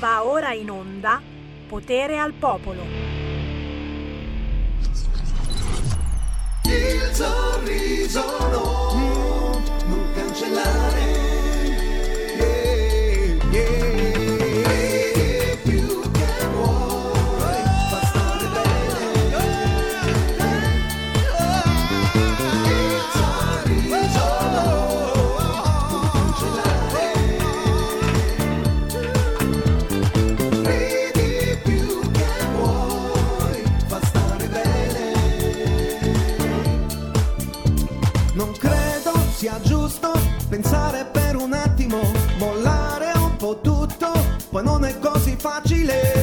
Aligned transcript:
Va 0.00 0.24
ora 0.24 0.54
in 0.54 0.70
onda 0.70 1.20
Potere 1.68 2.18
al 2.18 2.32
Popolo. 2.32 2.82
Il 6.62 7.10
sorriso 7.12 8.24
no, 8.48 9.62
non 9.86 10.12
cancellare. 10.14 10.99
Sia 39.40 39.58
giusto 39.62 40.12
pensare 40.50 41.06
per 41.10 41.34
un 41.34 41.54
attimo, 41.54 41.96
mollare 42.36 43.10
un 43.16 43.36
po' 43.36 43.58
tutto, 43.62 44.12
poi 44.50 44.62
non 44.62 44.84
è 44.84 44.98
così 44.98 45.34
facile. 45.34 46.19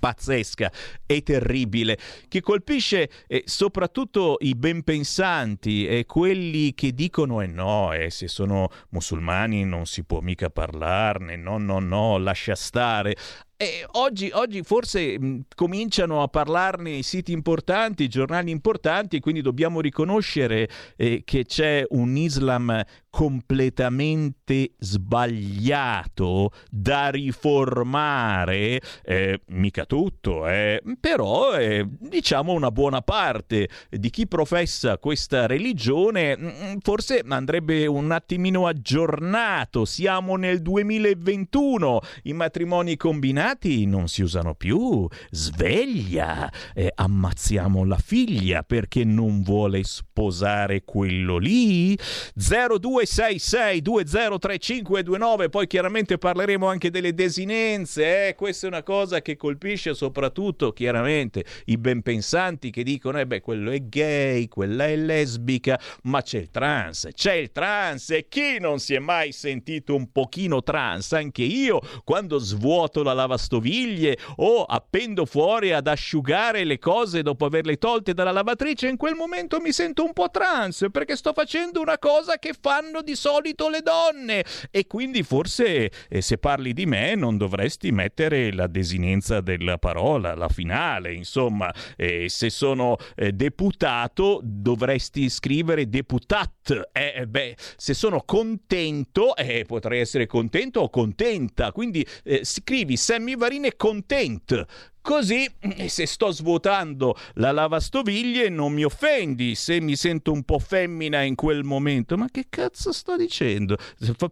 pazzesca 0.00 0.72
e 1.06 1.22
terribile 1.22 1.96
che 2.26 2.40
colpisce 2.40 3.08
eh, 3.28 3.44
soprattutto 3.46 4.38
i 4.40 4.56
ben 4.56 4.82
pensanti 4.82 5.86
e 5.86 6.06
quelli 6.06 6.74
che 6.74 6.92
dicono 6.92 7.40
eh 7.42 7.46
no, 7.46 7.92
eh, 7.92 8.10
se 8.10 8.26
sono 8.26 8.68
musulmani 8.88 9.64
non 9.64 9.86
si 9.86 10.02
può 10.02 10.20
mica 10.20 10.50
parlarne, 10.50 11.36
no, 11.36 11.58
no, 11.58 11.78
no, 11.78 12.18
lascia 12.18 12.54
stare. 12.56 13.16
E 13.62 13.86
oggi, 13.92 14.30
oggi, 14.32 14.62
forse 14.62 15.18
mh, 15.20 15.42
cominciano 15.54 16.22
a 16.22 16.28
parlarne 16.28 16.92
i 16.92 17.02
siti 17.02 17.32
importanti, 17.32 18.04
i 18.04 18.08
giornali 18.08 18.50
importanti, 18.50 19.20
quindi 19.20 19.42
dobbiamo 19.42 19.82
riconoscere 19.82 20.66
eh, 20.96 21.20
che 21.26 21.44
c'è 21.44 21.84
un 21.90 22.16
Islam 22.16 22.82
completamente 23.10 24.74
sbagliato 24.78 26.52
da 26.70 27.08
riformare, 27.10 28.80
eh, 29.02 29.40
mica 29.48 29.84
tutto, 29.84 30.46
eh, 30.46 30.80
però 30.98 31.58
eh, 31.58 31.86
diciamo 31.88 32.52
una 32.52 32.70
buona 32.70 33.02
parte 33.02 33.68
di 33.90 34.10
chi 34.10 34.28
professa 34.28 34.96
questa 34.98 35.46
religione 35.46 36.36
mh, 36.36 36.44
mm, 36.44 36.76
forse 36.80 37.24
andrebbe 37.28 37.86
un 37.86 38.12
attimino 38.12 38.68
aggiornato, 38.68 39.84
siamo 39.84 40.36
nel 40.36 40.62
2021, 40.62 42.00
i 42.24 42.32
matrimoni 42.32 42.96
combinati 42.96 43.86
non 43.86 44.06
si 44.06 44.22
usano 44.22 44.54
più, 44.54 45.06
sveglia, 45.30 46.50
eh, 46.74 46.92
ammazziamo 46.94 47.84
la 47.84 47.98
figlia 47.98 48.62
perché 48.62 49.02
non 49.04 49.42
vuole 49.42 49.82
sposare 49.82 50.84
quello 50.84 51.38
lì, 51.38 51.98
02 52.34 52.99
0266203529, 53.02 55.48
poi 55.48 55.66
chiaramente 55.66 56.18
parleremo 56.18 56.66
anche 56.66 56.90
delle 56.90 57.14
desinenze, 57.14 58.28
eh? 58.28 58.34
questa 58.34 58.66
è 58.66 58.70
una 58.70 58.82
cosa 58.82 59.22
che 59.22 59.36
colpisce 59.36 59.94
soprattutto 59.94 60.72
chiaramente 60.72 61.44
i 61.66 61.78
ben 61.78 62.02
pensanti 62.02 62.70
che 62.70 62.82
dicono 62.82 63.20
eh 63.20 63.26
beh 63.26 63.40
quello 63.40 63.70
è 63.70 63.80
gay, 63.82 64.48
quella 64.48 64.86
è 64.86 64.96
lesbica, 64.96 65.78
ma 66.04 66.22
c'è 66.22 66.38
il 66.38 66.50
trans, 66.50 67.08
c'è 67.12 67.34
il 67.34 67.52
trans 67.52 68.08
e 68.10 68.26
chi 68.28 68.58
non 68.58 68.78
si 68.78 68.94
è 68.94 68.98
mai 68.98 69.32
sentito 69.32 69.94
un 69.94 70.10
pochino 70.12 70.62
trans, 70.62 71.12
anche 71.12 71.42
io 71.42 71.80
quando 72.04 72.38
svuoto 72.38 73.02
la 73.02 73.12
lavastoviglie 73.12 74.16
o 74.36 74.64
appendo 74.64 75.26
fuori 75.26 75.72
ad 75.72 75.86
asciugare 75.86 76.64
le 76.64 76.78
cose 76.78 77.22
dopo 77.22 77.44
averle 77.44 77.76
tolte 77.76 78.14
dalla 78.14 78.32
lavatrice, 78.32 78.88
in 78.88 78.96
quel 78.96 79.14
momento 79.14 79.60
mi 79.60 79.72
sento 79.72 80.04
un 80.04 80.12
po' 80.12 80.30
trans 80.30 80.86
perché 80.90 81.16
sto 81.16 81.32
facendo 81.32 81.80
una 81.80 81.98
cosa 81.98 82.38
che 82.38 82.54
fanno 82.58 82.89
di 83.00 83.14
solito 83.14 83.68
le 83.68 83.82
donne. 83.82 84.44
E 84.70 84.86
quindi 84.86 85.22
forse 85.22 85.90
eh, 86.08 86.20
se 86.20 86.38
parli 86.38 86.72
di 86.72 86.86
me 86.86 87.14
non 87.14 87.36
dovresti 87.36 87.92
mettere 87.92 88.52
la 88.52 88.66
desinenza 88.66 89.40
della 89.40 89.78
parola, 89.78 90.34
la 90.34 90.48
finale, 90.48 91.14
insomma, 91.14 91.72
eh, 91.96 92.28
se 92.28 92.50
sono 92.50 92.96
eh, 93.14 93.32
deputato 93.32 94.40
dovresti 94.42 95.28
scrivere 95.28 95.88
deputat, 95.88 96.88
eh, 96.92 97.12
eh, 97.16 97.26
beh, 97.26 97.56
se 97.76 97.94
sono 97.94 98.22
contento 98.24 99.36
eh, 99.36 99.64
potrei 99.64 100.00
essere 100.00 100.26
contento 100.26 100.80
o 100.80 100.90
contenta, 100.90 101.72
quindi 101.72 102.06
scrivi 102.42 102.96
Sammy 102.96 103.36
Varine 103.36 103.76
content, 103.76 104.64
Così, 105.02 105.50
se 105.86 106.06
sto 106.06 106.30
svuotando 106.30 107.14
la 107.34 107.52
lavastoviglie, 107.52 108.48
non 108.48 108.72
mi 108.72 108.84
offendi 108.84 109.54
se 109.54 109.80
mi 109.80 109.96
sento 109.96 110.30
un 110.30 110.42
po' 110.42 110.58
femmina 110.58 111.22
in 111.22 111.34
quel 111.34 111.64
momento. 111.64 112.16
Ma 112.16 112.26
che 112.30 112.46
cazzo 112.50 112.92
sto 112.92 113.16
dicendo? 113.16 113.76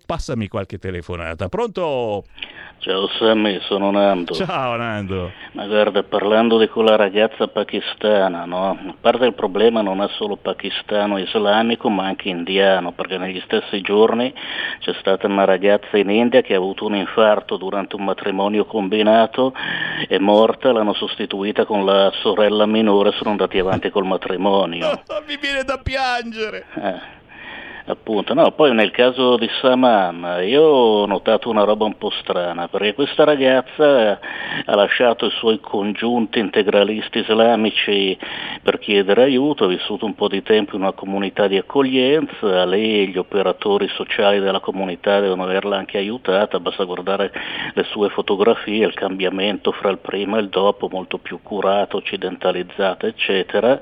Passami 0.06 0.48
qualche 0.48 0.78
telefonata. 0.78 1.48
Pronto? 1.48 2.24
Ciao 2.80 3.08
Sammy, 3.18 3.58
sono 3.62 3.90
Nando. 3.90 4.34
Ciao 4.34 4.76
Nando. 4.76 5.32
Ma 5.52 5.66
guarda, 5.66 6.04
parlando 6.04 6.58
di 6.58 6.68
quella 6.68 6.94
ragazza 6.96 7.48
pakistana, 7.48 8.44
no? 8.44 8.70
A 8.70 8.94
parte 9.00 9.24
il 9.24 9.34
problema 9.34 9.80
non 9.80 10.00
è 10.00 10.08
solo 10.16 10.36
pakistano 10.36 11.18
islamico, 11.18 11.88
ma 11.88 12.04
anche 12.04 12.28
indiano, 12.28 12.92
perché 12.92 13.18
negli 13.18 13.40
stessi 13.44 13.80
giorni 13.80 14.32
c'è 14.78 14.94
stata 15.00 15.26
una 15.26 15.44
ragazza 15.44 15.96
in 15.96 16.10
India 16.10 16.40
che 16.40 16.54
ha 16.54 16.58
avuto 16.58 16.86
un 16.86 16.94
infarto 16.94 17.56
durante 17.56 17.96
un 17.96 18.04
matrimonio 18.04 18.64
combinato, 18.64 19.52
è 20.06 20.18
morta, 20.18 20.57
l'hanno 20.62 20.94
sostituita 20.94 21.64
con 21.64 21.84
la 21.84 22.10
sorella 22.20 22.66
minore, 22.66 23.12
sono 23.12 23.30
andati 23.30 23.58
avanti 23.58 23.90
col 23.90 24.04
matrimonio. 24.04 25.02
Mi 25.26 25.36
viene 25.36 25.64
da 25.64 25.78
piangere. 25.78 26.66
Eh. 26.74 27.17
Appunto, 27.90 28.34
no, 28.34 28.50
poi 28.52 28.74
nel 28.74 28.90
caso 28.90 29.38
di 29.38 29.48
Saman 29.62 30.42
io 30.46 30.62
ho 30.62 31.06
notato 31.06 31.48
una 31.48 31.64
roba 31.64 31.86
un 31.86 31.96
po' 31.96 32.10
strana, 32.10 32.68
perché 32.68 32.92
questa 32.92 33.24
ragazza 33.24 34.20
ha 34.66 34.74
lasciato 34.74 35.24
i 35.24 35.30
suoi 35.30 35.58
congiunti 35.58 36.38
integralisti 36.38 37.20
islamici 37.20 38.14
per 38.62 38.78
chiedere 38.78 39.22
aiuto, 39.22 39.64
ha 39.64 39.68
vissuto 39.68 40.04
un 40.04 40.14
po' 40.14 40.28
di 40.28 40.42
tempo 40.42 40.76
in 40.76 40.82
una 40.82 40.92
comunità 40.92 41.46
di 41.46 41.56
accoglienza, 41.56 42.66
lei 42.66 43.00
e 43.00 43.06
gli 43.06 43.16
operatori 43.16 43.88
sociali 43.88 44.38
della 44.38 44.60
comunità 44.60 45.20
devono 45.20 45.44
averla 45.44 45.78
anche 45.78 45.96
aiutata, 45.96 46.60
basta 46.60 46.84
guardare 46.84 47.32
le 47.72 47.84
sue 47.84 48.10
fotografie, 48.10 48.84
il 48.84 48.92
cambiamento 48.92 49.72
fra 49.72 49.88
il 49.88 49.98
prima 49.98 50.36
e 50.36 50.42
il 50.42 50.50
dopo, 50.50 50.90
molto 50.90 51.16
più 51.16 51.40
curato, 51.42 51.96
occidentalizzata, 51.96 53.06
eccetera. 53.06 53.80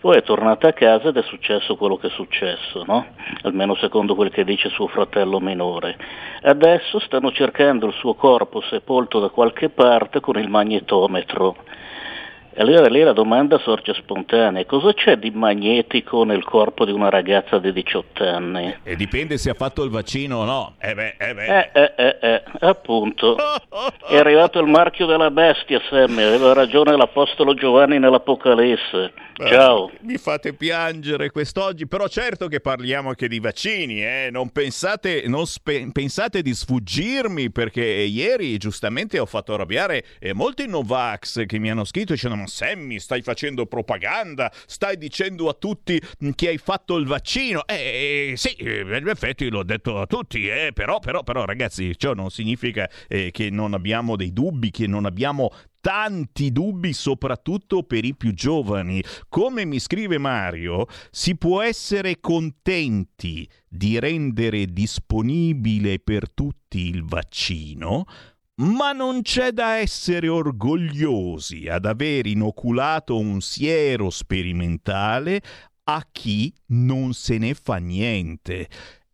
Poi 0.00 0.16
è 0.16 0.22
tornata 0.22 0.68
a 0.68 0.72
casa 0.72 1.08
ed 1.08 1.16
è 1.16 1.22
successo 1.22 1.76
quello 1.76 1.96
che 1.96 2.06
è 2.06 2.10
successo, 2.10 2.84
no? 2.86 3.06
Almeno 3.42 3.74
secondo 3.76 4.14
quel 4.14 4.30
che 4.30 4.44
dice 4.44 4.68
suo 4.68 4.86
fratello 4.86 5.40
minore. 5.40 5.96
Adesso 6.42 6.98
stanno 7.00 7.32
cercando 7.32 7.86
il 7.86 7.92
suo 7.94 8.14
corpo 8.14 8.60
sepolto 8.60 9.20
da 9.20 9.28
qualche 9.28 9.68
parte 9.68 10.20
con 10.20 10.38
il 10.38 10.48
magnetometro. 10.48 11.56
Allora 12.58 12.88
lì 12.88 13.02
la 13.02 13.12
domanda 13.12 13.56
sorge 13.60 13.94
spontanea, 13.94 14.64
cosa 14.64 14.92
c'è 14.92 15.16
di 15.16 15.30
magnetico 15.30 16.24
nel 16.24 16.42
corpo 16.42 16.84
di 16.84 16.90
una 16.90 17.08
ragazza 17.08 17.60
di 17.60 17.72
18 17.72 18.24
anni? 18.24 18.78
E 18.82 18.96
dipende 18.96 19.38
se 19.38 19.50
ha 19.50 19.54
fatto 19.54 19.84
il 19.84 19.90
vaccino 19.90 20.38
o 20.38 20.44
no. 20.44 20.74
Eh 20.80 20.92
beh, 20.92 21.14
eh 21.20 21.34
beh. 21.34 21.46
Eh, 21.46 21.70
eh, 21.72 21.94
eh, 21.96 22.18
eh 22.20 22.42
appunto. 22.58 23.36
È 24.08 24.16
arrivato 24.16 24.58
il 24.58 24.66
marchio 24.66 25.06
della 25.06 25.30
bestia, 25.30 25.80
Sammy, 25.88 26.24
aveva 26.24 26.52
ragione 26.52 26.96
l'Apostolo 26.96 27.54
Giovanni 27.54 28.00
nell'Apocalisse. 28.00 29.12
Ciao. 29.46 29.92
Mi 30.00 30.16
fate 30.16 30.52
piangere 30.52 31.30
quest'oggi, 31.30 31.86
però 31.86 32.08
certo 32.08 32.48
che 32.48 32.58
parliamo 32.58 33.10
anche 33.10 33.28
di 33.28 33.38
vaccini, 33.38 34.02
eh? 34.02 34.30
non, 34.32 34.50
pensate, 34.50 35.22
non 35.26 35.46
spe- 35.46 35.88
pensate 35.92 36.42
di 36.42 36.52
sfuggirmi 36.52 37.52
perché 37.52 37.84
ieri 37.84 38.56
giustamente 38.58 39.20
ho 39.20 39.26
fatto 39.26 39.54
arrabbiare 39.54 40.04
eh, 40.18 40.34
molti 40.34 40.66
Novax 40.66 41.46
che 41.46 41.58
mi 41.58 41.70
hanno 41.70 41.84
scritto 41.84 42.14
dicendo 42.14 42.34
Sammy, 42.48 42.98
stai 42.98 43.22
facendo 43.22 43.66
propaganda, 43.66 44.52
stai 44.66 44.96
dicendo 44.96 45.48
a 45.48 45.54
tutti 45.54 46.00
che 46.34 46.48
hai 46.48 46.58
fatto 46.58 46.96
il 46.96 47.06
vaccino. 47.06 47.66
Eh, 47.66 48.34
sì, 48.36 48.56
in 48.58 49.04
effetti 49.06 49.48
l'ho 49.48 49.62
detto 49.62 50.00
a 50.00 50.06
tutti, 50.06 50.48
eh, 50.48 50.72
però, 50.72 50.98
però, 50.98 51.22
però, 51.22 51.44
ragazzi, 51.44 51.96
ciò 51.96 52.14
non 52.14 52.30
significa 52.30 52.88
eh, 53.08 53.30
che 53.30 53.50
non 53.50 53.74
abbiamo 53.74 54.16
dei 54.16 54.32
dubbi, 54.32 54.70
che 54.70 54.86
non 54.86 55.04
abbiamo 55.04 55.50
tanti 55.80 56.52
dubbi, 56.52 56.92
soprattutto 56.92 57.82
per 57.82 58.04
i 58.04 58.14
più 58.14 58.32
giovani. 58.34 59.02
Come 59.28 59.64
mi 59.64 59.78
scrive 59.78 60.18
Mario, 60.18 60.86
si 61.10 61.36
può 61.36 61.62
essere 61.62 62.20
contenti 62.20 63.48
di 63.68 63.98
rendere 63.98 64.66
disponibile 64.66 65.98
per 65.98 66.30
tutti 66.32 66.88
il 66.88 67.04
vaccino, 67.04 68.04
ma 68.58 68.92
non 68.92 69.22
c'è 69.22 69.52
da 69.52 69.76
essere 69.76 70.28
orgogliosi 70.28 71.68
ad 71.68 71.84
aver 71.84 72.26
inoculato 72.26 73.16
un 73.18 73.40
siero 73.40 74.10
sperimentale 74.10 75.40
a 75.84 76.04
chi 76.10 76.52
non 76.66 77.12
se 77.12 77.38
ne 77.38 77.54
fa 77.54 77.76
niente. 77.76 78.66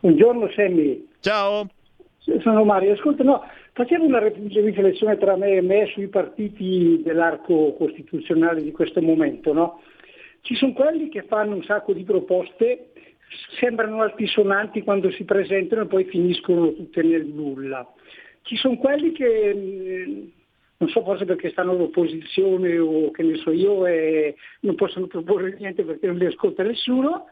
Buongiorno 0.00 0.50
Sammy. 0.54 1.08
Ciao. 1.20 1.66
Sono 2.40 2.64
Mario. 2.64 2.92
Ascolta, 2.92 3.22
no, 3.22 3.42
facevo 3.72 4.04
una 4.04 4.20
riflessione 4.20 5.16
tra 5.16 5.36
me 5.36 5.56
e 5.56 5.62
me 5.62 5.86
sui 5.86 6.08
partiti 6.08 7.00
dell'arco 7.02 7.74
costituzionale 7.74 8.62
di 8.62 8.72
questo 8.72 9.00
momento, 9.00 9.52
no? 9.52 9.80
Ci 10.42 10.54
sono 10.54 10.72
quelli 10.72 11.08
che 11.08 11.22
fanno 11.22 11.54
un 11.54 11.62
sacco 11.62 11.92
di 11.92 12.04
proposte 12.04 12.90
sembrano 13.58 14.02
altisonanti 14.02 14.82
quando 14.82 15.10
si 15.10 15.24
presentano 15.24 15.82
e 15.82 15.86
poi 15.86 16.04
finiscono 16.04 16.72
tutte 16.72 17.02
nel 17.02 17.26
nulla. 17.26 17.86
Ci 18.42 18.56
sono 18.56 18.76
quelli 18.76 19.12
che, 19.12 19.54
mm, 19.54 20.28
non 20.78 20.88
so 20.88 21.02
forse 21.02 21.24
perché 21.24 21.50
stanno 21.50 21.72
all'opposizione 21.72 22.78
o 22.78 23.10
che 23.10 23.22
ne 23.22 23.36
so 23.36 23.50
io, 23.50 23.86
e 23.86 24.34
non 24.60 24.74
possono 24.74 25.06
proporre 25.06 25.56
niente 25.58 25.84
perché 25.84 26.06
non 26.06 26.16
li 26.16 26.26
ascolta 26.26 26.62
nessuno, 26.62 27.26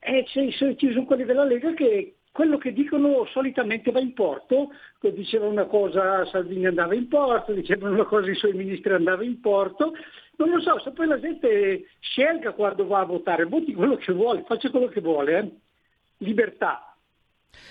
e 0.00 0.24
ci 0.26 0.50
sono 0.50 1.04
quelli 1.04 1.24
della 1.24 1.44
Lega 1.44 1.72
che 1.74 2.14
quello 2.34 2.58
che 2.58 2.72
dicono 2.72 3.24
solitamente 3.26 3.92
va 3.92 4.00
in 4.00 4.12
porto, 4.12 4.72
dicevano 5.12 5.52
una 5.52 5.66
cosa 5.66 6.26
Salvini 6.26 6.66
andava 6.66 6.92
in 6.96 7.06
porto, 7.06 7.52
dicevano 7.52 7.94
una 7.94 8.06
cosa 8.06 8.28
i 8.28 8.34
suoi 8.34 8.54
ministri 8.54 8.92
andava 8.92 9.22
in 9.22 9.38
porto, 9.38 9.92
non 10.38 10.50
lo 10.50 10.60
so, 10.60 10.80
se 10.80 10.90
poi 10.90 11.06
la 11.06 11.20
gente 11.20 11.90
scelga 12.00 12.50
quando 12.50 12.88
va 12.88 12.98
a 12.98 13.04
votare, 13.04 13.44
voti 13.44 13.72
quello 13.72 13.94
che 13.94 14.12
vuole, 14.12 14.42
faccia 14.48 14.68
quello 14.70 14.88
che 14.88 15.00
vuole, 15.00 15.38
eh? 15.38 15.52
libertà. 16.24 16.93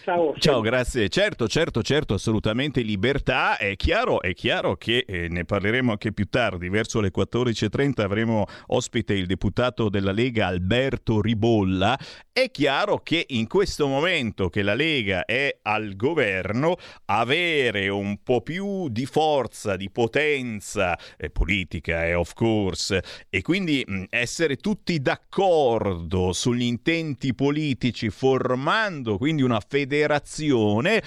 Ciao. 0.03 0.33
Ciao, 0.37 0.59
grazie. 0.59 1.07
Certo, 1.07 1.47
certo, 1.47 1.81
certo, 1.81 2.15
assolutamente 2.15 2.81
libertà. 2.81 3.57
È 3.57 3.75
chiaro, 3.77 4.21
è 4.21 4.33
chiaro 4.33 4.75
che 4.75 5.05
eh, 5.07 5.29
ne 5.29 5.45
parleremo 5.45 5.91
anche 5.91 6.11
più 6.11 6.25
tardi, 6.25 6.67
verso 6.67 6.99
le 6.99 7.09
14.30 7.15 8.01
avremo 8.01 8.45
ospite 8.67 9.13
il 9.13 9.27
deputato 9.27 9.87
della 9.87 10.11
Lega 10.11 10.47
Alberto 10.47 11.21
Ribolla. 11.21 11.97
È 12.33 12.51
chiaro 12.51 12.97
che 12.97 13.25
in 13.29 13.47
questo 13.47 13.87
momento 13.87 14.49
che 14.49 14.61
la 14.61 14.73
Lega 14.73 15.23
è 15.23 15.59
al 15.61 15.95
governo, 15.95 16.75
avere 17.05 17.87
un 17.87 18.17
po' 18.23 18.41
più 18.41 18.89
di 18.89 19.05
forza, 19.05 19.77
di 19.77 19.89
potenza 19.89 20.97
eh, 21.15 21.29
politica, 21.29 22.05
eh, 22.05 22.13
of 22.13 22.33
course, 22.33 23.01
e 23.29 23.41
quindi 23.41 23.83
mh, 23.87 24.03
essere 24.09 24.57
tutti 24.57 24.99
d'accordo 24.99 26.33
sugli 26.33 26.63
intenti 26.63 27.33
politici, 27.33 28.09
formando 28.09 29.17
quindi 29.17 29.43
una 29.43 29.61
federazione 29.73 31.01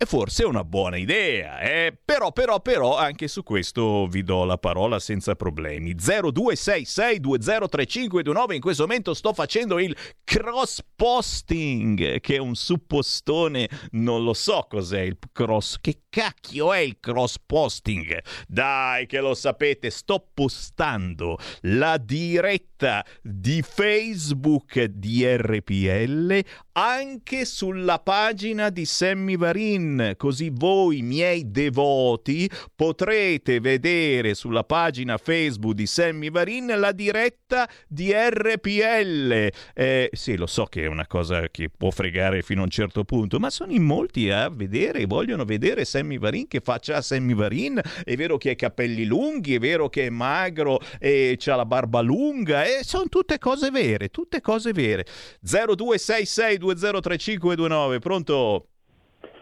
e 0.00 0.06
forse 0.06 0.44
è 0.44 0.46
una 0.46 0.62
buona 0.62 0.96
idea, 0.96 1.58
eh? 1.58 1.92
però, 2.04 2.30
però, 2.30 2.60
però, 2.60 2.96
anche 2.96 3.26
su 3.26 3.42
questo 3.42 4.06
vi 4.06 4.22
do 4.22 4.44
la 4.44 4.56
parola 4.56 5.00
senza 5.00 5.34
problemi. 5.34 5.96
0266203529, 5.96 8.54
in 8.54 8.60
questo 8.60 8.86
momento 8.86 9.12
sto 9.12 9.32
facendo 9.32 9.80
il 9.80 9.96
cross 10.22 10.84
posting, 10.94 12.20
che 12.20 12.36
è 12.36 12.38
un 12.38 12.54
suppostone, 12.54 13.68
non 13.90 14.22
lo 14.22 14.34
so 14.34 14.68
cos'è 14.70 15.00
il 15.00 15.18
cross, 15.32 15.78
che 15.80 16.02
cacchio 16.08 16.72
è 16.72 16.78
il 16.78 17.00
cross 17.00 17.34
posting? 17.44 18.22
Dai 18.46 19.04
che 19.06 19.18
lo 19.18 19.34
sapete, 19.34 19.90
sto 19.90 20.28
postando 20.32 21.38
la 21.62 21.96
diretta 21.96 22.77
di 23.22 23.62
Facebook 23.62 24.82
di 24.84 25.26
RPL 25.26 26.44
anche 26.72 27.44
sulla 27.44 27.98
pagina 27.98 28.70
di 28.70 28.84
Sammy 28.84 29.36
Varin, 29.36 30.14
così 30.16 30.48
voi 30.52 31.02
miei 31.02 31.50
devoti 31.50 32.48
potrete 32.76 33.58
vedere 33.58 34.34
sulla 34.34 34.62
pagina 34.62 35.16
Facebook 35.16 35.74
di 35.74 35.86
Sammy 35.86 36.30
Varin 36.30 36.72
la 36.76 36.92
diretta 36.92 37.68
di 37.88 38.12
RPL. 38.12 39.50
Eh, 39.74 40.10
sì, 40.12 40.36
lo 40.36 40.46
so 40.46 40.66
che 40.66 40.84
è 40.84 40.86
una 40.86 41.08
cosa 41.08 41.48
che 41.48 41.68
può 41.68 41.90
fregare 41.90 42.42
fino 42.42 42.60
a 42.60 42.64
un 42.64 42.70
certo 42.70 43.02
punto, 43.02 43.40
ma 43.40 43.50
sono 43.50 43.72
in 43.72 43.82
molti 43.82 44.30
a 44.30 44.48
vedere, 44.48 45.06
vogliono 45.06 45.44
vedere 45.44 45.84
Sammy 45.84 46.18
Varin 46.18 46.46
che 46.46 46.60
faccia 46.60 47.02
Sammy 47.02 47.34
Varin. 47.34 47.80
È 48.04 48.14
vero 48.14 48.36
che 48.36 48.50
ha 48.50 48.52
i 48.52 48.56
capelli 48.56 49.04
lunghi, 49.04 49.56
è 49.56 49.58
vero 49.58 49.88
che 49.88 50.06
è 50.06 50.10
magro 50.10 50.78
e 51.00 51.36
ha 51.44 51.56
la 51.56 51.66
barba 51.66 52.00
lunga, 52.02 52.64
e 52.68 52.84
sono 52.84 53.04
tutte 53.08 53.38
cose 53.38 53.70
vere, 53.70 54.08
tutte 54.08 54.40
cose 54.40 54.72
vere. 54.72 55.04
0266 55.40 56.58
203529, 56.58 57.98
pronto? 57.98 58.66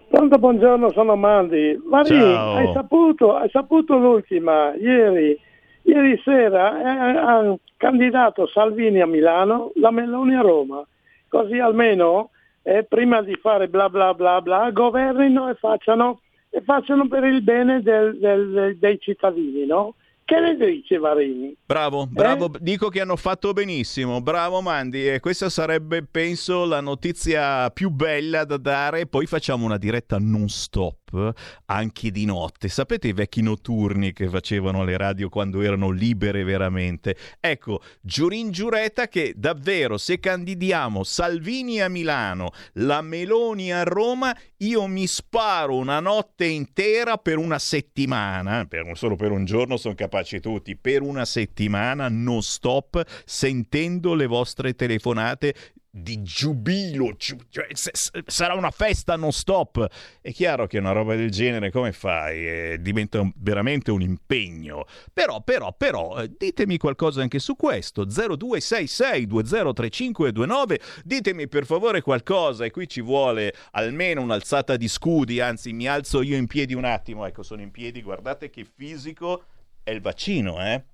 Pronto, 0.09 0.39
buongiorno, 0.39 0.93
sono 0.93 1.17
Mandi. 1.17 1.77
Marini, 1.85 2.23
hai 2.23 2.73
saputo, 2.73 3.35
hai 3.35 3.51
saputo 3.51 3.97
l'ultima, 3.97 4.73
ieri, 4.75 5.37
ieri 5.83 6.21
sera 6.25 6.81
eh, 6.81 7.17
ha 7.19 7.59
candidato 7.77 8.47
Salvini 8.47 9.01
a 9.01 9.07
Milano, 9.07 9.73
la 9.75 9.91
Meloni 9.91 10.37
a 10.37 10.43
Roma, 10.43 10.87
così 11.29 11.59
almeno 11.59 12.31
eh, 12.63 12.85
prima 12.85 13.21
di 13.23 13.35
fare 13.35 13.69
bla 13.69 13.91
bla 13.91 14.15
bla 14.15 14.41
bla 14.41 14.71
governino 14.71 15.49
e 15.51 15.55
facciano, 15.55 16.21
e 16.51 16.63
facciano 16.63 17.09
per 17.09 17.25
il 17.25 17.43
bene 17.43 17.83
del, 17.83 18.17
del, 18.19 18.77
dei 18.79 18.99
cittadini, 19.01 19.67
no? 19.67 19.95
Che 20.27 20.41
ne 20.41 20.57
dice 20.57 20.99
Varini? 20.99 21.57
Bravo, 21.65 22.05
bravo, 22.05 22.47
eh? 22.47 22.59
dico 22.61 22.89
che 22.89 23.01
hanno 23.01 23.15
fatto 23.15 23.53
benissimo, 23.53 24.21
bravo 24.21 24.61
Mandi 24.61 25.09
e 25.09 25.21
questa 25.21 25.49
sarebbe 25.49 26.03
penso 26.03 26.65
la 26.65 26.81
notizia 26.81 27.71
più 27.71 27.91
bella 27.91 28.45
da 28.45 28.57
dare, 28.57 29.07
poi 29.07 29.27
facciamo 29.27 29.65
una 29.65 29.79
diretta 29.79 30.19
non 30.19 30.49
stop 30.49 31.06
anche 31.67 32.11
di 32.11 32.25
notte. 32.25 32.69
Sapete 32.69 33.09
i 33.09 33.13
vecchi 33.13 33.43
notturni 33.43 34.13
che 34.13 34.29
facevano 34.29 34.85
le 34.85 34.97
radio 34.97 35.29
quando 35.29 35.63
erano 35.63 35.91
libere 35.91 36.43
veramente? 36.45 37.17
Ecco, 37.41 37.81
Giurin 38.01 38.51
Giuretta 38.51 39.09
che 39.09 39.35
davvero 39.37 39.99
se 39.99 40.19
candidiamo 40.19 41.05
Salvini 41.05 41.81
a 41.81 41.89
Milano, 41.89 42.51
la 42.75 43.03
Meloni 43.03 43.73
a 43.73 43.85
Roma, 43.85 44.37
io 44.59 44.87
mi 44.87 45.07
sparo 45.07 45.77
una 45.77 46.01
notte 46.01 46.47
intera 46.47 47.17
per 47.19 47.39
una 47.39 47.59
settimana, 47.59 48.65
per, 48.67 48.91
solo 48.95 49.17
per 49.17 49.31
un 49.31 49.45
giorno 49.45 49.77
sono 49.77 49.95
capaci 49.95 50.41
tutti, 50.41 50.77
per 50.77 51.03
una 51.03 51.25
settimana 51.25 52.09
non 52.09 52.43
stop 52.43 53.03
sentendo 53.25 54.15
le 54.15 54.27
vostre 54.27 54.75
telefonate 54.75 55.55
di 55.99 56.23
giubilo, 56.23 57.17
cioè, 57.17 57.69
sarà 58.27 58.53
una 58.55 58.71
festa 58.71 59.17
non 59.17 59.33
stop. 59.33 59.89
È 60.21 60.31
chiaro 60.31 60.67
che 60.67 60.77
una 60.79 60.93
roba 60.93 61.17
del 61.17 61.31
genere 61.31 61.71
come 61.71 61.93
fai? 61.93 62.47
Eh, 62.47 62.77
diventa 62.81 63.27
veramente 63.37 63.91
un 63.91 64.03
impegno. 64.03 64.85
Però, 65.13 65.41
però, 65.41 65.73
però, 65.73 66.19
eh, 66.19 66.31
ditemi 66.37 66.77
qualcosa 66.77 67.23
anche 67.23 67.39
su 67.39 67.57
questo. 67.57 68.05
0266203529, 68.05 70.81
ditemi 71.03 71.49
per 71.49 71.65
favore 71.65 72.03
qualcosa 72.03 72.67
e 72.67 72.71
qui 72.71 72.87
ci 72.89 73.01
vuole 73.01 73.55
almeno 73.71 74.21
un'alzata 74.21 74.77
di 74.77 74.89
scudi, 74.89 75.41
anzi 75.41 75.73
mi 75.73 75.89
alzo 75.89 76.21
io 76.21 76.37
in 76.37 76.47
piedi 76.47 76.75
un 76.75 76.85
attimo, 76.85 77.25
ecco 77.25 77.43
sono 77.43 77.63
in 77.63 77.71
piedi, 77.71 78.03
guardate 78.03 78.51
che 78.51 78.67
fisico 78.67 79.45
è 79.83 79.93
il 79.93 80.03
vaccino, 80.03 80.63
eh? 80.63 80.85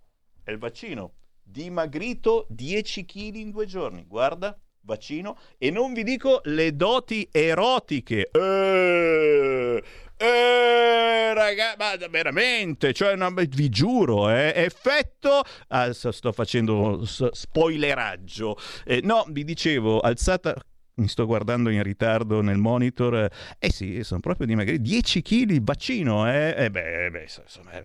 È 0.45 0.53
il 0.53 0.59
vaccino. 0.59 1.15
Dimagrito 1.43 2.47
10 2.51 3.05
kg 3.05 3.35
in 3.35 3.51
due 3.51 3.67
giorni, 3.67 4.05
guarda 4.07 4.57
vaccino 4.85 5.39
e 5.59 5.71
non 5.71 5.93
vi 5.93 6.03
dico 6.03 6.41
le 6.45 6.75
doti 6.77 7.29
erotiche. 7.31 8.31
Eh, 8.31 9.83
eh, 10.17 11.35
ragazzi, 11.35 11.77
ma 11.79 12.07
veramente, 12.09 12.93
cioè, 12.93 13.17
no, 13.17 13.33
vi 13.35 13.69
giuro, 13.69 14.31
eh, 14.31 14.53
effetto. 14.55 15.43
Ah, 15.69 15.93
sto 15.93 16.31
facendo 16.33 17.05
spoileraggio. 17.05 18.57
Eh, 18.85 19.01
no, 19.03 19.25
vi 19.29 19.43
dicevo, 19.43 19.99
alzata 19.99 20.55
mi 20.95 21.09
sto 21.09 21.25
guardando 21.25 21.71
in 21.71 21.83
ritardo 21.83 22.43
nel 22.43 22.59
monitor, 22.59 23.31
eh 23.59 23.73
sì, 23.73 24.03
sono 24.03 24.21
proprio 24.21 24.47
dimagriti, 24.47 24.83
10 24.83 25.23
kg 25.23 25.51
il 25.51 25.61
bacino, 25.63 26.31
eh? 26.31 26.55
eh 26.57 26.71
beh, 26.71 27.11
beh, 27.11 27.23
insomma, 27.23 27.73
eh. 27.73 27.85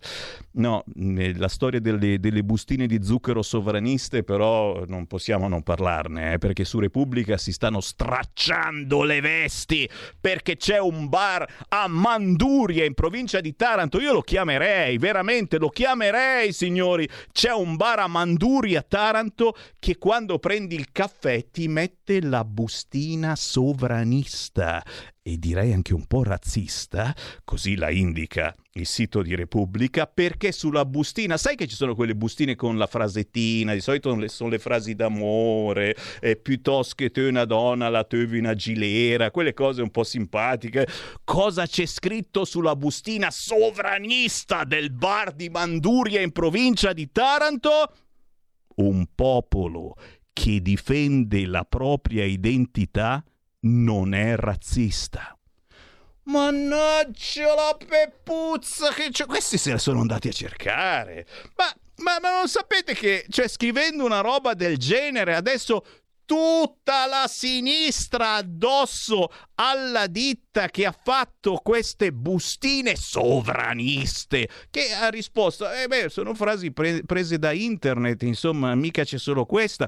no, 0.53 0.83
la 0.95 1.47
storia 1.47 1.79
delle, 1.79 2.19
delle, 2.19 2.43
bustine 2.43 2.85
di 2.85 3.03
zucchero 3.03 3.41
sovraniste 3.41 4.23
però 4.23 4.83
non 4.87 5.07
possiamo 5.07 5.47
non 5.47 5.63
parlarne, 5.63 6.33
eh, 6.33 6.37
perché 6.37 6.65
su 6.65 6.79
Repubblica 6.79 7.37
si 7.37 7.53
stanno 7.53 7.79
stracciando 7.79 9.03
le 9.03 9.21
vesti, 9.21 9.89
perché 10.19 10.57
c'è 10.57 10.79
un 10.79 11.07
bar 11.07 11.45
a 11.69 11.87
Manduria 11.87 12.83
in 12.83 12.93
provincia 12.93 13.39
di 13.39 13.55
Taranto, 13.55 14.01
io 14.01 14.11
lo 14.11 14.21
chiamerei, 14.21 14.97
veramente 14.97 15.57
lo 15.57 15.69
chiamerei 15.69 16.51
signori, 16.51 17.07
c'è 17.31 17.53
un 17.53 17.77
bar 17.77 17.99
a 17.99 18.07
Manduria, 18.07 18.81
Taranto, 18.81 19.55
che 19.79 19.97
quando 19.97 20.39
prendi 20.39 20.75
il 20.75 20.91
caffè 20.91 21.49
ti 21.51 21.69
mette 21.69 22.21
la 22.21 22.43
bustina 22.43 22.95
Palestina 22.98 23.36
sovranista 23.36 24.84
e 25.22 25.38
direi 25.38 25.72
anche 25.72 25.94
un 25.94 26.08
po' 26.08 26.24
razzista, 26.24 27.13
così 27.44 27.75
la 27.75 27.92
indica 27.92 28.56
il 28.74 28.88
sito 28.88 29.22
di 29.22 29.36
Repubblica, 29.36 30.08
perché 30.08 30.51
sulla 30.51 30.84
bustina, 30.84 31.38
sai 31.38 31.56
che 31.56 31.68
ci 31.68 31.75
sono 31.75 31.94
quelle 31.94 32.16
bustine 32.16 32.56
con 32.56 32.75
la 32.75 32.88
frasettina, 32.88 33.74
di 33.74 33.82
solito 33.82 34.27
sono 34.30 34.50
le 34.50 34.58
frasi 34.58 34.96
d'amore, 34.96 35.96
eh, 36.22 36.38
piuttosto 36.38 36.96
che 36.96 37.12
te 37.12 37.22
una 37.22 37.46
donna, 37.46 37.89
la 37.89 38.04
tevi 38.04 38.39
una 38.39 38.56
gilera, 38.56 39.30
quelle 39.30 39.54
cose 39.54 39.84
un 39.84 39.92
po' 39.92 40.04
simpatiche. 40.04 40.88
Cosa 41.24 41.68
c'è 41.68 41.86
scritto 41.86 42.46
sulla 42.46 42.75
bustina 42.75 43.30
sovranista 43.30 44.63
del 44.63 44.92
bar 44.92 45.34
di 45.34 45.50
Manduria 45.50 46.22
in 46.22 46.32
provincia 46.32 46.94
di 46.94 47.12
Taranto? 47.12 47.94
Un 48.77 49.08
popolo 49.13 49.96
chi 50.38 50.62
difende 50.62 51.48
la 51.48 51.65
propria 51.65 52.24
identità 52.24 53.24
non 53.62 54.13
è 54.13 54.36
razzista. 54.36 55.36
Mannaggia 56.25 57.56
la 57.56 57.75
peppuzza 57.75 58.94
che 58.94 59.10
c'è. 59.10 59.25
Questi 59.25 59.58
se 59.58 59.72
la 59.72 59.77
sono 59.79 60.01
andati 60.01 60.27
a 60.27 60.32
cercare. 60.32 61.25
Ma, 61.56 61.65
ma, 62.03 62.20
ma 62.22 62.38
non 62.38 62.48
sapete 62.48 62.94
che, 62.94 63.25
cioè, 63.29 63.48
scrivendo 63.48 64.06
una 64.06 64.22
roba 64.22 64.53
del 64.53 64.77
genere, 64.77 65.34
adesso 65.34 65.84
tutta 66.27 67.07
la 67.07 67.25
sinistra 67.29 68.34
addosso 68.34 69.31
alla 69.55 70.07
ditta 70.07 70.67
che 70.67 70.86
ha 70.86 70.91
fatto 70.91 71.62
queste 71.63 72.12
bustine 72.12 72.98
sovraniste. 72.98 74.50
Che 74.69 74.91
ha 74.91 75.07
risposto 75.07 75.72
eh 75.72 75.88
beh 75.88 76.10
sono 76.10 76.36
frasi 76.36 76.72
pre- 76.72 77.03
prese 77.05 77.39
da 77.39 77.53
internet 77.53 78.22
insomma 78.24 78.75
mica 78.75 79.05
c'è 79.05 79.17
solo 79.17 79.46
questa. 79.46 79.88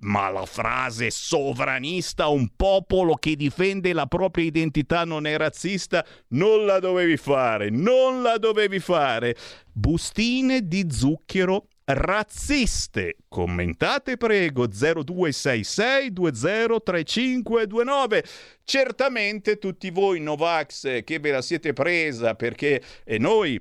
Ma 0.00 0.28
la 0.30 0.46
frase 0.46 1.10
sovranista 1.10 2.26
un 2.26 2.48
popolo 2.56 3.14
che 3.14 3.36
difende 3.36 3.92
la 3.92 4.06
propria 4.06 4.44
identità 4.44 5.04
non 5.04 5.26
è 5.26 5.36
razzista 5.36 6.04
non 6.28 6.66
la 6.66 6.78
dovevi 6.80 7.16
fare 7.16 7.70
non 7.70 8.20
la 8.20 8.36
dovevi 8.36 8.80
fare. 8.80 9.36
Bustine 9.72 10.66
di 10.66 10.86
zucchero 10.90 11.68
razziste. 11.88 13.16
Commentate 13.28 14.16
prego 14.16 14.66
0266 14.66 16.12
203529. 16.12 18.24
Certamente 18.64 19.58
tutti 19.58 19.90
voi 19.90 20.20
Novax 20.20 21.04
che 21.04 21.18
ve 21.18 21.30
la 21.30 21.42
siete 21.42 21.72
presa 21.72 22.34
perché 22.34 22.82
eh, 23.04 23.18
noi 23.18 23.60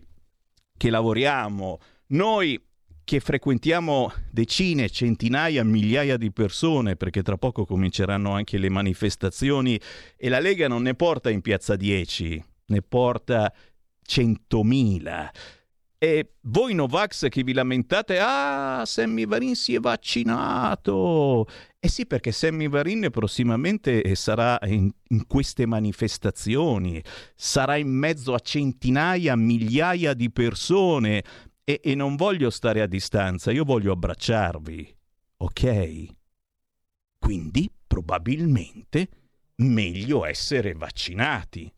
che 0.75 0.89
lavoriamo, 0.89 1.79
noi 2.07 2.61
che 3.03 3.19
frequentiamo 3.21 4.11
decine, 4.29 4.89
centinaia, 4.89 5.63
migliaia 5.63 6.17
di 6.17 6.31
persone, 6.31 6.97
perché 6.97 7.23
tra 7.23 7.37
poco 7.37 7.65
cominceranno 7.65 8.31
anche 8.31 8.57
le 8.57 8.69
manifestazioni 8.69 9.79
e 10.17 10.27
la 10.27 10.39
Lega 10.39 10.67
non 10.67 10.81
ne 10.81 10.93
porta 10.93 11.29
in 11.29 11.39
piazza 11.39 11.77
10, 11.77 12.43
ne 12.65 12.81
porta 12.81 13.53
100.000. 14.05 15.29
E 15.99 16.33
voi 16.41 16.75
Novax 16.75 17.27
che 17.27 17.41
vi 17.41 17.53
lamentate, 17.53 18.19
ah, 18.19 18.83
Sammy 18.85 19.25
Varin 19.25 19.55
si 19.55 19.73
è 19.73 19.79
vaccinato. 19.79 21.47
Eh 21.79 21.89
sì, 21.89 22.05
perché 22.05 22.31
Sammy 22.31 22.69
Varin 22.69 23.07
prossimamente 23.09 24.13
sarà 24.13 24.59
in, 24.65 24.91
in, 25.07 25.25
queste 25.25 25.65
manifestazioni, 25.65 27.03
sarà 27.35 27.77
in 27.77 27.89
mezzo 27.89 28.35
a 28.35 28.39
centinaia, 28.39 29.35
migliaia 29.35 30.13
di 30.13 30.29
persone 30.29 31.23
e, 31.63 31.81
e 31.83 31.95
non 31.95 32.15
voglio 32.15 32.51
stare 32.51 32.81
a 32.81 32.87
distanza, 32.87 33.51
io 33.51 33.63
voglio 33.63 33.91
abbracciarvi, 33.93 34.95
ok? 35.37 36.05
Quindi 37.17 37.71
probabilmente 37.87 39.09
meglio 39.55 40.25
essere 40.25 40.73
vaccinati. 40.73 41.71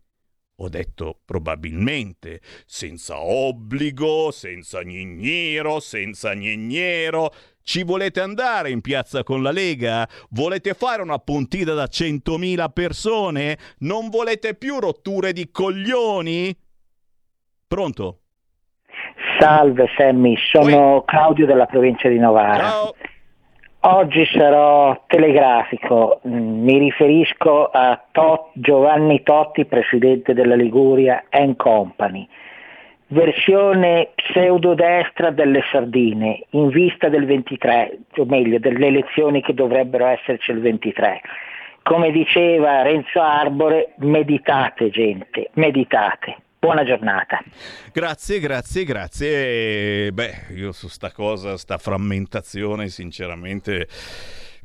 Ho 0.61 0.67
detto 0.67 1.19
probabilmente, 1.23 2.41
senza 2.65 3.17
obbligo, 3.21 4.29
senza 4.31 4.81
gnignero, 4.81 5.79
senza 5.79 6.33
gnignero. 6.33 7.31
Ci 7.63 7.83
volete 7.83 8.19
andare 8.19 8.69
in 8.69 8.81
piazza 8.81 9.23
con 9.23 9.41
la 9.41 9.51
Lega? 9.51 10.07
Volete 10.31 10.73
fare 10.73 11.01
una 11.01 11.17
puntita 11.17 11.73
da 11.73 11.85
100.000 11.85 12.71
persone? 12.73 13.57
Non 13.79 14.09
volete 14.09 14.53
più 14.53 14.79
rotture 14.79 15.31
di 15.31 15.49
coglioni? 15.49 16.53
Pronto? 17.65 18.19
Salve 19.39 19.85
Sammy, 19.95 20.35
sono. 20.51 21.03
Claudio 21.05 21.45
della 21.45 21.67
provincia 21.67 22.09
di 22.09 22.17
Novara. 22.17 22.69
Ciao. 22.69 22.95
Oggi 23.81 24.25
sarò 24.25 25.03
telegrafico, 25.07 26.19
mi 26.23 26.77
riferisco 26.79 27.67
a 27.67 27.97
Tot, 28.11 28.49
Giovanni 28.51 29.23
Totti, 29.23 29.63
presidente 29.63 30.33
della 30.33 30.55
Liguria 30.55 31.23
and 31.29 31.55
Company, 31.55 32.27
versione 33.07 34.09
pseudodestra 34.15 35.29
delle 35.31 35.61
sardine 35.71 36.43
in 36.49 36.67
vista 36.67 37.07
del 37.07 37.25
23, 37.25 37.99
o 38.17 38.25
meglio 38.25 38.59
delle 38.59 38.87
elezioni 38.87 39.41
che 39.41 39.53
dovrebbero 39.53 40.07
esserci 40.07 40.51
il 40.51 40.59
23. 40.59 41.21
Come 41.81 42.11
diceva 42.11 42.81
Renzo 42.81 43.21
Arbore, 43.21 43.93
meditate 43.99 44.89
gente, 44.89 45.51
meditate. 45.53 46.35
Buona 46.59 46.83
giornata. 46.83 47.41
Grazie, 47.93 48.39
grazie, 48.39 48.83
grazie. 48.83 50.11
Beh, 50.11 50.47
io 50.55 50.73
su 50.73 50.89
sta 50.89 51.09
cosa, 51.09 51.55
sta 51.55 51.77
frammentazione, 51.77 52.89
sinceramente 52.89 53.87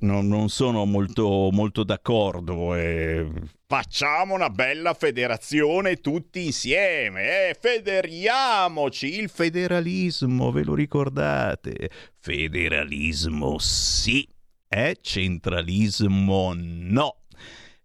non, 0.00 0.26
non 0.26 0.48
sono 0.48 0.86
molto, 0.86 1.50
molto 1.52 1.84
d'accordo. 1.84 2.74
Eh, 2.74 3.30
facciamo 3.64 4.34
una 4.34 4.50
bella 4.50 4.92
federazione 4.92 6.00
tutti 6.00 6.46
insieme, 6.46 7.50
eh? 7.50 7.56
federiamoci. 7.58 9.20
Il 9.20 9.28
federalismo, 9.28 10.50
ve 10.50 10.64
lo 10.64 10.74
ricordate? 10.74 11.90
Federalismo 12.18 13.56
sì, 13.60 14.28
eh? 14.68 14.96
centralismo 15.00 16.54
no 16.56 17.18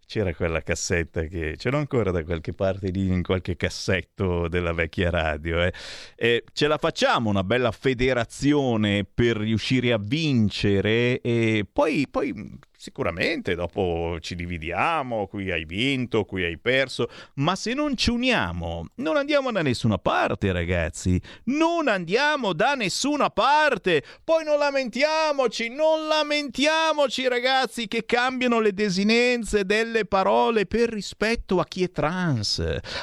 c'era 0.10 0.34
quella 0.34 0.64
cassetta 0.64 1.26
che 1.26 1.56
ce 1.56 1.70
l'ho 1.70 1.78
ancora 1.78 2.10
da 2.10 2.24
qualche 2.24 2.52
parte 2.52 2.90
lì 2.90 3.10
in 3.10 3.22
qualche 3.22 3.56
cassetto 3.56 4.48
della 4.48 4.74
vecchia 4.74 5.12
radio. 5.12 5.62
Eh. 5.62 5.72
E 6.16 6.46
ce 6.52 6.66
la 6.66 6.80
facciamo 6.80 7.30
una 7.30 7.44
bella 7.44 7.70
federazione 7.70 9.06
per 9.06 9.38
riuscire 9.38 9.94
a 9.94 10.00
vincere 10.02 11.22
e 11.22 11.64
poi, 11.72 12.08
poi 12.10 12.34
Sicuramente 12.82 13.56
dopo 13.56 14.20
ci 14.22 14.36
dividiamo, 14.36 15.28
qui 15.28 15.52
hai 15.52 15.66
vinto, 15.66 16.24
qui 16.24 16.46
hai 16.46 16.58
perso, 16.58 17.10
ma 17.34 17.58
se 17.58 17.74
non 17.74 17.98
ci 17.98 18.10
uniamo 18.10 18.86
non 18.96 19.18
andiamo 19.18 19.52
da 19.52 19.62
nessuna 19.62 19.98
parte 19.98 20.54
ragazzi, 20.54 21.22
non 21.48 21.90
andiamo 21.90 22.54
da 22.54 22.76
nessuna 22.76 23.32
parte, 23.32 24.02
poi 24.24 24.46
non 24.46 24.60
lamentiamoci, 24.60 25.68
non 25.68 26.08
lamentiamoci 26.08 27.28
ragazzi 27.28 27.90
che 27.90 28.06
cambiano 28.06 28.62
le 28.62 28.74
desinenze 28.74 29.66
delle 29.66 30.06
parole 30.06 30.66
per 30.66 30.88
rispetto 30.88 31.60
a 31.60 31.66
chi 31.66 31.84
è 31.84 31.92
trans, 31.92 32.60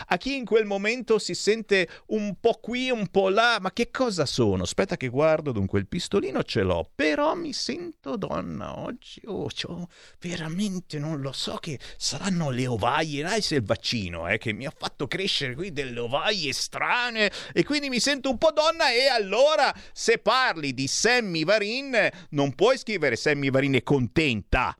a 0.06 0.16
chi 0.16 0.36
in 0.36 0.46
quel 0.46 0.64
momento 0.64 1.18
si 1.18 1.34
sente 1.34 1.86
un 2.06 2.36
po' 2.40 2.60
qui, 2.62 2.88
un 2.88 3.08
po' 3.08 3.28
là, 3.28 3.58
ma 3.60 3.70
che 3.72 3.90
cosa 3.90 4.24
sono? 4.24 4.62
Aspetta 4.62 4.96
che 4.96 5.08
guardo, 5.08 5.52
dunque 5.52 5.80
il 5.80 5.86
pistolino 5.86 6.42
ce 6.44 6.62
l'ho, 6.62 6.88
però 6.94 7.34
mi 7.34 7.52
sento 7.52 8.16
donna 8.16 8.78
oggi, 8.78 9.20
oh, 9.26 9.50
faccio 9.66 9.88
veramente 10.20 10.98
non 10.98 11.20
lo 11.20 11.32
so 11.32 11.56
che 11.56 11.78
saranno 11.96 12.50
le 12.50 12.66
ovaie, 12.66 13.40
se 13.40 13.56
il 13.56 13.64
vaccino 13.64 14.28
eh, 14.28 14.38
che 14.38 14.52
mi 14.52 14.66
ha 14.66 14.72
fatto 14.76 15.06
crescere 15.06 15.54
qui 15.54 15.72
delle 15.72 15.98
ovaie 15.98 16.52
strane 16.52 17.30
e 17.52 17.64
quindi 17.64 17.88
mi 17.88 18.00
sento 18.00 18.30
un 18.30 18.38
po' 18.38 18.52
donna 18.52 18.90
e 18.92 19.06
allora 19.06 19.74
se 19.92 20.18
parli 20.18 20.72
di 20.72 20.86
Sammy 20.86 21.44
Varin 21.44 22.08
non 22.30 22.54
puoi 22.54 22.78
scrivere 22.78 23.16
Sammy 23.16 23.50
Varin 23.50 23.74
è 23.74 23.82
contenta 23.82 24.76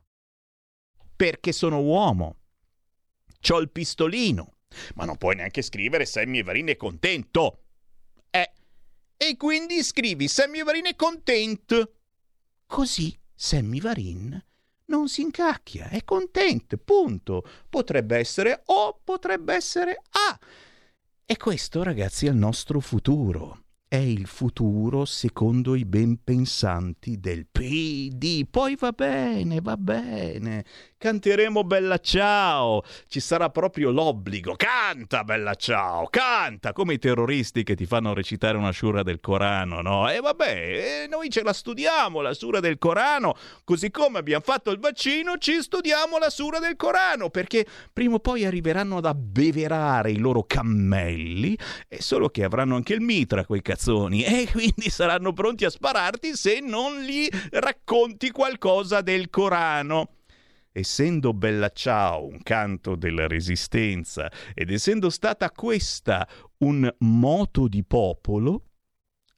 perché 1.15 1.51
sono 1.51 1.81
uomo. 1.81 2.35
C'ho 3.39 3.59
il 3.59 3.69
pistolino, 3.69 4.57
ma 4.95 5.05
non 5.05 5.17
puoi 5.17 5.35
neanche 5.35 5.61
scrivere 5.61 6.05
Sammy 6.05 6.43
Varin 6.43 6.67
è 6.67 6.75
contento. 6.75 7.63
Eh, 8.29 8.51
e 9.15 9.37
quindi 9.37 9.83
scrivi 9.83 10.27
Sammy 10.27 10.63
Varin 10.63 10.85
è 10.85 10.95
contento. 10.95 11.93
Così 12.65 13.17
Sammy 13.33 13.79
Varin 13.79 14.46
non 14.87 15.07
si 15.07 15.21
incacchia, 15.21 15.89
è 15.89 16.03
contento, 16.03 16.77
punto. 16.77 17.43
Potrebbe 17.69 18.17
essere 18.17 18.61
O, 18.65 18.99
potrebbe 19.03 19.53
essere 19.53 20.01
A. 20.11 20.39
E 21.25 21.37
questo, 21.37 21.83
ragazzi, 21.83 22.25
è 22.25 22.29
il 22.29 22.35
nostro 22.35 22.79
futuro 22.79 23.65
è 23.89 23.95
il 23.95 24.27
futuro 24.27 25.05
secondo 25.05 25.73
i 25.73 25.85
ben 25.85 26.21
pensanti 26.21 27.21
del 27.21 27.47
PD. 27.49 28.45
Poi 28.49 28.75
va 28.75 28.91
bene, 28.91 29.61
va 29.61 29.77
bene. 29.77 30.65
Canteremo 30.97 31.63
Bella 31.63 31.97
Ciao. 31.97 32.83
Ci 33.07 33.21
sarà 33.21 33.49
proprio 33.49 33.91
l'obbligo. 33.91 34.55
Canta 34.57 35.23
Bella 35.23 35.55
Ciao, 35.55 36.07
canta 36.07 36.73
come 36.73 36.95
i 36.95 36.99
terroristi 36.99 37.63
che 37.63 37.75
ti 37.75 37.85
fanno 37.85 38.13
recitare 38.13 38.57
una 38.57 38.73
sura 38.73 39.03
del 39.03 39.21
Corano, 39.21 39.81
no? 39.81 40.09
E 40.09 40.19
vabbè, 40.19 41.03
eh, 41.03 41.07
noi 41.07 41.29
ce 41.29 41.43
la 41.43 41.53
studiamo 41.53 42.19
la 42.19 42.33
sura 42.33 42.59
del 42.59 42.77
Corano, 42.77 43.35
così 43.63 43.89
come 43.89 44.17
abbiamo 44.19 44.43
fatto 44.43 44.69
il 44.71 44.79
vaccino, 44.79 45.37
ci 45.37 45.61
studiamo 45.61 46.17
la 46.17 46.29
sura 46.29 46.59
del 46.59 46.75
Corano, 46.75 47.29
perché 47.29 47.65
prima 47.93 48.15
o 48.15 48.19
poi 48.19 48.43
arriveranno 48.43 48.97
ad 48.97 49.05
abbeverare 49.05 50.11
i 50.11 50.17
loro 50.17 50.43
cammelli, 50.43 51.57
e 51.87 52.01
solo 52.01 52.27
che 52.27 52.43
avranno 52.43 52.75
anche 52.75 52.93
il 52.93 53.01
mitra 53.01 53.45
quei 53.45 53.61
cazzo 53.61 53.76
cazzoni 53.77 54.23
e 54.23 54.49
quindi 54.51 54.89
saranno 54.89 55.31
pronti 55.31 55.63
a 55.63 55.69
spararti 55.69 56.35
se 56.35 56.59
non 56.59 57.01
gli 57.01 57.29
racconti 57.51 58.31
qualcosa 58.31 59.01
del 59.01 59.29
Corano. 59.29 60.15
Essendo 60.71 61.33
Bella 61.33 61.69
Ciao 61.69 62.25
un 62.25 62.41
canto 62.43 62.95
della 62.95 63.27
resistenza 63.27 64.31
ed 64.53 64.71
essendo 64.71 65.09
stata 65.09 65.49
questa 65.51 66.27
un 66.59 66.91
moto 66.99 67.67
di 67.67 67.83
popolo, 67.83 68.63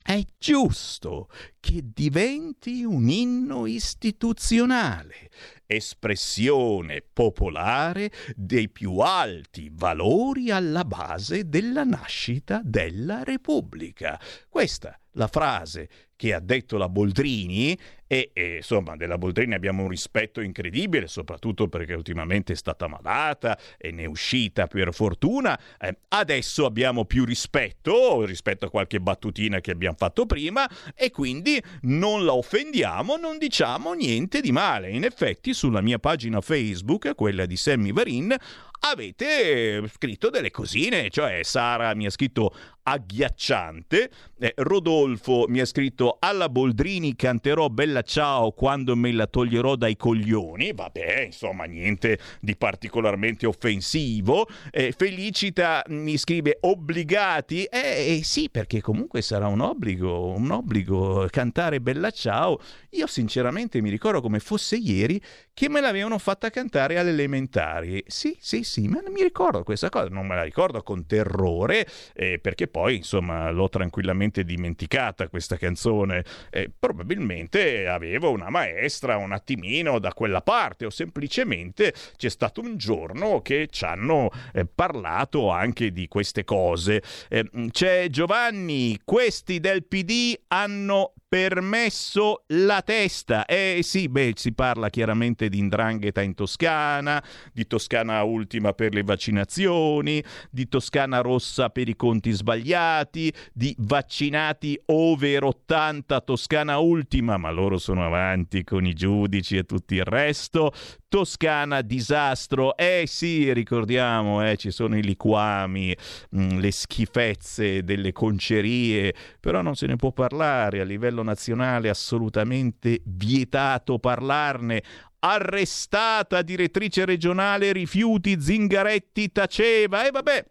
è 0.02 0.21
giusto 0.38 1.30
che 1.62 1.82
diventi 1.93 2.84
un 2.84 3.08
inno 3.10 3.67
istituzionale, 3.67 5.30
espressione 5.71 7.03
popolare 7.13 8.12
dei 8.36 8.69
più 8.69 8.97
alti 8.97 9.69
valori 9.71 10.49
alla 10.49 10.84
base 10.84 11.47
della 11.47 11.84
nascita 11.84 12.60
della 12.63 13.23
Repubblica. 13.23 14.19
Questa 14.49 14.99
la 15.19 15.27
frase 15.27 15.89
che 16.15 16.34
ha 16.34 16.39
detto 16.39 16.77
la 16.77 16.89
Boldrini 16.89 17.77
e, 18.08 18.32
e, 18.34 18.55
insomma 18.58 18.95
della 18.97 19.17
Boldrini 19.17 19.53
abbiamo 19.53 19.84
un 19.84 19.89
rispetto 19.89 20.41
incredibile 20.41 21.08
soprattutto 21.08 21.67
perché 21.67 21.93
ultimamente 21.93 22.53
è 22.53 22.55
stata 22.55 22.88
malata 22.88 23.58
e 23.77 23.91
ne 23.91 24.03
è 24.03 24.05
uscita 24.05 24.67
per 24.67 24.93
fortuna. 24.93 25.58
Eh, 25.79 25.97
adesso 26.10 26.65
abbiamo 26.65 27.05
più 27.05 27.23
rispetto 27.23 28.25
rispetto 28.25 28.65
a 28.65 28.69
qualche 28.69 28.99
battutina 28.99 29.62
che 29.62 29.71
abbiamo 29.71 29.95
fatto 29.97 30.25
prima 30.25 30.67
e 30.95 31.12
quindi 31.12 31.62
non 31.82 32.25
la 32.25 32.34
offendiamo 32.34 33.15
non 33.15 33.38
diciamo 33.38 33.93
niente 33.93 34.41
di 34.41 34.51
male. 34.51 34.89
In 34.89 35.03
effetti 35.03 35.53
sulla 35.53 35.82
mia 35.82 35.99
pagina 35.99 36.41
Facebook 36.41 37.13
quella 37.15 37.45
di 37.45 37.55
Sammy 37.55 37.93
Varin 37.93 38.36
avete 38.82 39.82
scritto 39.89 40.29
delle 40.29 40.51
cosine, 40.51 41.10
cioè 41.10 41.43
Sara 41.43 41.93
mi 41.95 42.05
ha 42.05 42.10
scritto 42.10 42.53
agghiacciante, 42.83 44.09
eh, 44.39 44.53
Rodolfo 44.57 45.45
mi 45.47 45.59
ha 45.59 45.65
scritto 45.65 46.17
alla 46.19 46.49
Boldrini 46.49 47.15
canterò 47.15 47.67
Bella 47.67 48.01
Ciao 48.01 48.51
quando 48.51 48.95
me 48.95 49.11
la 49.11 49.27
toglierò 49.27 49.75
dai 49.75 49.95
coglioni, 49.95 50.73
vabbè 50.73 51.23
insomma 51.25 51.65
niente 51.65 52.17
di 52.39 52.55
particolarmente 52.55 53.45
offensivo, 53.45 54.47
eh, 54.71 54.91
Felicita 54.91 55.83
mi 55.89 56.17
scrive 56.17 56.57
obbligati, 56.61 57.65
eh, 57.65 58.17
eh, 58.17 58.21
sì 58.23 58.49
perché 58.49 58.81
comunque 58.81 59.21
sarà 59.21 59.47
un 59.47 59.61
obbligo, 59.61 60.27
un 60.27 60.49
obbligo 60.49 61.27
cantare 61.29 61.81
Bella 61.81 62.09
Ciao, 62.11 62.59
io 62.91 63.05
sinceramente 63.05 63.81
mi 63.81 63.89
ricordo 63.89 64.21
come 64.21 64.39
fosse 64.39 64.77
ieri 64.77 65.21
che 65.53 65.67
me 65.67 65.81
l'avevano 65.81 66.17
fatta 66.17 66.49
cantare 66.49 66.97
alle 66.97 67.09
elementari. 67.09 68.01
Sì, 68.07 68.37
sì, 68.39 68.63
sì, 68.63 68.87
ma 68.87 69.01
mi 69.09 69.21
ricordo 69.21 69.63
questa 69.63 69.89
cosa, 69.89 70.07
non 70.07 70.25
me 70.25 70.35
la 70.35 70.43
ricordo 70.43 70.81
con 70.81 71.05
terrore, 71.05 71.85
eh, 72.13 72.39
perché 72.39 72.68
poi, 72.69 72.97
insomma, 72.97 73.49
l'ho 73.51 73.69
tranquillamente 73.69 74.43
dimenticata 74.43 75.27
questa 75.27 75.58
canzone. 75.58 76.23
Eh, 76.49 76.71
probabilmente 76.77 77.88
avevo 77.88 78.32
una 78.32 78.49
maestra 78.49 79.17
un 79.17 79.32
attimino 79.32 79.99
da 79.99 80.13
quella 80.13 80.41
parte, 80.41 80.86
o 80.86 80.89
semplicemente 80.89 81.93
c'è 82.15 82.29
stato 82.29 82.62
un 82.62 82.77
giorno 82.77 83.41
che 83.41 83.67
ci 83.69 83.86
hanno 83.86 84.29
eh, 84.53 84.65
parlato 84.65 85.49
anche 85.49 85.91
di 85.91 86.08
queste 86.08 86.43
cose. 86.43 87.01
Eh, 87.29 87.49
c'è 87.71 88.08
Giovanni, 88.10 88.99
questi 89.03 89.60
del 89.60 89.86
PD 89.86 90.38
hanno 90.47 91.13
permesso 91.29 92.43
la 92.47 92.81
testa. 92.81 93.45
Eh 93.45 93.81
sì, 93.83 94.09
beh, 94.09 94.33
si 94.35 94.51
parla 94.51 94.89
chiaramente 94.89 95.47
di 95.47 95.59
indrangheta 95.59 96.21
in 96.21 96.33
Toscana, 96.33 97.23
di 97.53 97.67
Toscana 97.67 98.23
ultima 98.23 98.73
per 98.73 98.95
le 98.95 99.03
vaccinazioni, 99.03 100.21
di 100.49 100.67
Toscana 100.67 101.21
rossa 101.21 101.69
per 101.69 101.87
i 101.87 101.95
conti 101.95 102.31
sbagliati, 102.31 103.31
di 103.53 103.75
vaccinati 103.77 104.81
over 104.87 105.43
80 105.43 106.19
Toscana 106.21 106.79
ultima, 106.79 107.37
ma 107.37 107.51
loro 107.51 107.77
sono 107.77 108.03
avanti 108.03 108.63
con 108.63 108.85
i 108.87 108.93
giudici 108.93 109.55
e 109.55 109.65
tutto 109.65 109.93
il 109.93 110.03
resto. 110.03 110.73
Toscana 111.07 111.81
disastro. 111.81 112.75
Eh 112.75 113.03
sì, 113.05 113.51
ricordiamo, 113.53 114.47
eh, 114.47 114.57
ci 114.57 114.71
sono 114.71 114.97
i 114.97 115.03
liquami, 115.03 115.95
mh, 116.29 116.41
mm, 116.41 116.59
le 116.59 116.71
schifezze 116.71 117.83
delle 117.83 118.11
concerie, 118.11 119.13
però 119.39 119.61
non 119.61 119.75
se 119.75 119.87
ne 119.87 119.95
può 119.95 120.11
parlare 120.11 120.81
a 120.81 120.83
livello 120.83 121.18
nazionale, 121.23 121.89
assolutamente 121.89 123.01
vietato 123.05 123.99
parlarne. 123.99 124.84
Arrestata 125.19 126.41
direttrice 126.41 127.05
regionale 127.05 127.71
rifiuti 127.71 128.41
Zingaretti 128.41 129.32
taceva. 129.32 130.05
E 130.08 130.12
vabbè, 130.12 130.45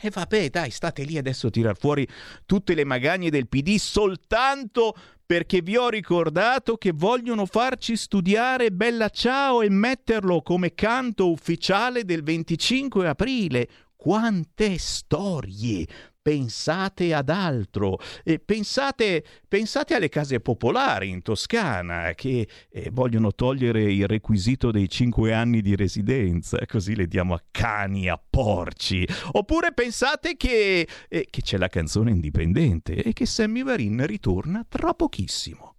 e 0.00 0.10
vabbè, 0.10 0.48
dai, 0.50 0.70
state 0.70 1.02
lì 1.02 1.18
adesso 1.18 1.48
a 1.48 1.50
tirar 1.50 1.76
fuori 1.76 2.06
tutte 2.46 2.74
le 2.74 2.84
magagne 2.84 3.30
del 3.30 3.48
PD 3.48 3.76
soltanto 3.78 4.94
perché 5.26 5.60
vi 5.60 5.76
ho 5.76 5.88
ricordato 5.88 6.76
che 6.76 6.92
vogliono 6.94 7.46
farci 7.46 7.96
studiare 7.96 8.70
Bella 8.70 9.08
Ciao 9.08 9.60
e 9.60 9.68
metterlo 9.68 10.40
come 10.40 10.74
canto 10.74 11.30
ufficiale 11.30 12.04
del 12.04 12.22
25 12.22 13.08
aprile. 13.08 13.68
Quante 13.96 14.78
storie! 14.78 15.86
Pensate 16.20 17.14
ad 17.14 17.30
altro, 17.30 17.98
eh, 18.22 18.38
pensate, 18.38 19.24
pensate, 19.48 19.94
alle 19.94 20.08
case 20.08 20.40
popolari 20.40 21.08
in 21.08 21.22
Toscana 21.22 22.12
che 22.14 22.46
eh, 22.70 22.90
vogliono 22.92 23.32
togliere 23.32 23.90
il 23.90 24.06
requisito 24.06 24.70
dei 24.70 24.88
cinque 24.88 25.32
anni 25.32 25.62
di 25.62 25.74
residenza, 25.74 26.58
così 26.66 26.94
le 26.94 27.06
diamo 27.06 27.34
a 27.34 27.42
cani, 27.50 28.08
a 28.08 28.20
porci. 28.28 29.06
Oppure 29.32 29.72
pensate 29.72 30.36
che, 30.36 30.86
eh, 31.08 31.26
che 31.30 31.40
c'è 31.40 31.56
la 31.56 31.68
canzone 31.68 32.10
indipendente 32.10 33.02
e 33.02 33.12
che 33.12 33.24
Sammy 33.24 33.62
Varin 33.62 34.04
ritorna 34.04 34.66
tra 34.68 34.92
pochissimo. 34.92 35.76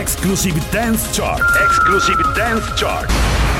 Exclusive 0.00 0.58
Dance 0.70 1.08
Chart. 1.12 1.40
Exclusive 1.62 2.20
Dance 2.34 2.72
Chart. 2.74 3.59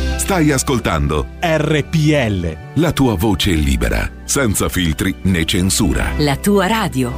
Stai 0.21 0.51
ascoltando 0.51 1.29
RPL. 1.39 2.79
La 2.79 2.91
tua 2.91 3.15
voce 3.15 3.53
libera, 3.53 4.07
senza 4.23 4.69
filtri 4.69 5.15
né 5.23 5.45
censura. 5.45 6.11
La 6.19 6.37
tua 6.37 6.67
radio. 6.67 7.11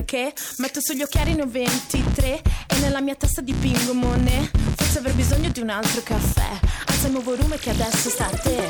Perché. 0.00 0.32
Metto 0.58 0.80
sugli 0.80 1.02
occhiali 1.02 1.34
ne 1.34 1.42
ho 1.42 1.46
23 1.46 2.42
e 2.66 2.78
nella 2.80 3.00
mia 3.00 3.14
testa 3.14 3.40
dipingo 3.40 3.92
Monet. 3.92 4.50
Forse 4.76 4.98
avrei 4.98 5.14
bisogno 5.14 5.50
di 5.50 5.60
un 5.60 5.70
altro 5.70 6.00
caffè. 6.02 6.48
Alza 6.86 7.06
il 7.06 7.12
nuovo 7.12 7.34
volume 7.34 7.58
che 7.58 7.70
adesso 7.70 8.08
sta 8.08 8.26
a 8.26 8.30
te. 8.30 8.68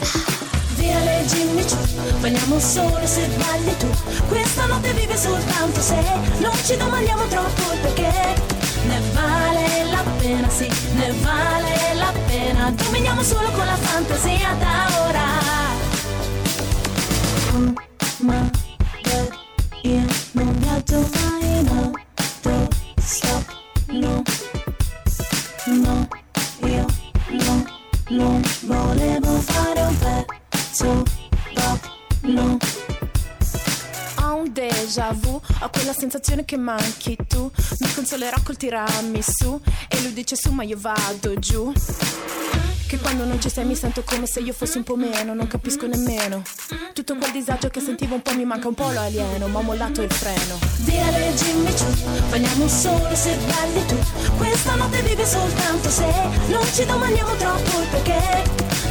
Via 0.76 0.98
le 1.00 1.24
Jimmy 1.26 1.62
Choo, 1.62 2.18
balliamo 2.20 2.58
solo 2.58 3.06
se 3.06 3.26
balli 3.28 3.76
tu. 3.76 3.88
Questa 4.28 4.66
notte 4.66 4.92
vive 4.92 5.16
soltanto 5.16 5.80
se 5.80 6.02
non 6.38 6.56
ci 6.64 6.76
domandiamo 6.76 7.26
troppo 7.26 7.72
il 7.72 7.78
perché. 7.80 8.58
Ne 8.86 9.00
vale 9.12 9.90
la 9.90 10.02
pena, 10.18 10.48
sì, 10.48 10.68
ne 10.94 11.12
vale 11.20 11.94
la 11.94 12.12
pena. 12.26 12.70
Dominiamo 12.70 13.22
solo 13.22 13.50
con 13.50 13.66
la 13.66 13.76
fantasia 13.76 14.54
da 14.58 15.06
ora. 15.06 15.40
Quella 35.90 35.92
sensazione 35.92 36.44
che 36.44 36.56
manchi 36.56 37.16
tu. 37.26 37.50
Mi 37.80 37.92
consolerò 37.94 38.36
col 38.44 38.56
tiramisù 38.56 39.60
e 39.88 40.00
lui 40.02 40.12
dice 40.12 40.36
su 40.36 40.52
ma 40.52 40.62
io 40.62 40.76
vado 40.78 41.34
giù. 41.38 41.72
Che 42.86 42.98
quando 42.98 43.24
non 43.24 43.40
ci 43.40 43.48
sei 43.48 43.64
mi 43.64 43.76
sento 43.76 44.02
come 44.04 44.26
se 44.26 44.40
io 44.40 44.52
fossi 44.52 44.78
un 44.78 44.84
po' 44.84 44.96
meno, 44.96 45.32
non 45.34 45.46
capisco 45.46 45.86
nemmeno. 45.86 46.42
Tutto 46.92 47.16
quel 47.16 47.30
disagio 47.32 47.68
che 47.68 47.80
sentivo 47.80 48.14
un 48.14 48.22
po' 48.22 48.34
mi 48.34 48.44
manca 48.44 48.68
un 48.68 48.74
po' 48.74 48.90
lo 48.90 49.00
alieno, 49.00 49.46
ma 49.48 49.58
ho 49.58 49.62
mollato 49.62 50.02
il 50.02 50.12
freno. 50.12 50.58
Via 50.78 51.08
le 51.10 51.32
Jimmy 51.34 51.72
Choo, 51.72 52.28
balliamo 52.30 52.68
solo 52.68 53.14
se 53.14 53.36
balli 53.36 53.86
tu. 53.86 53.96
Questa 54.36 54.74
notte 54.74 55.02
vive 55.02 55.24
soltanto 55.24 55.88
se 55.88 56.12
non 56.48 56.66
ci 56.72 56.84
domandiamo 56.84 57.34
troppo 57.36 57.80
il 57.80 57.86
perché. 57.90 58.42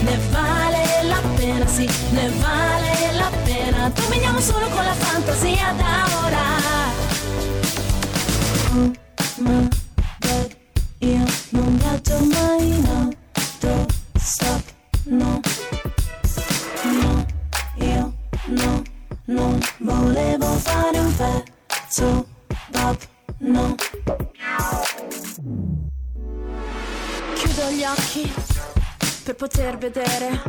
Ne 0.01 0.19
vale 0.31 1.03
la 1.03 1.21
pena, 1.35 1.67
sì, 1.67 1.89
ne 2.11 2.29
vale 2.39 3.13
la 3.15 3.31
pena. 3.43 3.89
Dominiamo 3.89 4.39
solo 4.39 4.67
con 4.67 4.83
la 4.83 4.93
fantasia 4.93 5.73
da 5.77 6.25
ora. 6.25 6.78
Ma 8.71 9.67
beh, 10.19 10.57
io 10.99 11.25
non 11.49 11.77
viaggio 11.77 12.19
mai, 12.25 12.81
no. 12.81 13.09
Don't 13.59 13.93
stop, 14.15 14.61
no. 15.05 15.39
No, 16.83 17.25
io 17.77 18.13
no, 18.45 18.83
non 19.25 19.59
volevo 19.79 20.45
fare 20.45 20.99
un 20.99 21.15
pezzo 21.15 22.27
pop, 22.71 23.07
no. 23.39 23.75
Chiudo 27.33 27.69
gli 27.71 27.83
occhi 27.83 28.31
per 29.23 29.35
poter 29.35 29.77
vedere. 29.79 30.41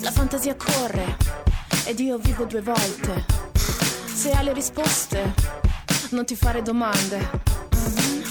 La 0.00 0.10
fantasia 0.10 0.56
corre 0.56 1.16
ed 1.84 2.00
io 2.00 2.18
vivo 2.18 2.44
due 2.46 2.62
volte. 2.62 3.24
Se 4.12 4.30
hai 4.32 4.44
le 4.44 4.52
risposte, 4.52 5.34
non 6.12 6.24
ti 6.26 6.36
fare 6.36 6.62
domande. 6.62 7.30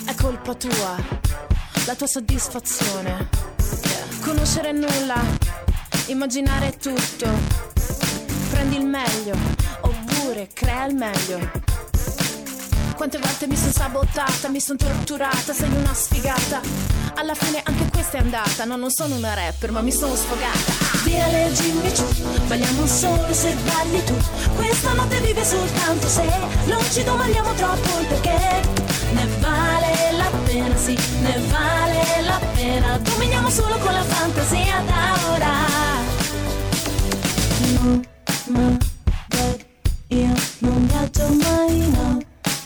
È 0.05 0.13
colpa 0.15 0.53
tua, 0.53 0.95
la 1.85 1.95
tua 1.95 2.07
soddisfazione. 2.07 3.29
Conoscere 4.21 4.71
nulla, 4.71 5.19
immaginare 6.07 6.77
tutto. 6.77 7.27
Prendi 8.51 8.77
il 8.77 8.85
meglio, 8.85 9.35
oppure 9.81 10.49
crea 10.53 10.85
il 10.85 10.95
meglio. 10.95 11.51
Quante 12.95 13.17
volte 13.17 13.47
mi 13.47 13.57
sono 13.57 13.71
sabotata, 13.71 14.47
mi 14.49 14.59
sono 14.59 14.77
torturata, 14.77 15.53
sei 15.53 15.71
una 15.73 15.93
sfigata. 15.93 16.61
Alla 17.15 17.33
fine 17.33 17.61
anche 17.63 17.89
questa 17.91 18.17
è 18.17 18.21
andata, 18.21 18.63
no 18.65 18.75
non 18.75 18.91
sono 18.91 19.15
una 19.15 19.33
rapper 19.33 19.71
ma 19.71 19.81
mi 19.81 19.91
sono 19.91 20.15
sfogata. 20.15 20.80
Via 21.03 21.27
le 21.27 21.51
Jimmy 21.53 21.91
Choo, 21.91 22.05
balliamo 22.47 22.85
solo 22.85 23.33
se 23.33 23.55
balli 23.65 24.03
tu. 24.03 24.13
Questa 24.55 24.93
notte 24.93 25.19
vive 25.21 25.43
soltanto 25.43 26.07
se 26.07 26.23
non 26.65 26.83
ci 26.91 27.03
domandiamo 27.03 27.53
troppo 27.53 27.99
il 27.99 28.05
perché. 28.05 28.61
Ne 29.13 29.27
vale 29.39 30.11
la 30.15 30.29
pena, 30.45 30.75
sì, 30.75 30.95
ne 31.21 31.41
vale 31.49 32.21
la 32.23 32.39
pena. 32.53 32.97
Dominiamo 32.99 33.49
solo 33.49 33.77
con 33.79 33.91
la 33.93 34.03
fantasia 34.03 34.83
da 34.85 35.31
ora. 35.33 35.53
No, 37.73 38.01
ma 38.47 38.77
beh, 39.27 39.65
io 40.07 40.33
non 40.59 40.85
viaggio 40.85 41.27
mai, 41.43 41.89
no. 41.89 42.19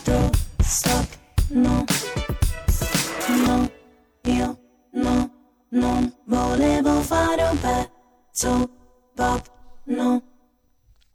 Don't 0.04 0.36
stop, 0.62 1.06
no. 1.48 1.84
No, 3.28 3.70
io 4.24 4.58
no, 4.92 5.30
non 5.70 6.14
volevo 6.26 7.00
fare 7.00 7.42
un 7.42 7.60
pezzo 7.60 7.85
pop, 9.14 9.50
no. 9.84 10.22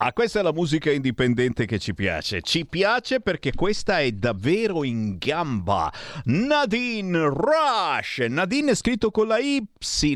Ah, 0.03 0.13
questa 0.13 0.39
è 0.39 0.41
la 0.41 0.51
musica 0.51 0.89
indipendente 0.89 1.67
che 1.67 1.77
ci 1.77 1.93
piace. 1.93 2.41
Ci 2.41 2.65
piace 2.65 3.19
perché 3.19 3.53
questa 3.53 3.99
è 3.99 4.11
davvero 4.11 4.83
in 4.83 5.17
gamba. 5.19 5.93
Nadine 6.23 7.19
Rush. 7.19 8.25
Nadine 8.27 8.71
è 8.71 8.75
scritto 8.75 9.11
con 9.11 9.27
la 9.27 9.37
Y. 9.37 9.63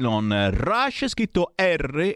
Rush 0.01 1.03
è 1.03 1.07
scritto 1.07 1.53
R-U-S-H. 1.55 2.15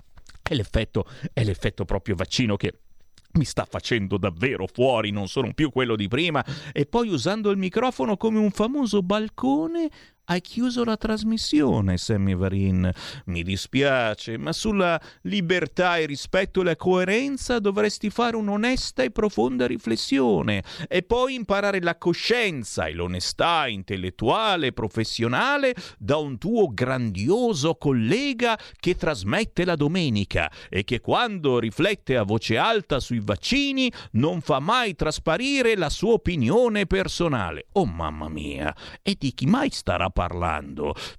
è 0.42 0.54
l'effetto, 0.54 1.06
è 1.32 1.42
l'effetto 1.42 1.84
proprio 1.84 2.14
vaccino 2.14 2.56
che 2.56 2.74
mi 3.32 3.44
sta 3.44 3.66
facendo 3.68 4.18
davvero 4.18 4.66
fuori, 4.66 5.10
non 5.10 5.28
sono 5.28 5.52
più 5.54 5.70
quello 5.70 5.96
di 5.96 6.08
prima. 6.08 6.44
E 6.72 6.86
poi 6.86 7.08
usando 7.08 7.50
il 7.50 7.58
microfono 7.58 8.16
come 8.16 8.38
un 8.38 8.50
famoso 8.50 9.02
balcone 9.02 9.90
hai 10.26 10.40
chiuso 10.40 10.84
la 10.84 10.96
trasmissione, 10.96 11.98
Sammy 11.98 12.36
Varin. 12.36 12.90
Mi 13.26 13.42
dispiace, 13.42 14.38
ma 14.38 14.52
sulla 14.52 15.00
libertà 15.22 15.96
e 15.96 16.06
rispetto 16.06 16.60
e 16.60 16.64
la 16.64 16.76
coerenza 16.76 17.58
dovresti 17.58 18.08
fare 18.08 18.36
un'onesta 18.36 19.02
e 19.02 19.10
profonda 19.10 19.66
riflessione 19.66 20.62
e 20.88 21.02
poi 21.02 21.34
imparare 21.34 21.80
la 21.82 21.98
coscienza 21.98 22.86
e 22.86 22.92
l'onestà 22.92 23.66
intellettuale 23.66 24.68
e 24.68 24.72
professionale 24.72 25.74
da 25.98 26.16
un 26.18 26.38
tuo 26.38 26.72
grandioso 26.72 27.74
collega 27.74 28.56
che 28.78 28.94
trasmette 28.94 29.64
la 29.64 29.76
domenica 29.76 30.50
e 30.68 30.84
che 30.84 31.00
quando 31.00 31.58
riflette 31.58 32.16
a 32.16 32.22
voce 32.22 32.56
alta 32.56 33.00
sui 33.00 33.20
vaccini 33.20 33.92
non 34.12 34.40
fa 34.40 34.60
mai 34.60 34.94
trasparire 34.94 35.76
la 35.76 35.90
sua 35.90 36.12
opinione 36.12 36.86
personale. 36.86 37.66
Oh 37.72 37.86
mamma 37.86 38.28
mia! 38.28 38.74
E 39.02 39.16
di 39.18 39.32
chi 39.34 39.46
mai 39.46 39.70
starà 39.70 40.04
parlando. 40.04 40.20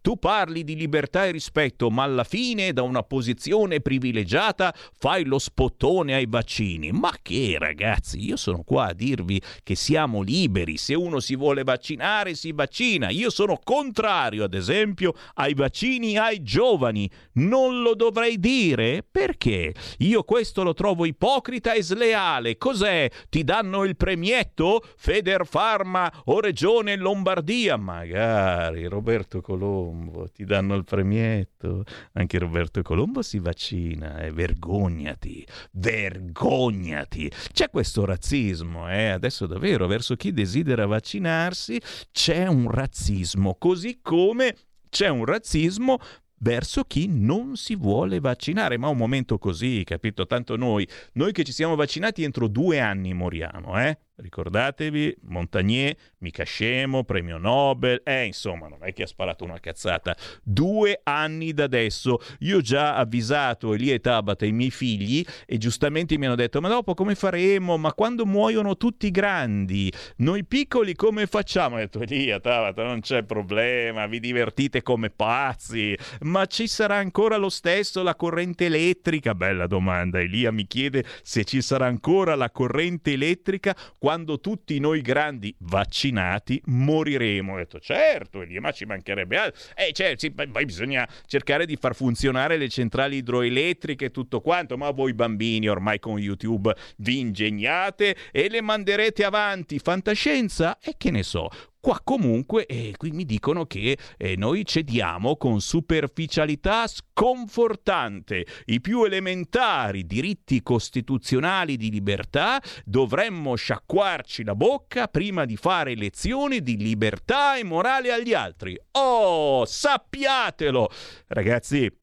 Tu 0.01 0.17
parli 0.17 0.63
di 0.63 0.75
libertà 0.75 1.25
e 1.25 1.31
rispetto, 1.31 1.89
ma 1.89 2.03
alla 2.03 2.23
fine 2.23 2.73
da 2.73 2.81
una 2.81 3.03
posizione 3.03 3.81
privilegiata 3.81 4.73
fai 4.97 5.25
lo 5.25 5.39
spottone 5.39 6.13
ai 6.13 6.25
vaccini. 6.27 6.91
Ma 6.91 7.13
che 7.21 7.57
ragazzi, 7.59 8.23
io 8.23 8.35
sono 8.35 8.63
qua 8.63 8.87
a 8.87 8.93
dirvi 8.93 9.41
che 9.63 9.75
siamo 9.75 10.21
liberi, 10.21 10.77
se 10.77 10.93
uno 10.93 11.19
si 11.19 11.35
vuole 11.35 11.63
vaccinare 11.63 12.35
si 12.35 12.51
vaccina. 12.51 13.09
Io 13.09 13.29
sono 13.29 13.59
contrario, 13.63 14.43
ad 14.43 14.53
esempio, 14.53 15.13
ai 15.35 15.53
vaccini 15.53 16.17
ai 16.17 16.41
giovani. 16.43 17.09
Non 17.33 17.81
lo 17.81 17.95
dovrei 17.95 18.39
dire? 18.39 19.03
Perché? 19.09 19.73
Io 19.99 20.23
questo 20.23 20.63
lo 20.63 20.73
trovo 20.73 21.05
ipocrita 21.05 21.73
e 21.73 21.83
sleale. 21.83 22.57
Cos'è? 22.57 23.09
Ti 23.29 23.43
danno 23.43 23.83
il 23.83 23.95
premietto? 23.95 24.81
Feder 24.97 25.45
Pharma 25.49 26.11
o 26.25 26.39
Regione 26.39 26.95
Lombardia? 26.95 27.77
Magari 27.77 28.82
Roberto 28.87 29.41
Colombo, 29.41 30.27
ti 30.29 30.45
danno 30.45 30.75
il 30.75 30.83
premietto. 30.83 31.83
Anche 32.13 32.37
Roberto 32.37 32.81
Colombo 32.81 33.21
si 33.21 33.39
vaccina, 33.39 34.21
eh, 34.21 34.31
vergognati, 34.31 35.45
vergognati. 35.71 37.31
C'è 37.51 37.69
questo 37.69 38.05
razzismo, 38.05 38.89
eh? 38.89 39.09
adesso 39.09 39.45
davvero, 39.47 39.87
verso 39.87 40.15
chi 40.15 40.31
desidera 40.31 40.85
vaccinarsi 40.85 41.79
c'è 42.11 42.47
un 42.47 42.69
razzismo, 42.69 43.55
così 43.55 43.99
come 44.01 44.55
c'è 44.89 45.07
un 45.07 45.25
razzismo 45.25 45.99
verso 46.43 46.83
chi 46.83 47.07
non 47.07 47.55
si 47.55 47.75
vuole 47.75 48.19
vaccinare. 48.19 48.77
Ma 48.77 48.89
un 48.89 48.97
momento 48.97 49.37
così, 49.39 49.83
capito? 49.85 50.27
Tanto 50.27 50.55
noi, 50.55 50.87
noi 51.13 51.31
che 51.31 51.43
ci 51.43 51.51
siamo 51.51 51.75
vaccinati 51.75 52.23
entro 52.23 52.47
due 52.47 52.79
anni 52.79 53.13
moriamo, 53.13 53.79
eh? 53.81 53.97
Ricordatevi, 54.15 55.17
Montagnier, 55.23 55.95
mica 56.19 56.43
scemo, 56.43 57.03
premio 57.03 57.39
Nobel, 57.39 58.01
eh 58.03 58.25
insomma 58.25 58.67
non 58.67 58.77
è 58.81 58.93
che 58.93 59.03
ha 59.03 59.07
sparato 59.07 59.43
una 59.43 59.59
cazzata. 59.59 60.15
Due 60.43 60.99
anni 61.01 61.51
da 61.51 61.63
adesso, 61.63 62.19
io 62.41 62.57
ho 62.57 62.61
già 62.61 62.95
avvisato 62.95 63.73
Elia 63.73 63.95
e 63.95 63.99
Tabata, 64.01 64.45
i 64.45 64.51
miei 64.51 64.69
figli, 64.69 65.25
e 65.47 65.57
giustamente 65.57 66.15
mi 66.19 66.27
hanno 66.27 66.35
detto, 66.35 66.61
ma 66.61 66.69
dopo 66.69 66.93
come 66.93 67.15
faremo? 67.15 67.77
Ma 67.77 67.91
quando 67.93 68.27
muoiono 68.27 68.77
tutti 68.77 69.07
i 69.07 69.11
grandi, 69.11 69.91
noi 70.17 70.45
piccoli 70.45 70.93
come 70.93 71.25
facciamo? 71.25 71.77
Ho 71.77 71.79
detto, 71.79 71.99
Elia, 72.01 72.39
Tabata, 72.39 72.83
non 72.83 72.99
c'è 73.01 73.23
problema, 73.23 74.05
vi 74.05 74.19
divertite 74.19 74.83
come 74.83 75.09
pazzi, 75.09 75.97
ma 76.21 76.45
ci 76.45 76.67
sarà 76.67 76.97
ancora 76.97 77.37
lo 77.37 77.49
stesso 77.49 78.03
la 78.03 78.13
corrente 78.13 78.65
elettrica? 78.65 79.33
Bella 79.33 79.65
domanda, 79.65 80.19
Elia 80.19 80.51
mi 80.51 80.67
chiede 80.67 81.03
se 81.23 81.43
ci 81.45 81.63
sarà 81.63 81.87
ancora 81.87 82.35
la 82.35 82.51
corrente 82.51 83.13
elettrica 83.13 83.75
quando 84.03 84.41
tutti 84.41 84.77
noi 84.79 84.99
grandi 84.99 85.55
vaccinati 85.59 86.61
moriremo. 86.65 87.53
Ho 87.53 87.55
detto, 87.55 87.79
certo, 87.79 88.41
Elia, 88.41 88.59
ma 88.59 88.73
ci 88.73 88.83
mancherebbe 88.83 89.37
altro. 89.37 89.61
Eh, 89.77 89.93
certo, 89.93 90.27
poi 90.29 90.65
bisogna 90.65 91.07
cercare 91.25 91.65
di 91.65 91.77
far 91.77 91.95
funzionare 91.95 92.57
le 92.57 92.67
centrali 92.67 93.15
idroelettriche 93.15 94.07
e 94.07 94.11
tutto 94.11 94.41
quanto, 94.41 94.75
ma 94.75 94.91
voi 94.91 95.13
bambini 95.13 95.69
ormai 95.69 95.99
con 95.99 96.19
YouTube 96.19 96.75
vi 96.97 97.19
ingegnate 97.19 98.17
e 98.33 98.49
le 98.49 98.59
manderete 98.59 99.23
avanti. 99.23 99.79
Fantascienza? 99.79 100.79
E 100.81 100.95
che 100.97 101.09
ne 101.09 101.23
so, 101.23 101.49
Qua 101.83 101.99
comunque 102.01 102.65
eh, 102.65 102.93
qui 102.95 103.11
mi 103.11 103.25
dicono 103.25 103.65
che 103.65 103.97
eh, 104.15 104.37
noi 104.37 104.63
cediamo 104.63 105.35
con 105.35 105.59
superficialità 105.59 106.87
sconfortante 106.87 108.45
i 108.67 108.79
più 108.79 109.03
elementari 109.03 110.05
diritti 110.05 110.63
costituzionali 110.63 111.75
di 111.75 111.91
libertà, 111.91 112.63
dovremmo 112.85 113.55
sciacquarci 113.55 114.45
la 114.45 114.55
bocca 114.55 115.09
prima 115.09 115.43
di 115.43 115.57
fare 115.57 115.93
lezioni 115.95 116.61
di 116.61 116.77
libertà 116.77 117.57
e 117.57 117.65
morale 117.65 118.13
agli 118.13 118.33
altri. 118.33 118.79
Oh, 118.91 119.65
sappiatelo! 119.65 120.89
Ragazzi, 121.27 121.93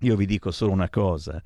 io 0.00 0.16
vi 0.16 0.26
dico 0.26 0.50
solo 0.50 0.72
una 0.72 0.90
cosa, 0.90 1.42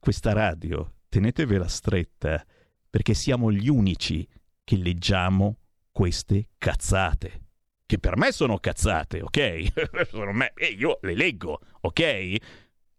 questa 0.00 0.32
radio 0.32 0.94
tenetevela 1.08 1.68
stretta 1.68 2.44
perché 2.90 3.14
siamo 3.14 3.52
gli 3.52 3.68
unici 3.68 4.28
che 4.64 4.76
leggiamo 4.76 5.58
queste 5.96 6.48
cazzate. 6.58 7.40
Che 7.86 7.98
per 7.98 8.18
me 8.18 8.30
sono 8.30 8.58
cazzate, 8.58 9.22
ok? 9.22 10.12
me, 10.30 10.52
eh, 10.54 10.66
io 10.66 10.98
le 11.00 11.14
leggo, 11.14 11.58
ok? 11.80 12.36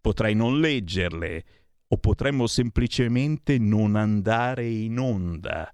Potrei 0.00 0.34
non 0.34 0.58
leggerle 0.58 1.44
o 1.86 1.96
potremmo 1.98 2.48
semplicemente 2.48 3.56
non 3.58 3.94
andare 3.94 4.66
in 4.66 4.98
onda. 4.98 5.72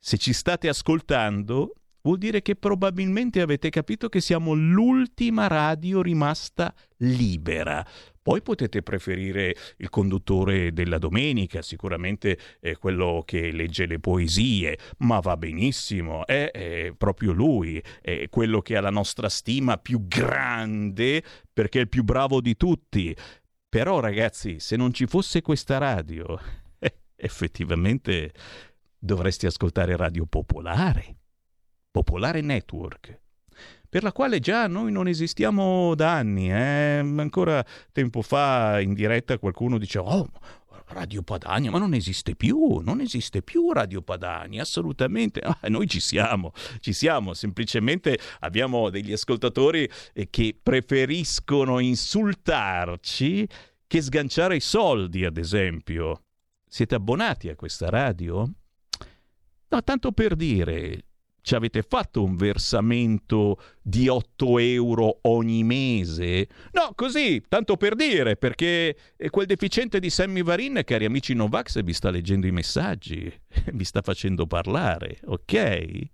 Se 0.00 0.18
ci 0.18 0.32
state 0.32 0.66
ascoltando, 0.66 1.74
vuol 2.02 2.18
dire 2.18 2.42
che 2.42 2.56
probabilmente 2.56 3.40
avete 3.40 3.70
capito 3.70 4.08
che 4.08 4.20
siamo 4.20 4.54
l'ultima 4.54 5.46
radio 5.46 6.02
rimasta 6.02 6.74
libera. 6.98 7.86
Poi 8.28 8.42
potete 8.42 8.82
preferire 8.82 9.54
il 9.78 9.88
conduttore 9.88 10.72
della 10.74 10.98
domenica, 10.98 11.62
sicuramente 11.62 12.38
è 12.60 12.76
quello 12.76 13.22
che 13.24 13.50
legge 13.50 13.86
le 13.86 14.00
poesie, 14.00 14.78
ma 14.98 15.18
va 15.20 15.36
benissimo, 15.38 16.26
è, 16.26 16.50
è 16.50 16.92
proprio 16.96 17.32
lui, 17.32 17.82
è 18.02 18.28
quello 18.28 18.60
che 18.60 18.76
ha 18.76 18.82
la 18.82 18.90
nostra 18.90 19.30
stima 19.30 19.78
più 19.78 20.06
grande 20.06 21.22
perché 21.50 21.78
è 21.78 21.82
il 21.82 21.88
più 21.88 22.04
bravo 22.04 22.42
di 22.42 22.54
tutti. 22.54 23.16
Però 23.66 24.00
ragazzi, 24.00 24.60
se 24.60 24.76
non 24.76 24.92
ci 24.92 25.06
fosse 25.06 25.40
questa 25.40 25.78
radio, 25.78 26.38
eh, 26.78 26.98
effettivamente 27.16 28.32
dovresti 28.98 29.46
ascoltare 29.46 29.96
Radio 29.96 30.26
Popolare. 30.26 31.16
Popolare 31.98 32.40
Network 32.42 33.20
per 33.88 34.04
la 34.04 34.12
quale 34.12 34.38
già 34.38 34.68
noi 34.68 34.92
non 34.92 35.08
esistiamo 35.08 35.94
da 35.96 36.12
anni. 36.12 36.48
Eh? 36.52 36.98
Ancora 36.98 37.64
tempo 37.90 38.22
fa 38.22 38.80
in 38.80 38.92
diretta 38.94 39.38
qualcuno 39.38 39.78
diceva, 39.78 40.14
oh, 40.14 40.28
Radio 40.88 41.22
Padania, 41.22 41.70
ma 41.70 41.78
non 41.78 41.94
esiste 41.94 42.36
più, 42.36 42.80
non 42.84 43.00
esiste 43.00 43.42
più 43.42 43.72
Radio 43.72 44.02
Padania, 44.02 44.62
assolutamente. 44.62 45.40
Ah, 45.40 45.58
noi 45.68 45.88
ci 45.88 46.00
siamo, 46.00 46.52
ci 46.80 46.92
siamo, 46.92 47.34
semplicemente 47.34 48.18
abbiamo 48.40 48.90
degli 48.90 49.12
ascoltatori 49.12 49.88
eh, 50.12 50.28
che 50.30 50.56
preferiscono 50.62 51.78
insultarci 51.78 53.48
che 53.86 54.02
sganciare 54.02 54.56
i 54.56 54.60
soldi, 54.60 55.24
ad 55.24 55.36
esempio. 55.36 56.22
Siete 56.66 56.94
abbonati 56.94 57.48
a 57.48 57.56
questa 57.56 57.88
radio? 57.88 58.48
No, 59.70 59.82
tanto 59.84 60.12
per 60.12 60.34
dire, 60.34 61.07
ci 61.48 61.54
avete 61.54 61.80
fatto 61.80 62.22
un 62.22 62.36
versamento 62.36 63.58
di 63.80 64.06
8 64.06 64.58
euro 64.58 65.20
ogni 65.22 65.64
mese? 65.64 66.46
No, 66.72 66.92
così, 66.94 67.42
tanto 67.48 67.78
per 67.78 67.94
dire, 67.94 68.36
perché 68.36 68.94
quel 69.30 69.46
deficiente 69.46 69.98
di 69.98 70.10
Sammy 70.10 70.42
Varin, 70.42 70.82
cari 70.84 71.06
amici 71.06 71.32
Novax, 71.32 71.82
vi 71.82 71.94
sta 71.94 72.10
leggendo 72.10 72.46
i 72.46 72.50
messaggi, 72.50 73.32
vi 73.72 73.84
sta 73.84 74.02
facendo 74.02 74.46
parlare, 74.46 75.20
ok? 75.24 76.08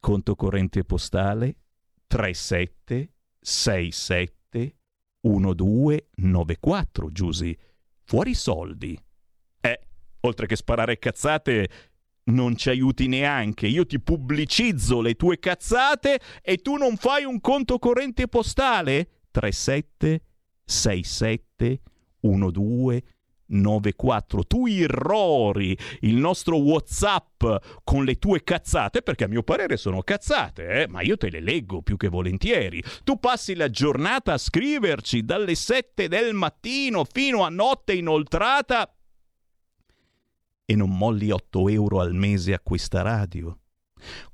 Conto 0.00 0.34
corrente 0.34 0.82
postale 0.84 1.56
3767 2.06 4.76
1294, 5.20 7.12
Giusy. 7.12 7.54
Fuori 8.04 8.32
soldi. 8.32 8.98
Eh, 9.60 9.80
oltre 10.20 10.46
che 10.46 10.56
sparare 10.56 10.98
cazzate, 10.98 11.68
non 12.24 12.56
ci 12.56 12.70
aiuti 12.70 13.08
neanche. 13.08 13.66
Io 13.66 13.86
ti 13.86 14.00
pubblicizzo 14.00 15.00
le 15.00 15.14
tue 15.14 15.38
cazzate 15.38 16.20
e 16.42 16.58
tu 16.58 16.76
non 16.76 16.96
fai 16.96 17.24
un 17.24 17.40
conto 17.40 17.78
corrente 17.78 18.28
postale? 18.28 19.08
37 19.30 20.22
67 20.64 21.80
12 22.20 23.02
94. 23.52 24.44
Tu 24.46 24.66
irrori 24.66 25.76
il 26.00 26.16
nostro 26.16 26.56
WhatsApp 26.56 27.44
con 27.84 28.04
le 28.04 28.18
tue 28.18 28.42
cazzate, 28.42 29.02
perché 29.02 29.24
a 29.24 29.28
mio 29.28 29.42
parere 29.42 29.76
sono 29.76 30.02
cazzate, 30.02 30.82
eh? 30.82 30.88
ma 30.88 31.02
io 31.02 31.16
te 31.16 31.30
le 31.30 31.40
leggo 31.40 31.82
più 31.82 31.96
che 31.96 32.08
volentieri. 32.08 32.82
Tu 33.04 33.18
passi 33.18 33.54
la 33.54 33.68
giornata 33.68 34.32
a 34.32 34.38
scriverci 34.38 35.24
dalle 35.24 35.54
7 35.54 36.08
del 36.08 36.32
mattino 36.34 37.04
fino 37.04 37.44
a 37.44 37.50
notte 37.50 37.92
inoltrata 37.92 38.90
e 40.64 40.76
non 40.76 40.96
molli 40.96 41.30
8 41.30 41.68
euro 41.68 42.00
al 42.00 42.14
mese 42.14 42.54
a 42.54 42.60
questa 42.60 43.02
radio. 43.02 43.58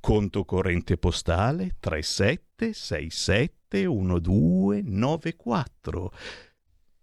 Conto 0.00 0.44
corrente 0.44 0.96
postale 0.96 1.76
3767 1.78 3.86
1294. 3.86 6.12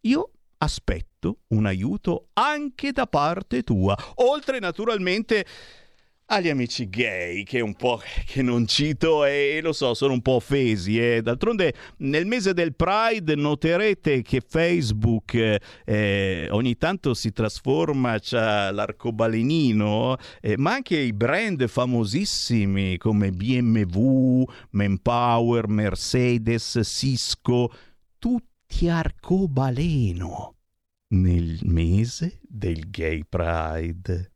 Io 0.01 0.31
aspetto 0.57 1.39
un 1.47 1.65
aiuto 1.65 2.27
anche 2.33 2.91
da 2.91 3.07
parte 3.07 3.63
tua, 3.63 3.97
oltre 4.15 4.59
naturalmente 4.59 5.45
agli 6.27 6.49
amici 6.49 6.89
gay 6.89 7.43
che 7.43 7.59
un 7.59 7.75
po' 7.75 8.01
che 8.25 8.41
non 8.41 8.65
cito 8.65 9.25
e 9.25 9.59
lo 9.61 9.73
so 9.73 9.93
sono 9.93 10.13
un 10.13 10.21
po' 10.21 10.33
offesi 10.33 10.99
eh. 10.99 11.21
d'altronde 11.21 11.73
nel 11.97 12.25
mese 12.25 12.53
del 12.53 12.75
Pride 12.75 13.35
noterete 13.35 14.23
che 14.23 14.41
Facebook 14.45 15.59
eh, 15.85 16.47
ogni 16.49 16.77
tanto 16.77 17.13
si 17.13 17.31
trasforma 17.31 18.17
c'ha 18.19 18.71
l'arcobalenino 18.71 20.17
eh, 20.41 20.57
ma 20.57 20.73
anche 20.73 20.97
i 20.97 21.13
brand 21.13 21.67
famosissimi 21.67 22.97
come 22.97 23.31
BMW, 23.31 24.43
Manpower, 24.71 25.67
Mercedes, 25.67 26.79
Cisco 26.83 27.71
tutti 28.17 28.89
arcobaleno 28.89 30.55
nel 31.09 31.59
mese 31.63 32.39
del 32.41 32.89
Gay 32.89 33.23
Pride 33.29 34.31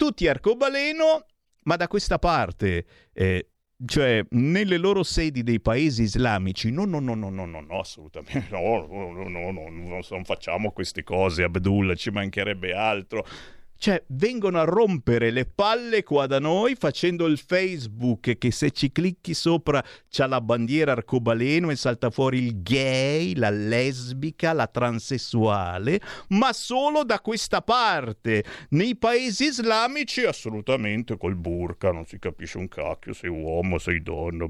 tutti 0.00 0.26
arcobaleno, 0.26 1.26
ma 1.64 1.76
da 1.76 1.86
questa 1.86 2.18
parte, 2.18 2.86
eh, 3.12 3.50
cioè 3.84 4.24
nelle 4.30 4.78
loro 4.78 5.02
sedi 5.02 5.42
dei 5.42 5.60
paesi 5.60 6.04
islamici, 6.04 6.70
no, 6.70 6.86
no, 6.86 7.00
no, 7.00 7.14
no, 7.14 7.28
no, 7.28 7.44
no, 7.44 7.60
no 7.60 7.80
assolutamente 7.80 8.46
no, 8.48 8.86
no, 8.86 9.12
no, 9.12 9.28
no, 9.28 9.68
no, 9.68 10.00
non 10.08 10.24
facciamo 10.24 10.72
queste 10.72 11.02
cose, 11.02 11.42
Abdullah, 11.42 11.94
ci 11.96 12.10
mancherebbe 12.10 12.72
altro. 12.72 13.26
Cioè, 13.80 14.02
vengono 14.08 14.60
a 14.60 14.64
rompere 14.64 15.30
le 15.30 15.46
palle 15.46 16.02
qua 16.02 16.26
da 16.26 16.38
noi 16.38 16.74
facendo 16.74 17.24
il 17.24 17.38
Facebook 17.38 18.36
che 18.36 18.50
se 18.50 18.72
ci 18.72 18.92
clicchi 18.92 19.32
sopra 19.32 19.82
c'ha 20.10 20.26
la 20.26 20.42
bandiera 20.42 20.92
arcobaleno 20.92 21.70
e 21.70 21.76
salta 21.76 22.10
fuori 22.10 22.44
il 22.44 22.60
gay, 22.60 23.34
la 23.36 23.48
lesbica, 23.48 24.52
la 24.52 24.66
transessuale, 24.66 25.98
ma 26.28 26.52
solo 26.52 27.04
da 27.04 27.20
questa 27.20 27.62
parte. 27.62 28.44
Nei 28.68 28.96
paesi 28.96 29.44
islamici 29.44 30.24
assolutamente 30.24 31.16
col 31.16 31.36
burka, 31.36 31.90
non 31.90 32.04
si 32.04 32.18
capisce 32.18 32.58
un 32.58 32.68
cacchio, 32.68 33.14
sei 33.14 33.30
uomo, 33.30 33.78
sei 33.78 34.02
donna. 34.02 34.46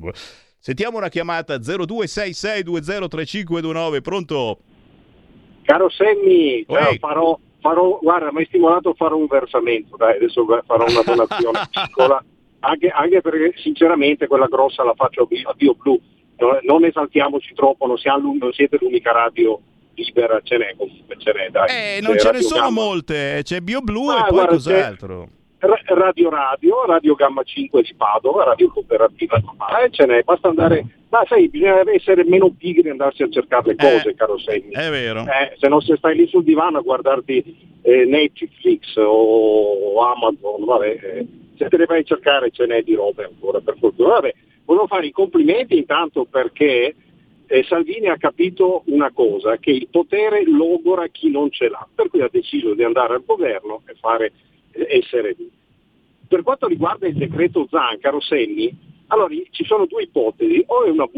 Sentiamo 0.59 0.97
una 0.97 1.09
chiamata 1.09 1.55
0266203529, 1.55 4.01
pronto? 4.01 4.59
Caro 5.63 5.89
Sammy, 5.89 6.67
ciao, 6.67 6.97
farò 6.99 7.39
farò, 7.61 7.99
guarda, 8.01 8.33
mi 8.33 8.41
hai 8.41 8.47
stimolato 8.47 8.91
a 8.91 8.95
fare 8.95 9.15
un 9.15 9.27
versamento, 9.27 9.97
dai, 9.97 10.17
adesso 10.17 10.45
farò 10.67 10.85
una 10.87 11.03
donazione 11.05 11.61
piccola, 11.71 12.23
anche, 12.61 12.89
anche, 12.89 13.21
perché 13.21 13.55
sinceramente 13.61 14.27
quella 14.27 14.47
grossa 14.47 14.85
la 14.85 14.95
faccio 14.95 15.23
a 15.23 15.55
Bio 15.55 15.75
Blu, 15.75 16.01
non 16.63 16.85
esaltiamoci 16.85 17.55
troppo, 17.55 17.87
non, 17.87 17.99
siamo, 17.99 18.35
non 18.39 18.53
siete 18.53 18.79
l'unica 18.81 19.13
radio 19.13 19.61
libera, 19.95 20.41
ce 20.43 20.57
n'è 20.57 20.75
comunque, 20.77 21.17
ce 21.19 21.33
n'è, 21.33 21.51
dai. 21.51 21.69
Eh, 21.69 22.01
non 22.01 22.19
ce 22.19 22.31
ne 22.31 22.41
sono 22.41 22.63
Gamma. 22.63 22.81
molte, 22.81 23.41
c'è 23.43 23.61
Bio 23.61 23.81
Blu 23.81 24.09
ah, 24.09 24.19
e 24.19 24.21
poi 24.23 24.31
guarda, 24.31 24.53
cos'altro? 24.53 25.29
Radio 25.61 26.31
Radio, 26.31 26.85
Radio 26.87 27.15
Gamma 27.15 27.43
5 27.43 27.83
di 27.83 27.95
Padova, 27.95 28.45
Radio 28.45 28.71
Cooperativa 28.71 29.39
normale, 29.45 29.91
ce 29.91 30.07
n'è, 30.07 30.23
basta 30.23 30.49
andare 30.49 30.99
ma 31.11 31.25
sai, 31.27 31.49
bisogna 31.49 31.83
essere 31.93 32.25
meno 32.25 32.51
pigri 32.51 32.87
e 32.87 32.91
andarsi 32.93 33.25
a 33.25 33.29
cercare 33.29 33.71
le 33.71 33.77
cose, 33.77 34.11
eh, 34.11 34.15
caro 34.15 34.39
Segni. 34.39 34.71
È 34.71 34.91
vero. 34.91 35.23
Eh, 35.23 35.57
se 35.59 35.69
no 35.69 35.81
se 35.81 35.97
stai 35.97 36.15
lì 36.15 36.29
sul 36.29 36.45
divano 36.45 36.79
a 36.79 36.83
guardarti 36.83 37.79
eh, 37.83 38.05
Netflix 38.05 38.95
o 38.97 40.01
Amazon, 40.01 40.65
vabbè, 40.65 40.99
eh, 41.03 41.27
se 41.57 41.69
te 41.69 41.77
le 41.77 41.87
vai 41.87 42.01
a 42.01 42.05
cercare 42.05 42.51
ce 42.51 42.65
n'è 42.65 42.83
di 42.83 42.95
robe 42.95 43.25
ancora, 43.25 43.61
per 43.61 43.77
fortuna. 43.79 44.15
Vabbè, 44.15 44.35
volevo 44.65 44.87
fare 44.87 45.07
i 45.07 45.11
complimenti 45.11 45.77
intanto 45.77 46.27
perché 46.27 46.95
eh, 47.49 47.65
Salvini 47.65 48.07
ha 48.07 48.17
capito 48.17 48.83
una 48.87 49.11
cosa, 49.11 49.57
che 49.57 49.73
il 49.73 49.89
potere 49.91 50.45
logora 50.47 51.09
chi 51.09 51.29
non 51.29 51.51
ce 51.51 51.69
l'ha, 51.69 51.85
per 51.93 52.09
cui 52.09 52.23
ha 52.23 52.29
deciso 52.31 52.75
di 52.75 52.85
andare 52.85 53.15
al 53.15 53.25
governo 53.27 53.83
e 53.87 53.95
fare, 53.99 54.27
eh, 54.27 54.33
essere 54.73 55.35
lì. 55.37 55.51
Per 56.29 56.43
quanto 56.43 56.67
riguarda 56.67 57.07
il 57.07 57.17
decreto 57.17 57.67
Zan, 57.71 57.99
caro 57.99 58.21
Senni, 58.21 58.89
allora 59.09 59.35
ci 59.51 59.65
sono 59.65 59.87
due 59.87 60.05
ipotesi, 60.05 60.63
o 60.67 60.85
è 60.85 60.91
una, 60.91 61.09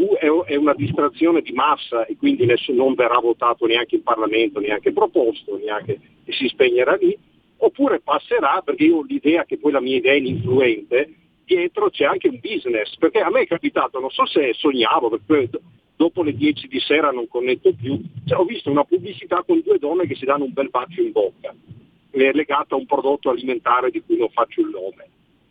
è 0.47 0.57
una 0.57 0.75
distrazione 0.75 1.43
di 1.43 1.53
massa 1.53 2.07
e 2.07 2.17
quindi 2.17 2.47
non 2.69 2.95
verrà 2.95 3.19
votato 3.19 3.67
neanche 3.67 3.97
in 3.97 4.03
Parlamento, 4.03 4.61
neanche 4.61 4.93
proposto, 4.93 5.59
neanche 5.59 6.01
e 6.25 6.33
si 6.33 6.49
spegnerà 6.49 6.95
lì, 6.97 7.17
oppure 7.59 8.01
passerà, 8.01 8.63
perché 8.65 8.85
io 8.85 8.99
ho 8.99 9.03
l'idea 9.03 9.45
che 9.45 9.59
poi 9.59 9.73
la 9.73 9.81
mia 9.81 9.97
idea 9.97 10.13
è 10.13 10.17
ininfluente, 10.17 11.13
dietro 11.45 11.91
c'è 11.91 12.05
anche 12.05 12.29
un 12.29 12.39
business, 12.41 12.97
perché 12.97 13.21
a 13.21 13.31
me 13.31 13.43
è 13.43 13.47
capitato, 13.47 14.01
non 14.01 14.11
so 14.11 14.25
se 14.27 14.53
sognavo, 14.55 15.11
perché 15.11 15.61
dopo 15.97 16.23
le 16.23 16.35
10 16.35 16.69
di 16.69 16.81
sera 16.81 17.11
non 17.11 17.29
connetto 17.29 17.73
più, 17.75 18.01
cioè, 18.27 18.39
ho 18.39 18.45
visto 18.45 18.71
una 18.71 18.85
pubblicità 18.85 19.43
con 19.47 19.61
due 19.63 19.79
donne 19.79 20.07
che 20.07 20.15
si 20.15 20.25
danno 20.25 20.45
un 20.45 20.53
bel 20.53 20.71
bacio 20.71 21.03
in 21.03 21.13
bocca, 21.13 21.55
legata 22.13 22.75
a 22.75 22.79
un 22.79 22.87
prodotto 22.87 23.31
alimentare 23.31 23.91
di 23.91 24.03
cui 24.03 24.17
non 24.17 24.29
faccio 24.31 24.61
il 24.61 24.69
nome. 24.69 25.09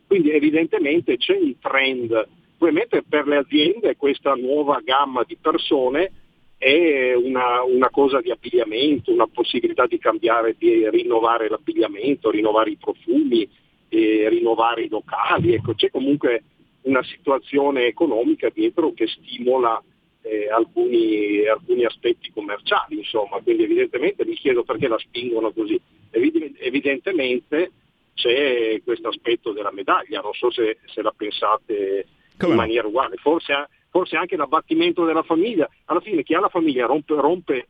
Quindi 0.07 0.31
evidentemente 0.31 1.17
c'è 1.17 1.37
un 1.37 1.57
trend, 1.59 2.27
ovviamente 2.57 3.03
per 3.07 3.27
le 3.27 3.37
aziende 3.37 3.95
questa 3.95 4.33
nuova 4.33 4.81
gamma 4.83 5.23
di 5.23 5.37
persone 5.39 6.11
è 6.57 7.13
una, 7.15 7.63
una, 7.63 7.89
cosa 7.89 8.21
di 8.21 8.29
abbigliamento, 8.29 9.11
una 9.11 9.25
possibilità 9.25 9.87
di 9.87 9.97
cambiare, 9.97 10.55
di 10.57 10.87
rinnovare 10.89 11.49
l'abbigliamento, 11.49 12.29
rinnovare 12.29 12.69
i 12.69 12.77
profumi, 12.77 13.49
eh, 13.89 14.29
rinnovare 14.29 14.83
i 14.83 14.89
locali, 14.89 15.55
ecco, 15.55 15.73
c'è 15.73 15.89
comunque 15.89 16.43
una 16.83 17.03
situazione 17.03 17.85
economica 17.87 18.49
dietro 18.53 18.93
che 18.93 19.07
stimola 19.07 19.81
eh, 20.21 20.49
alcuni, 20.49 21.45
alcuni, 21.47 21.85
aspetti 21.85 22.31
commerciali, 22.31 22.97
insomma, 22.97 23.39
quindi 23.39 23.63
evidentemente 23.63 24.25
mi 24.25 24.35
chiedo 24.35 24.63
perché 24.63 24.87
la 24.87 24.97
spingono 24.97 25.51
così. 25.51 25.79
Evidentemente 26.11 27.71
c'è 28.13 28.81
questo 28.83 29.07
aspetto 29.07 29.51
della 29.51 29.71
medaglia, 29.71 30.21
non 30.21 30.33
so 30.33 30.51
se, 30.51 30.79
se 30.85 31.01
la 31.01 31.13
pensate 31.15 32.05
Come 32.37 32.51
in 32.51 32.57
maniera 32.57 32.87
uguale, 32.87 33.15
forse, 33.17 33.69
forse, 33.89 34.15
anche 34.15 34.35
l'abbattimento 34.35 35.05
della 35.05 35.23
famiglia, 35.23 35.69
alla 35.85 36.01
fine 36.01 36.23
chi 36.23 36.33
ha 36.33 36.39
la 36.39 36.49
famiglia 36.49 36.85
rompe, 36.85 37.15
rompe 37.15 37.67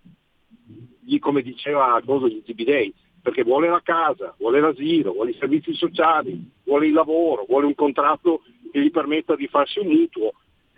come 1.20 1.42
diceva 1.42 2.02
cosa 2.06 2.28
gli 2.28 2.42
Zibidei, 2.46 2.94
perché 3.22 3.44
vuole 3.44 3.70
la 3.70 3.82
casa, 3.84 4.34
vuole 4.38 4.60
l'asilo, 4.60 5.14
vuole 5.14 5.32
i 5.32 5.38
servizi 5.40 5.74
sociali, 5.74 6.44
vuole 6.64 6.88
il 6.88 6.94
lavoro, 6.94 7.46
vuole 7.48 7.68
un 7.68 7.76
contratto 7.76 8.42
che 8.72 8.82
gli 8.82 8.92
permetta 8.92 9.36
di 9.36 9.48
farsi 9.48 9.80
un 9.80 9.88
mutuo. 9.88 10.34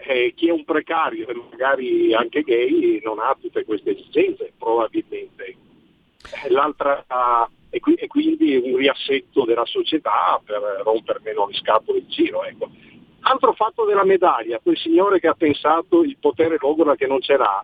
Eh, 0.05 0.33
chi 0.35 0.49
è 0.49 0.51
un 0.51 0.65
precario 0.65 1.27
e 1.29 1.33
magari 1.33 2.13
anche 2.13 2.41
gay 2.41 2.99
non 3.03 3.19
ha 3.19 3.35
tutte 3.39 3.63
queste 3.63 3.91
esigenze, 3.91 4.51
probabilmente. 4.57 5.45
Eh, 6.43 6.49
e, 7.69 7.79
qui, 7.79 7.93
e, 7.95 8.07
quindi 8.07 8.55
un 8.57 8.75
riassetto 8.75 9.45
della 9.45 9.65
società 9.65 10.41
per 10.43 10.81
rompere 10.83 11.21
meno 11.23 11.47
le 11.47 11.53
scatole 11.53 11.99
in 11.99 12.09
giro. 12.09 12.43
Ecco. 12.43 12.69
Altro 13.21 13.53
fatto 13.53 13.85
della 13.85 14.03
medaglia, 14.03 14.59
quel 14.59 14.77
signore 14.77 15.19
che 15.19 15.27
ha 15.27 15.35
pensato 15.35 16.03
il 16.03 16.17
potere 16.19 16.57
logora 16.59 16.95
che 16.95 17.07
non 17.07 17.21
ce 17.21 17.37
l'ha, 17.37 17.63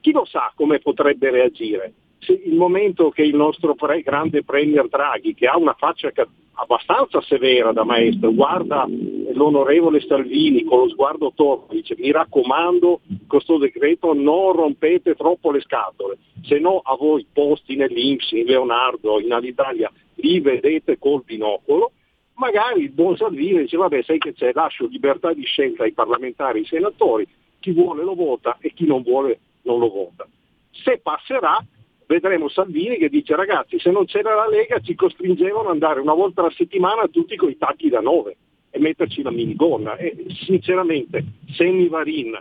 chi 0.00 0.12
lo 0.12 0.24
sa 0.24 0.52
come 0.54 0.78
potrebbe 0.78 1.30
reagire? 1.30 1.92
Il 2.32 2.54
momento 2.54 3.10
che 3.10 3.22
il 3.22 3.34
nostro 3.34 3.74
pre- 3.74 4.02
grande 4.02 4.42
Premier 4.42 4.88
Draghi, 4.88 5.34
che 5.34 5.46
ha 5.46 5.56
una 5.58 5.74
faccia 5.74 6.10
abbastanza 6.54 7.20
severa 7.22 7.72
da 7.72 7.84
maestro, 7.84 8.32
guarda 8.32 8.86
l'onorevole 9.32 10.00
Salvini 10.00 10.64
con 10.64 10.80
lo 10.80 10.88
sguardo 10.88 11.32
torto, 11.34 11.74
dice 11.74 11.96
mi 11.98 12.12
raccomando 12.12 13.00
questo 13.26 13.58
decreto 13.58 14.14
non 14.14 14.52
rompete 14.52 15.14
troppo 15.14 15.50
le 15.50 15.60
scatole, 15.60 16.18
se 16.42 16.58
no 16.58 16.80
a 16.84 16.94
voi 16.96 17.26
posti 17.32 17.76
nell'Inps, 17.76 18.30
in 18.32 18.44
Leonardo, 18.44 19.20
in 19.20 19.32
Alitalia, 19.32 19.90
li 20.16 20.40
vedete 20.40 20.98
col 20.98 21.22
binocolo, 21.24 21.92
magari 22.34 22.82
il 22.82 22.90
buon 22.90 23.16
Salvini 23.16 23.62
dice 23.62 23.76
vabbè 23.76 24.02
sai 24.02 24.18
che 24.18 24.32
c'è, 24.32 24.52
lascio 24.54 24.86
libertà 24.86 25.32
di 25.32 25.44
scelta 25.44 25.82
ai 25.82 25.92
parlamentari, 25.92 26.60
ai 26.60 26.66
senatori, 26.66 27.26
chi 27.58 27.72
vuole 27.72 28.04
lo 28.04 28.14
vota 28.14 28.58
e 28.60 28.72
chi 28.72 28.86
non 28.86 29.02
vuole 29.02 29.40
non 29.62 29.78
lo 29.78 29.88
vota. 29.88 30.26
Se 30.70 31.00
passerà 31.02 31.64
vedremo 32.06 32.48
Salvini 32.48 32.96
che 32.96 33.08
dice 33.08 33.34
ragazzi 33.36 33.78
se 33.78 33.90
non 33.90 34.04
c'era 34.04 34.34
la 34.34 34.48
Lega 34.48 34.80
ci 34.80 34.94
costringevano 34.94 35.68
ad 35.68 35.74
andare 35.74 36.00
una 36.00 36.14
volta 36.14 36.40
alla 36.40 36.52
settimana 36.56 37.08
tutti 37.08 37.36
con 37.36 37.50
i 37.50 37.56
tacchi 37.56 37.88
da 37.88 38.00
9 38.00 38.36
e 38.74 38.78
metterci 38.80 39.22
la 39.22 39.30
minigonna. 39.30 39.96
E 39.96 40.26
sinceramente 40.44 41.24
Sammy 41.52 41.88
Varin 41.88 42.36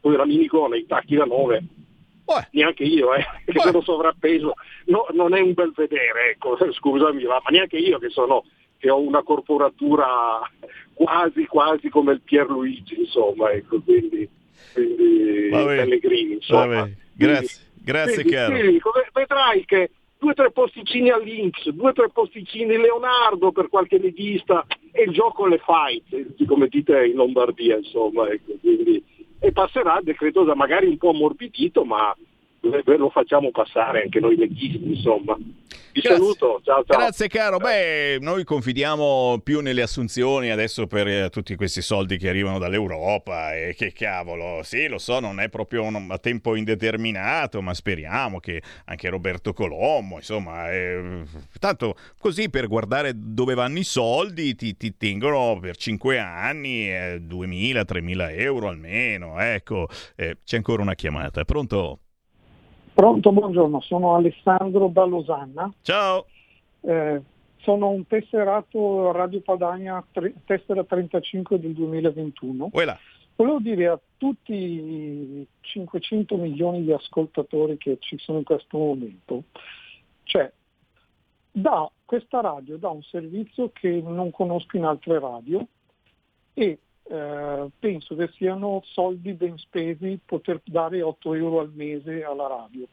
con 0.00 0.12
la 0.12 0.26
minigonna 0.26 0.76
e 0.76 0.80
i 0.80 0.86
tacchi 0.86 1.16
da 1.16 1.24
9 1.24 1.62
neanche 2.52 2.84
io 2.84 3.14
eh, 3.14 3.24
che 3.46 3.58
sono 3.58 3.80
sovrappeso. 3.80 4.54
No, 4.86 5.06
non 5.12 5.34
è 5.34 5.40
un 5.40 5.54
bel 5.54 5.72
vedere 5.74 6.32
ecco, 6.32 6.56
scusami 6.72 7.24
ma 7.24 7.40
neanche 7.48 7.78
io 7.78 7.98
che 7.98 8.10
sono 8.10 8.44
che 8.76 8.90
ho 8.90 9.00
una 9.00 9.22
corporatura 9.22 10.40
quasi 10.94 11.46
quasi 11.46 11.88
come 11.88 12.12
il 12.12 12.20
Pierluigi 12.20 13.00
insomma 13.00 13.50
ecco 13.50 13.80
quindi, 13.80 14.28
quindi. 14.74 15.48
Pellegrini 15.50 16.34
insomma. 16.34 16.66
Vabbè, 16.66 16.92
grazie, 17.14 17.69
grazie 17.82 18.22
Quindi, 18.22 18.32
caro. 18.32 18.56
ti 18.56 18.70
dico, 18.72 18.90
ve- 18.90 19.10
vedrai 19.12 19.64
che 19.64 19.90
due 20.18 20.30
o 20.30 20.34
tre 20.34 20.50
posticini 20.50 21.10
all'Inx, 21.10 21.68
due 21.70 21.90
o 21.90 21.92
tre 21.92 22.10
posticini 22.10 22.76
Leonardo 22.76 23.52
per 23.52 23.68
qualche 23.68 23.98
leghista 23.98 24.66
e 24.92 25.04
il 25.04 25.12
gioco 25.12 25.44
alle 25.44 25.60
fight, 25.64 26.44
come 26.46 26.68
dite 26.68 27.06
in 27.06 27.14
Lombardia, 27.14 27.76
insomma, 27.76 28.28
ecco, 28.28 28.52
quindi, 28.60 29.02
e 29.38 29.52
passerà 29.52 29.98
il 29.98 30.04
decreto 30.04 30.44
da 30.44 30.54
magari 30.54 30.86
un 30.86 30.98
po' 30.98 31.10
ammorbidito, 31.10 31.84
ma 31.84 32.14
lo 32.60 33.08
facciamo 33.08 33.50
passare 33.50 34.02
anche 34.02 34.20
noi 34.20 34.36
leghisti, 34.36 34.86
insomma. 34.86 35.38
Vi 35.92 36.00
Grazie. 36.00 36.18
saluto, 36.18 36.60
ciao 36.62 36.84
ciao. 36.84 36.98
Grazie 36.98 37.26
caro, 37.28 37.58
beh 37.58 38.18
noi 38.20 38.44
confidiamo 38.44 39.40
più 39.42 39.60
nelle 39.60 39.82
assunzioni 39.82 40.50
adesso 40.50 40.86
per 40.86 41.08
eh, 41.08 41.30
tutti 41.30 41.56
questi 41.56 41.82
soldi 41.82 42.16
che 42.16 42.28
arrivano 42.28 42.58
dall'Europa 42.58 43.54
e 43.56 43.74
che 43.76 43.92
cavolo, 43.92 44.60
sì 44.62 44.86
lo 44.86 44.98
so 44.98 45.18
non 45.18 45.40
è 45.40 45.48
proprio 45.48 45.86
a 45.86 46.18
tempo 46.18 46.54
indeterminato 46.54 47.60
ma 47.60 47.74
speriamo 47.74 48.38
che 48.38 48.62
anche 48.84 49.08
Roberto 49.08 49.52
Colombo 49.52 50.16
insomma 50.16 50.70
eh, 50.70 51.22
tanto 51.58 51.96
così 52.18 52.50
per 52.50 52.68
guardare 52.68 53.12
dove 53.14 53.54
vanno 53.54 53.78
i 53.78 53.84
soldi 53.84 54.54
ti, 54.54 54.76
ti 54.76 54.96
tengono 54.96 55.58
per 55.60 55.76
5 55.76 56.18
anni 56.18 56.88
eh, 56.88 57.20
2.000-3.000 57.26 58.38
euro 58.40 58.68
almeno 58.68 59.40
ecco 59.40 59.88
Eh, 60.16 60.38
c'è 60.44 60.56
ancora 60.56 60.82
una 60.82 60.94
chiamata, 60.94 61.44
pronto? 61.44 62.00
Pronto, 63.00 63.32
buongiorno, 63.32 63.80
sono 63.80 64.14
Alessandro 64.14 64.88
da 64.88 65.04
Losanna. 65.04 65.72
Ciao. 65.80 66.26
Eh, 66.82 67.22
sono 67.56 67.88
un 67.88 68.06
tesserato 68.06 69.10
Radio 69.12 69.40
Padania, 69.40 70.04
tre- 70.12 70.34
tessera 70.44 70.84
35 70.84 71.58
del 71.58 71.72
2021. 71.72 72.68
Quella. 72.68 72.98
Volevo 73.36 73.58
dire 73.60 73.86
a 73.86 73.98
tutti 74.18 74.52
i 74.52 75.46
500 75.60 76.36
milioni 76.36 76.84
di 76.84 76.92
ascoltatori 76.92 77.78
che 77.78 77.96
ci 78.00 78.18
sono 78.18 78.36
in 78.36 78.44
questo 78.44 78.76
momento, 78.76 79.44
cioè, 80.24 80.52
da, 81.50 81.90
questa 82.04 82.42
radio 82.42 82.76
dà 82.76 82.90
un 82.90 83.02
servizio 83.04 83.70
che 83.72 84.02
non 84.04 84.30
conosco 84.30 84.76
in 84.76 84.84
altre 84.84 85.18
radio 85.18 85.66
e 86.52 86.78
eh, 87.10 87.68
penso 87.76 88.14
che 88.14 88.30
siano 88.34 88.82
soldi 88.84 89.32
ben 89.32 89.58
spesi 89.58 90.20
poter 90.24 90.60
dare 90.64 91.02
8 91.02 91.34
euro 91.34 91.58
al 91.58 91.72
mese 91.74 92.22
alla 92.22 92.46
radio. 92.46 92.86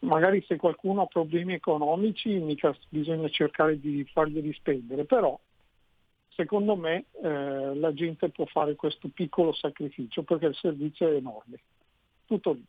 Magari 0.00 0.42
se 0.46 0.56
qualcuno 0.56 1.02
ha 1.02 1.06
problemi 1.06 1.52
economici 1.52 2.30
mica 2.38 2.74
bisogna 2.88 3.28
cercare 3.28 3.78
di 3.78 4.08
farglieli 4.10 4.54
spendere, 4.54 5.04
però 5.04 5.38
secondo 6.30 6.76
me 6.76 7.04
eh, 7.22 7.74
la 7.74 7.92
gente 7.92 8.30
può 8.30 8.46
fare 8.46 8.74
questo 8.74 9.08
piccolo 9.12 9.52
sacrificio 9.52 10.22
perché 10.22 10.46
il 10.46 10.54
servizio 10.54 11.08
è 11.08 11.14
enorme. 11.14 11.58
Tutto 12.26 12.52
lì. 12.52 12.64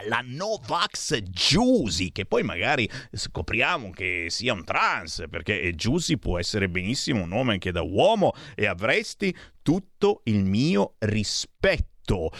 la 0.07 0.23
Novax 0.25 1.19
Giusy, 1.23 2.13
che 2.13 2.25
poi 2.25 2.43
magari 2.43 2.89
scopriamo 3.11 3.91
che 3.91 4.27
sia 4.29 4.53
un 4.53 4.63
trans, 4.63 5.25
perché 5.29 5.71
Giusy 5.75 6.17
può 6.17 6.39
essere 6.39 6.69
benissimo 6.69 7.23
un 7.23 7.29
nome 7.29 7.53
anche 7.53 7.71
da 7.71 7.81
uomo 7.81 8.33
e 8.55 8.65
avresti 8.65 9.35
tutto 9.61 10.21
il 10.25 10.43
mio 10.43 10.95
rispetto. 10.99 12.31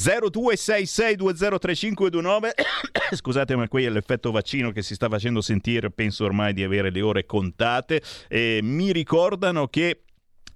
0266203529 0.00 2.50
Scusate, 3.12 3.56
ma 3.56 3.68
qui 3.68 3.84
è 3.84 3.90
l'effetto 3.90 4.30
vaccino 4.30 4.70
che 4.70 4.80
si 4.82 4.94
sta 4.94 5.08
facendo 5.08 5.42
sentire, 5.42 5.90
penso 5.90 6.24
ormai 6.24 6.54
di 6.54 6.62
avere 6.62 6.90
le 6.90 7.02
ore 7.02 7.26
contate. 7.26 8.00
E 8.28 8.60
mi 8.62 8.92
ricordano 8.92 9.66
che 9.68 10.04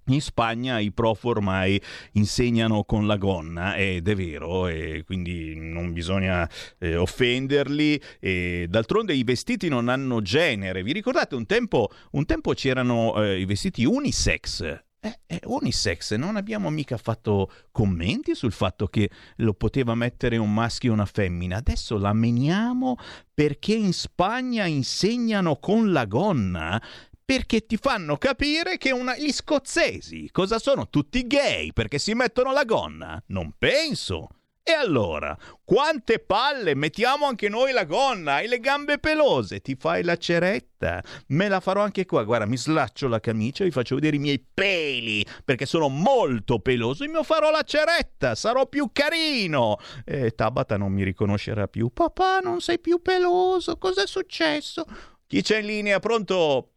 in 0.07 0.21
Spagna 0.21 0.79
i 0.79 0.93
prof 0.93 1.25
ormai 1.25 1.81
insegnano 2.13 2.85
con 2.85 3.07
la 3.07 3.17
gonna 3.17 3.77
ed 3.77 4.09
è 4.09 4.15
vero, 4.15 4.69
e 4.69 5.03
quindi 5.05 5.55
non 5.57 5.93
bisogna 5.93 6.49
eh, 6.79 6.97
offenderli. 6.97 8.01
E 8.21 8.67
d'altronde 8.69 9.15
i 9.15 9.25
vestiti 9.25 9.69
non 9.69 9.89
hanno 9.89 10.21
genere. 10.21 10.83
Vi 10.83 10.93
ricordate 10.93 11.35
un 11.35 11.47
tempo, 11.47 11.89
un 12.13 12.25
tempo 12.27 12.53
c'erano 12.53 13.23
eh, 13.23 13.41
i 13.41 13.45
vestiti 13.45 13.85
unisex? 13.85 14.83
Eh, 15.05 15.19
eh, 15.27 15.41
unisex, 15.45 16.15
non 16.15 16.37
abbiamo 16.37 16.71
mica 16.71 16.97
fatto 16.97 17.51
commenti 17.71 18.35
sul 18.35 18.53
fatto 18.53 18.87
che 18.87 19.11
lo 19.37 19.53
poteva 19.53 19.95
mettere 19.95 20.39
un 20.39 20.53
maschio 20.53 20.91
e 20.91 20.93
una 20.95 21.05
femmina. 21.05 21.59
Adesso 21.59 21.99
la 21.99 22.15
meniamo 22.15 22.97
perché 23.35 23.75
in 23.75 23.93
Spagna 23.93 24.65
insegnano 24.65 25.57
con 25.57 25.93
la 25.93 26.07
gonna 26.07 26.83
perché 27.25 27.65
ti 27.67 27.77
fanno 27.77 28.17
capire 28.17 28.77
che 28.77 28.91
una- 28.91 29.17
gli 29.17 29.33
scozzesi 29.33 30.29
cosa 30.31 30.59
sono 30.59 30.89
tutti 30.89 31.27
gay 31.27 31.73
perché 31.73 31.99
si 31.99 32.13
mettono 32.15 32.53
la 32.53 32.65
gonna? 32.65 33.23
Non 33.29 33.55
penso. 33.59 34.29
E 34.67 34.73
allora, 34.73 35.37
quante 35.63 36.21
palle, 36.21 36.75
mettiamo 36.75 37.27
anche 37.27 37.51
noi 37.51 37.71
la 37.73 37.85
gonna, 37.85 38.37
hai 38.37 38.49
le 38.49 38.61
gambe 38.61 38.99
pelose, 38.99 39.61
ti 39.61 39.77
fai 39.79 40.03
la 40.03 40.17
ceretta, 40.17 41.05
me 41.29 41.49
la 41.49 41.61
farò 41.61 41.83
anche 41.83 42.07
qua, 42.07 42.25
guarda, 42.25 42.47
mi 42.47 42.57
slaccio 42.57 43.07
la 43.07 43.21
camicia, 43.21 43.65
vi 43.65 43.71
faccio 43.71 43.97
vedere 43.97 44.17
i 44.17 44.21
miei 44.21 44.43
peli, 44.43 45.23
perché 45.45 45.67
sono 45.67 45.91
molto 45.91 46.61
peloso, 46.61 47.05
e 47.05 47.09
mi 47.09 47.23
farò 47.25 47.51
la 47.51 47.61
ceretta, 47.61 48.35
sarò 48.35 48.67
più 48.67 48.89
carino. 48.91 49.77
E 50.03 50.31
Tabata 50.31 50.79
non 50.79 50.93
mi 50.93 51.05
riconoscerà 51.05 51.69
più, 51.69 51.91
papà 51.91 52.39
non 52.39 52.63
sei 52.63 52.79
più 52.79 53.03
peloso, 53.03 53.77
cos'è 53.77 54.07
successo? 54.07 54.87
Chi 55.27 55.43
c'è 55.43 55.59
in 55.59 55.67
linea, 55.67 56.01
pronto? 56.01 56.71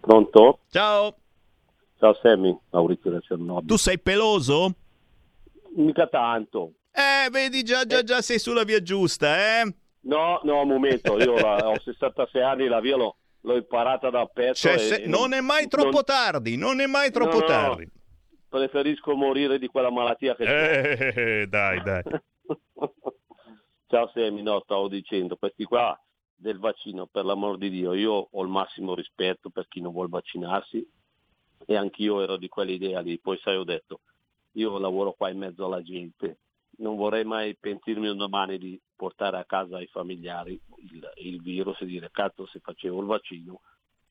Pronto? 0.00 0.60
Ciao. 0.70 1.14
Ciao 1.98 2.14
Sammy, 2.22 2.56
Maurizio 2.70 3.10
da 3.10 3.20
Cernobbio. 3.20 3.66
Tu 3.66 3.76
sei 3.76 3.98
peloso? 3.98 4.74
Mica 5.76 6.06
tanto. 6.06 6.72
Eh, 6.92 7.28
vedi, 7.30 7.62
già, 7.62 7.84
già, 7.84 8.02
già 8.02 8.22
sei 8.22 8.38
sulla 8.38 8.64
via 8.64 8.82
giusta, 8.82 9.60
eh? 9.60 9.74
No, 10.02 10.40
no, 10.44 10.62
un 10.62 10.68
momento, 10.68 11.18
io 11.18 11.34
la- 11.38 11.68
ho 11.68 11.78
66 11.84 12.42
anni, 12.42 12.66
la 12.68 12.80
via 12.80 12.96
l'ho, 12.96 13.16
l'ho 13.42 13.56
imparata 13.56 14.08
da 14.10 14.24
pezzo. 14.26 14.66
Cioè, 14.68 14.78
se- 14.78 15.02
e 15.02 15.06
non 15.06 15.32
è 15.34 15.40
mai 15.40 15.68
troppo 15.68 15.90
non- 15.90 16.04
tardi, 16.04 16.56
non 16.56 16.80
è 16.80 16.86
mai 16.86 17.10
troppo 17.10 17.34
no, 17.34 17.40
no, 17.40 17.46
tardi. 17.46 17.88
Preferisco 18.48 19.14
morire 19.14 19.58
di 19.58 19.68
quella 19.68 19.90
malattia 19.90 20.34
che 20.34 21.42
Eh, 21.42 21.46
dai, 21.48 21.82
dai. 21.82 22.02
Ciao 23.86 24.10
Sammy, 24.14 24.40
no, 24.42 24.60
stavo 24.64 24.88
dicendo, 24.88 25.36
questi 25.36 25.64
qua 25.64 25.96
del 26.40 26.58
vaccino, 26.58 27.06
per 27.06 27.24
l'amor 27.24 27.58
di 27.58 27.68
Dio, 27.70 27.92
io 27.92 28.28
ho 28.30 28.42
il 28.42 28.48
massimo 28.48 28.94
rispetto 28.94 29.50
per 29.50 29.68
chi 29.68 29.80
non 29.80 29.92
vuole 29.92 30.08
vaccinarsi 30.08 30.86
e 31.66 31.76
anch'io 31.76 32.22
ero 32.22 32.36
di 32.36 32.48
quell'idea 32.48 33.00
lì, 33.00 33.18
poi 33.18 33.38
sai 33.38 33.56
ho 33.56 33.64
detto, 33.64 34.00
io 34.52 34.78
lavoro 34.78 35.12
qua 35.12 35.28
in 35.28 35.38
mezzo 35.38 35.66
alla 35.66 35.82
gente, 35.82 36.38
non 36.78 36.96
vorrei 36.96 37.24
mai 37.24 37.56
pentirmi 37.56 38.08
un 38.08 38.16
domani 38.16 38.58
di 38.58 38.80
portare 38.96 39.36
a 39.38 39.44
casa 39.44 39.76
ai 39.76 39.86
familiari 39.86 40.58
il, 40.92 41.12
il 41.16 41.42
virus 41.42 41.80
e 41.80 41.86
dire 41.86 42.10
cazzo 42.10 42.46
se 42.46 42.60
facevo 42.60 43.00
il 43.00 43.06
vaccino 43.06 43.60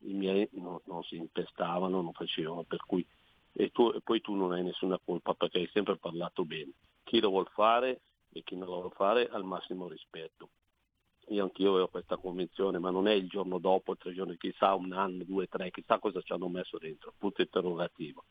i 0.04 0.14
miei 0.14 0.48
no- 0.54 0.82
non 0.86 1.04
si 1.04 1.16
impestavano, 1.16 2.02
non 2.02 2.14
facevano, 2.14 2.64
per 2.64 2.80
cui 2.86 3.06
e, 3.54 3.72
tu, 3.72 3.92
e 3.94 4.02
poi 4.02 4.22
tu 4.22 4.36
non 4.36 4.52
hai 4.52 4.64
nessuna 4.64 5.00
colpa 5.04 5.34
perché 5.34 5.60
hai 5.60 5.70
sempre 5.74 5.98
parlato 5.98 6.46
bene. 6.46 6.72
Chi 7.04 7.20
lo 7.20 7.30
vuol 7.30 7.50
fare 7.54 8.02
e 8.32 8.44
chi 8.44 8.56
non 8.56 8.68
lo 8.68 8.76
vuole 8.76 8.96
fare 8.96 9.28
al 9.28 9.44
massimo 9.44 9.88
rispetto. 9.88 10.50
Io 11.30 11.44
anch'io 11.44 11.72
avevo 11.72 11.88
questa 11.90 12.18
convinzione, 12.18 12.80
ma 12.80 12.90
non 12.90 13.08
è 13.08 13.14
il 13.14 13.28
giorno 13.28 13.60
dopo, 13.60 13.96
tre 13.96 14.14
giorni, 14.14 14.38
chissà 14.38 14.74
un 14.74 14.94
anno, 14.94 15.24
due, 15.24 15.48
tre, 15.48 15.70
chissà 15.70 16.00
cosa 16.00 16.22
ci 16.22 16.34
hanno 16.34 16.48
messo 16.48 16.78
dentro, 16.80 17.14
punto 17.18 17.42
interrogativo. 17.42 18.26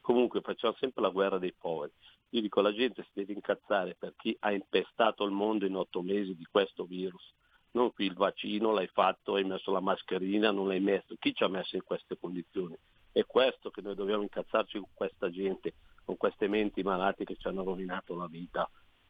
Comunque 0.00 0.40
facciamo 0.40 0.74
sempre 0.78 1.02
la 1.02 1.10
guerra 1.10 1.38
dei 1.38 1.52
poveri. 1.52 1.92
Io 2.30 2.40
dico 2.40 2.62
la 2.62 2.72
gente 2.72 3.02
si 3.02 3.10
deve 3.12 3.34
incazzare 3.34 3.96
per 3.98 4.14
chi 4.16 4.34
ha 4.40 4.52
impestato 4.52 5.24
il 5.24 5.30
mondo 5.30 5.66
in 5.66 5.76
otto 5.76 6.00
mesi 6.00 6.34
di 6.34 6.46
questo 6.50 6.84
virus. 6.84 7.34
Non 7.72 7.92
qui 7.92 8.06
il 8.06 8.14
vaccino 8.14 8.72
l'hai 8.72 8.86
fatto, 8.86 9.34
hai 9.34 9.44
messo 9.44 9.70
la 9.70 9.80
mascherina, 9.80 10.50
non 10.50 10.68
l'hai 10.68 10.80
messo. 10.80 11.16
Chi 11.18 11.34
ci 11.34 11.44
ha 11.44 11.48
messo 11.48 11.76
in 11.76 11.84
queste 11.84 12.16
condizioni? 12.18 12.76
È 13.12 13.24
questo 13.26 13.70
che 13.70 13.82
noi 13.82 13.94
dobbiamo 13.94 14.22
incazzarci 14.22 14.78
con 14.78 14.88
questa 14.94 15.30
gente, 15.30 15.74
con 16.02 16.16
queste 16.16 16.48
menti 16.48 16.82
malate 16.82 17.24
che 17.24 17.36
ci 17.36 17.46
hanno 17.46 17.62
rovinato 17.62 18.16
la 18.16 18.26
vita. 18.26 18.68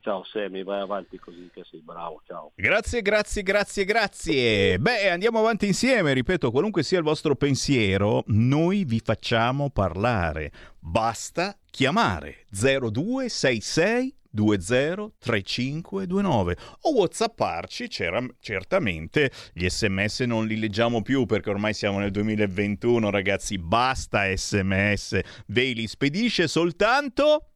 Ciao 0.09 0.25
Semi, 0.25 0.63
vai 0.63 0.81
avanti 0.81 1.19
così 1.19 1.51
che 1.53 1.65
sei 1.71 1.81
bravo, 1.81 2.23
ciao. 2.27 2.53
Grazie, 2.55 3.03
grazie, 3.03 3.43
grazie, 3.43 3.85
grazie. 3.85 4.79
Beh, 4.79 5.11
andiamo 5.11 5.39
avanti 5.39 5.67
insieme, 5.67 6.15
ripeto, 6.15 6.51
qualunque 6.51 6.83
sia 6.83 6.97
il 6.97 7.05
vostro 7.05 7.37
pensiero, 7.37 8.25
noi 8.29 8.87
vi 8.87 9.03
facciamo 9.05 9.69
parlare. 9.69 10.51
Basta 10.79 11.55
chiamare 11.71 12.47
0266 12.49 14.17
203529 14.31 16.57
o 16.81 16.95
whatsapparci 16.95 17.91
certamente 17.91 19.31
gli 19.53 19.69
sms 19.69 20.21
non 20.21 20.47
li 20.47 20.59
leggiamo 20.59 21.03
più 21.03 21.27
perché 21.27 21.51
ormai 21.51 21.75
siamo 21.75 21.99
nel 21.99 22.11
2021 22.11 23.11
ragazzi 23.11 23.59
basta 23.59 24.35
sms 24.35 25.21
ve 25.47 25.73
li 25.73 25.87
spedisce 25.87 26.47
soltanto 26.47 27.49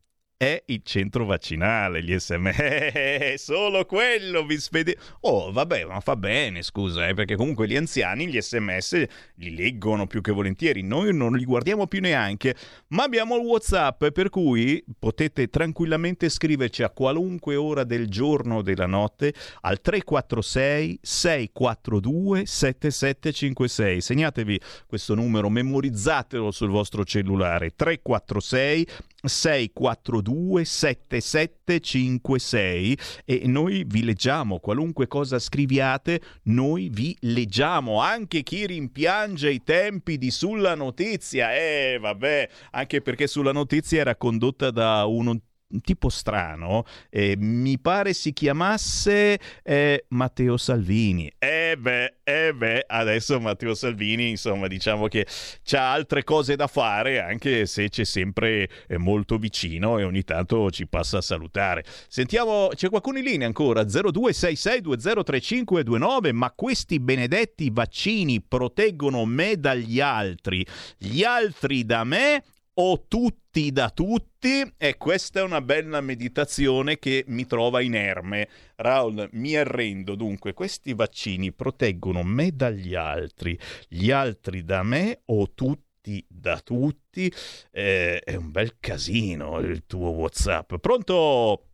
è 0.42 0.60
il 0.66 0.80
centro 0.82 1.24
vaccinale, 1.24 2.02
gli 2.02 2.18
sms, 2.18 3.34
solo 3.40 3.84
quello 3.84 4.44
vi 4.44 4.58
spedi... 4.58 4.92
Oh, 5.20 5.52
vabbè, 5.52 5.84
ma 5.84 6.00
fa 6.00 6.16
bene, 6.16 6.62
scusa, 6.62 7.06
eh, 7.06 7.14
perché 7.14 7.36
comunque 7.36 7.68
gli 7.68 7.76
anziani 7.76 8.26
gli 8.26 8.40
sms 8.40 9.04
li 9.36 9.54
leggono 9.54 10.08
più 10.08 10.20
che 10.20 10.32
volentieri, 10.32 10.82
noi 10.82 11.14
non 11.14 11.36
li 11.36 11.44
guardiamo 11.44 11.86
più 11.86 12.00
neanche, 12.00 12.56
ma 12.88 13.04
abbiamo 13.04 13.36
il 13.36 13.46
WhatsApp, 13.46 14.06
per 14.06 14.30
cui 14.30 14.84
potete 14.98 15.46
tranquillamente 15.46 16.28
scriverci 16.28 16.82
a 16.82 16.90
qualunque 16.90 17.54
ora 17.54 17.84
del 17.84 18.08
giorno 18.08 18.56
o 18.56 18.62
della 18.62 18.86
notte 18.86 19.32
al 19.60 19.80
346 19.80 20.98
642 21.02 22.46
7756. 22.46 24.00
Segnatevi 24.00 24.60
questo 24.88 25.14
numero, 25.14 25.48
memorizzatelo 25.48 26.50
sul 26.50 26.70
vostro 26.70 27.04
cellulare, 27.04 27.76
346 27.76 28.86
642 29.22 30.64
7756 30.64 32.98
e 33.24 33.42
noi 33.46 33.84
vi 33.86 34.04
leggiamo 34.04 34.58
qualunque 34.58 35.06
cosa 35.06 35.38
scriviate 35.38 36.20
noi 36.44 36.88
vi 36.90 37.14
leggiamo. 37.20 38.00
Anche 38.00 38.42
chi 38.42 38.66
rimpiange 38.66 39.50
i 39.50 39.62
tempi 39.62 40.18
di 40.18 40.30
sulla 40.30 40.74
notizia 40.74 41.54
eh 41.54 41.98
vabbè 42.00 42.48
anche 42.72 43.00
perché 43.00 43.26
sulla 43.26 43.52
notizia 43.52 44.00
era 44.00 44.16
condotta 44.16 44.70
da 44.70 45.06
uno 45.06 45.40
tipo 45.80 46.08
strano, 46.08 46.84
eh, 47.10 47.36
mi 47.38 47.78
pare 47.78 48.12
si 48.12 48.32
chiamasse 48.32 49.38
eh, 49.62 50.04
Matteo 50.08 50.56
Salvini. 50.56 51.32
E 51.38 51.76
beh, 51.78 52.14
e 52.22 52.54
beh, 52.54 52.84
adesso 52.86 53.40
Matteo 53.40 53.74
Salvini, 53.74 54.30
insomma, 54.30 54.66
diciamo 54.66 55.08
che 55.08 55.26
c'ha 55.62 55.92
altre 55.92 56.24
cose 56.24 56.56
da 56.56 56.66
fare, 56.66 57.20
anche 57.20 57.66
se 57.66 57.88
c'è 57.88 58.04
sempre 58.04 58.68
eh, 58.86 58.98
molto 58.98 59.38
vicino 59.38 59.98
e 59.98 60.04
ogni 60.04 60.22
tanto 60.22 60.70
ci 60.70 60.86
passa 60.86 61.18
a 61.18 61.22
salutare. 61.22 61.84
Sentiamo, 62.08 62.68
c'è 62.74 62.88
qualcuno 62.88 63.18
in 63.18 63.24
linea 63.24 63.46
ancora? 63.46 63.82
0266203529, 63.82 66.32
ma 66.32 66.50
questi 66.52 67.00
benedetti 67.00 67.70
vaccini 67.72 68.42
proteggono 68.42 69.24
me 69.24 69.58
dagli 69.58 70.00
altri, 70.00 70.64
gli 70.98 71.22
altri 71.22 71.84
da 71.84 72.04
me 72.04 72.42
o 72.74 73.04
tutti 73.06 73.70
da 73.70 73.90
tutti 73.90 74.62
e 74.78 74.96
questa 74.96 75.40
è 75.40 75.42
una 75.42 75.60
bella 75.60 76.00
meditazione 76.00 76.98
che 76.98 77.24
mi 77.26 77.44
trova 77.44 77.80
inerme. 77.82 78.48
Raul, 78.76 79.28
mi 79.32 79.54
arrendo 79.56 80.14
dunque, 80.14 80.54
questi 80.54 80.94
vaccini 80.94 81.52
proteggono 81.52 82.22
me 82.22 82.50
dagli 82.52 82.94
altri, 82.94 83.58
gli 83.88 84.10
altri 84.10 84.64
da 84.64 84.82
me 84.82 85.20
o 85.26 85.52
tutti 85.52 86.24
da 86.28 86.58
tutti? 86.60 87.30
Eh, 87.70 88.18
è 88.18 88.34
un 88.34 88.50
bel 88.50 88.78
casino 88.80 89.58
il 89.58 89.84
tuo 89.86 90.10
Whatsapp. 90.10 90.74
Pronto? 90.76 91.64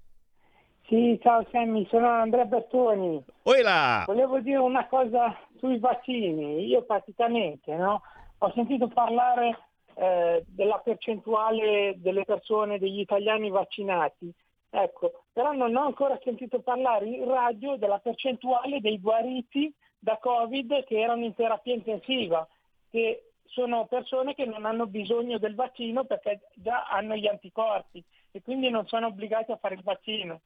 Sì, 0.87 1.19
ciao 1.23 1.47
Sammy, 1.53 1.87
sono 1.91 2.09
Andrea 2.09 2.45
Bertoni. 2.45 3.23
Oila! 3.43 4.05
Volevo 4.07 4.41
dire 4.41 4.57
una 4.57 4.87
cosa 4.89 5.37
sui 5.59 5.79
vaccini. 5.79 6.67
Io 6.67 6.83
praticamente 6.83 7.75
no, 7.77 8.01
ho 8.39 8.53
sentito 8.55 8.89
parlare 8.89 9.68
eh, 9.99 10.45
della 10.47 10.79
percentuale 10.79 11.95
delle 11.97 12.25
persone, 12.25 12.79
degli 12.79 13.01
italiani 13.01 13.51
vaccinati. 13.51 14.33
Ecco, 14.71 15.25
però 15.33 15.53
non 15.53 15.75
ho 15.75 15.87
ancora 15.87 16.19
sentito 16.23 16.61
parlare 16.61 17.07
in 17.07 17.25
radio 17.25 17.77
della 17.77 17.99
percentuale 17.99 18.81
dei 18.81 19.01
guariti 19.01 19.75
da 19.99 20.19
Covid 20.19 20.85
che 20.85 21.01
erano 21.01 21.25
in 21.25 21.35
terapia 21.35 21.75
intensiva, 21.75 22.47
che 22.91 23.31
sono 23.47 23.87
persone 23.87 24.35
che 24.35 24.45
non 24.45 24.67
hanno 24.67 24.87
bisogno 24.87 25.39
del 25.39 25.55
vaccino 25.55 26.05
perché 26.05 26.43
già 26.55 26.87
hanno 26.87 27.17
gli 27.17 27.27
anticorpi 27.27 28.05
e 28.31 28.43
quindi 28.43 28.71
non 28.71 28.87
sono 28.87 29.07
obbligati 29.07 29.53
a 29.53 29.57
fare 29.57 29.75
il 29.75 29.83
vaccino. 29.83 30.41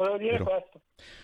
Volevo 0.00 0.16
dire 0.16 0.30
Vero. 0.38 0.44
questo. 0.44 0.80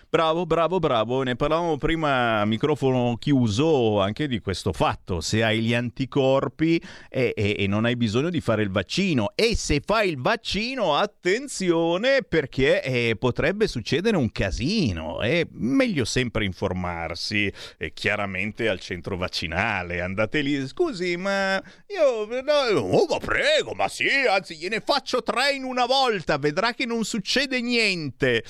Bravo, 0.09 0.45
bravo, 0.45 0.79
bravo. 0.79 1.21
Ne 1.23 1.35
parlavamo 1.35 1.77
prima 1.77 2.39
a 2.39 2.45
microfono 2.45 3.17
chiuso 3.17 3.99
anche 3.99 4.27
di 4.27 4.39
questo 4.39 4.71
fatto. 4.71 5.19
Se 5.19 5.43
hai 5.43 5.59
gli 5.59 5.73
anticorpi 5.73 6.81
e, 7.09 7.33
e- 7.35 7.55
e 7.59 7.67
non 7.67 7.83
hai 7.83 7.97
bisogno 7.97 8.29
di 8.29 8.39
fare 8.39 8.61
il 8.61 8.69
vaccino. 8.69 9.33
E 9.35 9.55
se 9.55 9.81
fai 9.85 10.09
il 10.09 10.17
vaccino, 10.17 10.95
attenzione 10.95 12.21
perché 12.23 12.81
eh, 12.81 13.15
potrebbe 13.19 13.67
succedere 13.67 14.15
un 14.15 14.31
casino. 14.31 15.19
È 15.19 15.45
meglio 15.51 16.05
sempre 16.05 16.45
informarsi, 16.45 17.51
eh, 17.77 17.91
chiaramente 17.93 18.69
al 18.69 18.79
centro 18.79 19.17
vaccinale. 19.17 19.99
Andate 20.01 20.39
lì, 20.41 20.65
scusi, 20.67 21.17
ma 21.17 21.55
io... 21.87 22.25
no, 22.41 22.79
oh, 22.79 23.05
ma 23.09 23.17
prego, 23.17 23.73
ma 23.73 23.89
sì, 23.89 24.07
anzi 24.29 24.55
gliene 24.55 24.79
faccio 24.79 25.21
tre 25.21 25.51
in 25.51 25.63
una 25.65 25.85
volta. 25.85 26.37
Vedrà 26.37 26.73
che 26.73 26.85
non 26.85 27.03
succede 27.03 27.59
niente. 27.59 28.43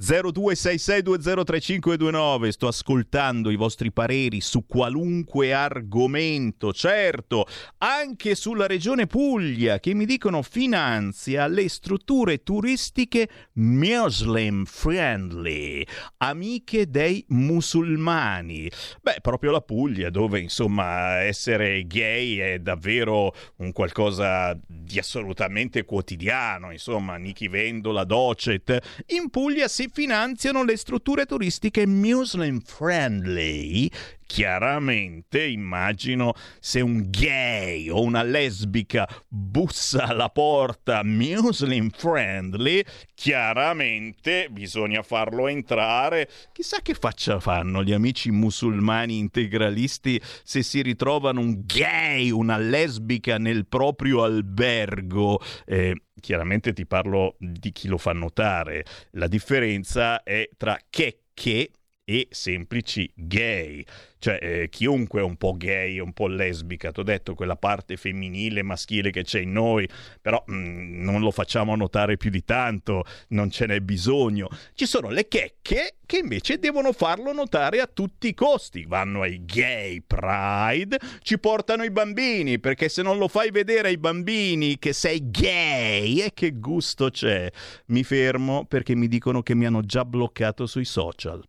0266203529 0.00 2.48
sto 2.48 2.68
ascoltando 2.68 3.50
i 3.50 3.56
vostri 3.56 3.92
pareri 3.92 4.40
su 4.40 4.64
qualunque 4.64 5.52
argomento. 5.52 6.72
Certo 6.72 7.46
anche 7.76 8.34
sulla 8.34 8.66
regione 8.66 9.06
Puglia 9.06 9.78
che 9.78 9.92
mi 9.92 10.06
dicono 10.06 10.40
finanzia 10.40 11.46
le 11.46 11.68
strutture 11.68 12.42
turistiche 12.42 13.28
muslim 13.54 14.64
friendly 14.64 15.84
amiche 16.16 16.88
dei 16.88 17.22
musulmani. 17.28 18.70
Beh 19.02 19.18
proprio 19.20 19.50
la 19.50 19.60
Puglia 19.60 20.08
dove 20.08 20.40
insomma 20.40 21.20
essere 21.20 21.86
gay 21.86 22.38
è 22.38 22.58
davvero 22.58 23.34
un 23.56 23.70
qualcosa 23.72 24.58
di 24.66 24.98
assolutamente 24.98 25.84
quotidiano 25.84 26.70
insomma 26.70 27.16
Nichi 27.16 27.48
Vendola 27.48 28.04
Docet. 28.04 29.04
In 29.08 29.28
Puglia 29.28 29.68
si 29.68 29.88
finanziano 29.92 30.62
le 30.62 30.76
strutture 30.76 31.26
turistiche 31.26 31.86
muslim 31.86 32.60
friendly. 32.60 33.90
Chiaramente 34.30 35.44
immagino 35.44 36.34
se 36.60 36.80
un 36.80 37.10
gay 37.10 37.88
o 37.88 38.00
una 38.00 38.22
lesbica 38.22 39.08
bussa 39.26 40.04
alla 40.04 40.28
porta 40.28 41.02
muslim 41.02 41.90
friendly, 41.90 42.80
chiaramente 43.12 44.46
bisogna 44.48 45.02
farlo 45.02 45.48
entrare. 45.48 46.30
Chissà 46.52 46.78
che 46.80 46.94
faccia 46.94 47.40
fanno 47.40 47.82
gli 47.82 47.92
amici 47.92 48.30
musulmani 48.30 49.18
integralisti 49.18 50.22
se 50.44 50.62
si 50.62 50.80
ritrovano 50.80 51.40
un 51.40 51.62
gay, 51.66 52.30
una 52.30 52.56
lesbica 52.56 53.36
nel 53.36 53.66
proprio 53.66 54.22
albergo. 54.22 55.40
Eh, 55.66 56.02
chiaramente 56.20 56.72
ti 56.72 56.86
parlo 56.86 57.34
di 57.36 57.72
chi 57.72 57.88
lo 57.88 57.98
fa 57.98 58.12
notare. 58.12 58.84
La 59.14 59.26
differenza 59.26 60.22
è 60.22 60.48
tra 60.56 60.78
che 60.88 61.22
che 61.40 61.70
e 62.10 62.26
semplici 62.32 63.08
gay. 63.14 63.84
Cioè, 64.18 64.38
eh, 64.42 64.68
chiunque 64.68 65.20
è 65.20 65.22
un 65.22 65.36
po' 65.36 65.56
gay, 65.56 66.00
un 66.00 66.12
po' 66.12 66.26
lesbica, 66.26 66.90
ti 66.90 67.00
ho 67.00 67.04
detto 67.04 67.34
quella 67.34 67.56
parte 67.56 67.96
femminile, 67.96 68.62
maschile 68.62 69.10
che 69.10 69.22
c'è 69.22 69.38
in 69.40 69.52
noi, 69.52 69.88
però 70.20 70.44
mm, 70.50 71.02
non 71.02 71.20
lo 71.20 71.30
facciamo 71.30 71.74
notare 71.76 72.16
più 72.16 72.28
di 72.28 72.44
tanto, 72.44 73.04
non 73.28 73.48
ce 73.48 73.66
n'è 73.66 73.80
bisogno. 73.80 74.48
Ci 74.74 74.86
sono 74.86 75.08
le 75.08 75.28
checche 75.28 75.94
che 76.04 76.18
invece 76.18 76.58
devono 76.58 76.92
farlo 76.92 77.32
notare 77.32 77.80
a 77.80 77.86
tutti 77.86 78.26
i 78.26 78.34
costi. 78.34 78.84
Vanno 78.86 79.22
ai 79.22 79.44
gay 79.44 80.02
pride, 80.04 80.98
ci 81.22 81.38
portano 81.38 81.84
i 81.84 81.92
bambini, 81.92 82.58
perché 82.58 82.88
se 82.88 83.02
non 83.02 83.18
lo 83.18 83.28
fai 83.28 83.52
vedere 83.52 83.88
ai 83.88 83.98
bambini 83.98 84.80
che 84.80 84.92
sei 84.92 85.30
gay, 85.30 86.20
e 86.20 86.32
che 86.34 86.58
gusto 86.58 87.08
c'è? 87.08 87.48
Mi 87.86 88.02
fermo 88.02 88.66
perché 88.66 88.96
mi 88.96 89.06
dicono 89.06 89.42
che 89.42 89.54
mi 89.54 89.64
hanno 89.64 89.82
già 89.82 90.04
bloccato 90.04 90.66
sui 90.66 90.84
social. 90.84 91.40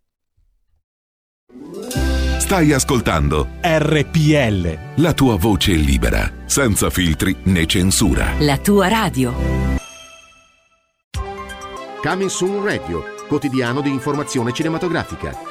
Stai 2.38 2.74
ascoltando 2.74 3.48
RPL. 3.62 4.78
la 4.96 5.14
tua 5.14 5.36
voce 5.38 5.74
libera, 5.74 6.32
senza 6.46 6.90
filtri 6.90 7.36
né 7.44 7.66
censura. 7.66 8.34
La 8.40 8.58
tua 8.58 8.88
radio. 8.88 9.34
Coming 12.02 12.30
Soon 12.30 12.64
Radio, 12.64 13.04
quotidiano 13.28 13.82
di 13.82 13.90
informazione 13.90 14.52
cinematografica. 14.52 15.51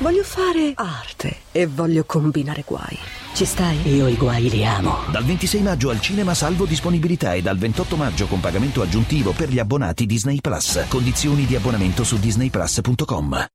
Voglio 0.00 0.22
fare 0.24 0.72
arte 0.76 1.40
e 1.52 1.66
voglio 1.66 2.04
combinare 2.06 2.64
guai. 2.66 2.98
Ci 3.34 3.44
stai? 3.44 3.86
Io 3.94 4.08
i 4.08 4.16
guai 4.16 4.48
li 4.48 4.64
amo. 4.64 5.00
Dal 5.12 5.22
26 5.22 5.60
maggio 5.60 5.90
al 5.90 6.00
cinema 6.00 6.32
salvo 6.32 6.64
disponibilità 6.64 7.34
e 7.34 7.42
dal 7.42 7.58
28 7.58 7.96
maggio 7.96 8.26
con 8.26 8.40
pagamento 8.40 8.80
aggiuntivo 8.80 9.32
per 9.32 9.50
gli 9.50 9.58
abbonati 9.58 10.06
Disney 10.06 10.40
Plus. 10.40 10.86
Condizioni 10.88 11.44
di 11.44 11.54
abbonamento 11.54 12.02
su 12.02 12.18
disneyplus.com. 12.18 13.46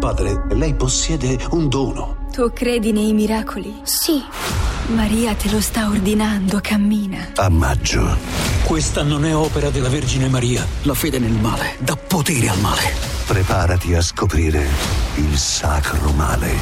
Padre, 0.00 0.44
lei 0.56 0.74
possiede 0.74 1.38
un 1.52 1.68
dono. 1.68 2.26
Tu 2.32 2.52
credi 2.52 2.90
nei 2.90 3.12
miracoli? 3.12 3.72
Sì. 3.84 4.73
Maria 4.88 5.34
te 5.34 5.50
lo 5.50 5.62
sta 5.62 5.88
ordinando, 5.88 6.60
cammina. 6.60 7.30
A 7.36 7.48
maggio. 7.48 8.16
Questa 8.64 9.02
non 9.02 9.24
è 9.24 9.34
opera 9.34 9.70
della 9.70 9.88
Vergine 9.88 10.28
Maria. 10.28 10.66
La 10.82 10.92
fede 10.92 11.18
nel 11.18 11.32
male 11.32 11.76
dà 11.78 11.96
potere 11.96 12.48
al 12.48 12.60
male. 12.60 12.92
Preparati 13.26 13.94
a 13.94 14.02
scoprire 14.02 14.66
il 15.14 15.38
sacro 15.38 16.10
male. 16.12 16.52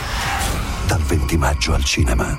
Dal 0.86 1.00
20 1.00 1.36
maggio 1.36 1.74
al 1.74 1.84
cinema. 1.84 2.38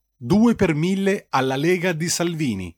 2 0.23 0.53
per 0.53 0.75
1000 0.75 1.25
alla 1.29 1.55
Lega 1.55 1.93
di 1.93 2.07
Salvini. 2.07 2.77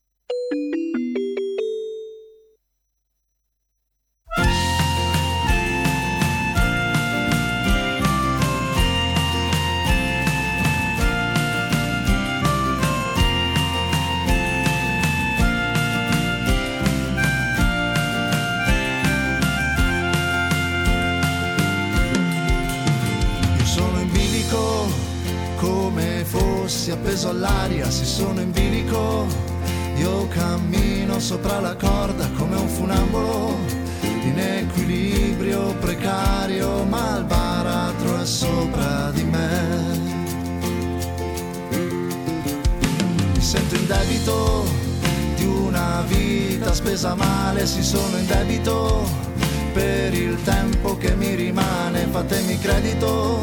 Spesa 47.63 47.65
male, 47.65 47.65
si 47.65 47.83
sono 47.83 48.17
in 48.17 48.25
debito. 48.25 49.31
Per 49.73 50.13
il 50.13 50.37
tempo 50.43 50.97
che 50.97 51.15
mi 51.15 51.33
rimane, 51.33 52.05
fatemi 52.11 52.59
credito, 52.59 53.41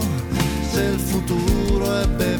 se 0.70 0.82
il 0.82 0.98
futuro 0.98 2.00
è 2.00 2.06
beffardo, 2.06 2.39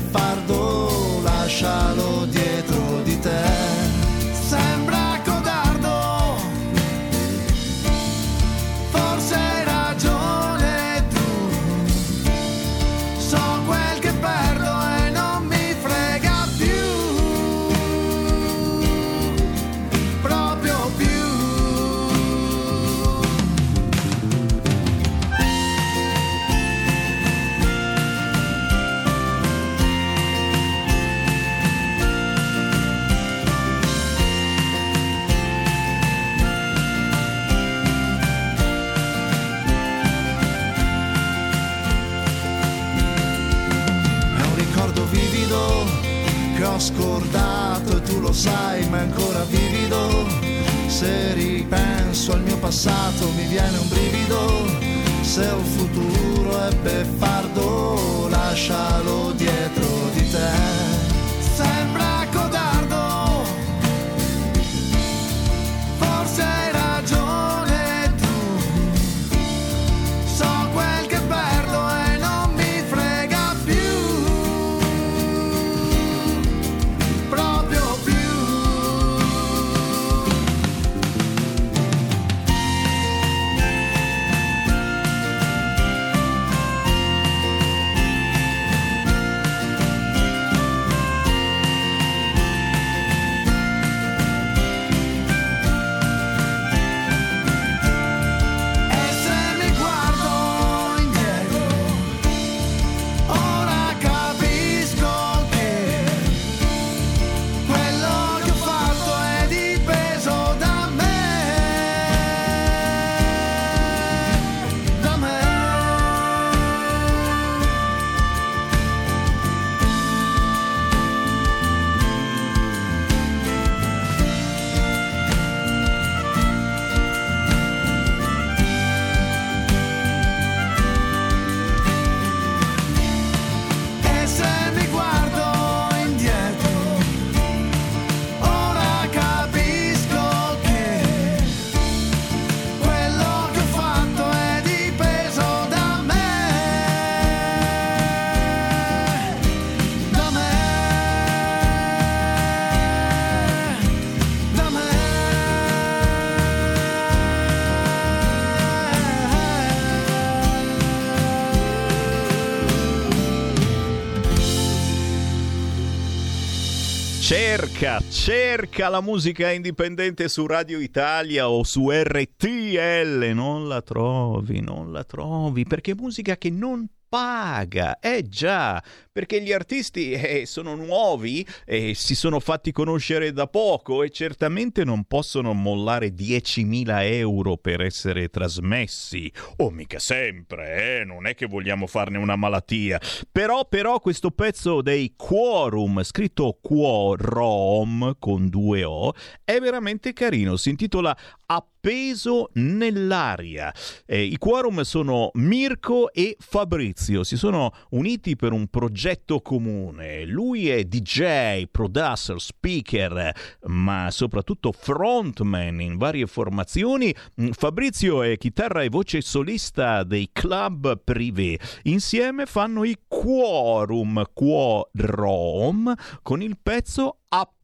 Cerca, 167.31 168.01
cerca 168.11 168.89
la 168.89 169.01
musica 169.01 169.53
indipendente 169.53 170.29
su 170.29 170.49
Radio 170.49 170.81
Italia 170.81 171.49
o 171.49 171.63
su 171.63 171.89
RTL, 171.89 173.31
non 173.33 173.69
la 173.69 173.83
trovi, 173.83 174.61
non 174.61 174.91
la 174.91 175.05
trovi, 175.05 175.63
perché 175.63 175.93
è 175.93 175.95
musica 175.95 176.37
che 176.37 176.51
non 176.51 176.85
paga, 177.11 177.99
eh 177.99 178.23
già, 178.29 178.81
perché 179.11 179.43
gli 179.43 179.53
artisti 179.53 180.13
eh, 180.15 180.47
sono 180.47 180.77
nuovi 180.77 181.45
e 181.67 181.93
si 181.95 182.15
sono 182.15 182.39
fatti 182.39 182.71
conoscere 182.71 183.33
da 183.33 183.49
poco 183.49 184.05
e 184.05 184.11
certamente 184.11 184.85
non 184.85 185.03
possono 185.05 185.53
mollare 185.53 186.15
10.000 186.15 187.03
euro 187.13 187.57
per 187.57 187.81
essere 187.81 188.29
trasmessi, 188.29 189.31
o 189.57 189.71
mica 189.71 189.99
sempre, 189.99 191.01
eh, 191.01 191.05
non 191.05 191.27
è 191.27 191.35
che 191.35 191.47
vogliamo 191.47 191.89
farne 191.89 192.17
una 192.17 192.37
malattia, 192.37 193.01
però, 193.31 193.67
però 193.67 193.99
questo 193.99 194.31
pezzo 194.31 194.81
dei 194.81 195.15
Quorum, 195.17 196.05
scritto 196.05 196.59
Quorum 196.63 198.15
con 198.21 198.49
due 198.49 198.85
O, 198.85 199.13
è 199.43 199.59
veramente 199.59 200.13
carino, 200.13 200.57
si 200.57 200.71
intitola 200.71 201.17
A 201.47 201.67
appeso 201.81 202.51
nell'aria. 202.55 203.75
Eh, 204.05 204.23
I 204.23 204.37
quorum 204.37 204.83
sono 204.83 205.31
Mirko 205.35 206.13
e 206.13 206.37
Fabrizio, 206.39 207.25
si 207.25 207.39
sono 207.39 207.73
uniti 207.91 208.37
per 208.37 208.53
un 208.53 208.69
progetto 208.69 209.41
comune. 209.41 210.27
Lui 210.27 210.69
è 210.69 210.85
DJ, 210.85 211.65
producer, 211.71 212.39
speaker, 212.39 213.33
ma 213.65 214.11
soprattutto 214.11 214.73
frontman 214.73 215.81
in 215.81 215.97
varie 215.97 216.27
formazioni. 216.27 217.15
Mm, 217.41 217.51
Fabrizio 217.53 218.23
è 218.23 218.37
chitarra 218.37 218.83
e 218.83 218.91
voce 218.91 219.23
solista 219.23 220.05
dei 220.05 220.29
club 220.33 221.01
privé. 221.03 221.59
Insieme 221.85 222.45
fanno 222.45 222.85
i 222.85 222.97
quorum, 223.09 224.23
quorum, 224.35 225.95
con 226.21 226.43
il 226.43 226.59
pezzo 226.63 227.21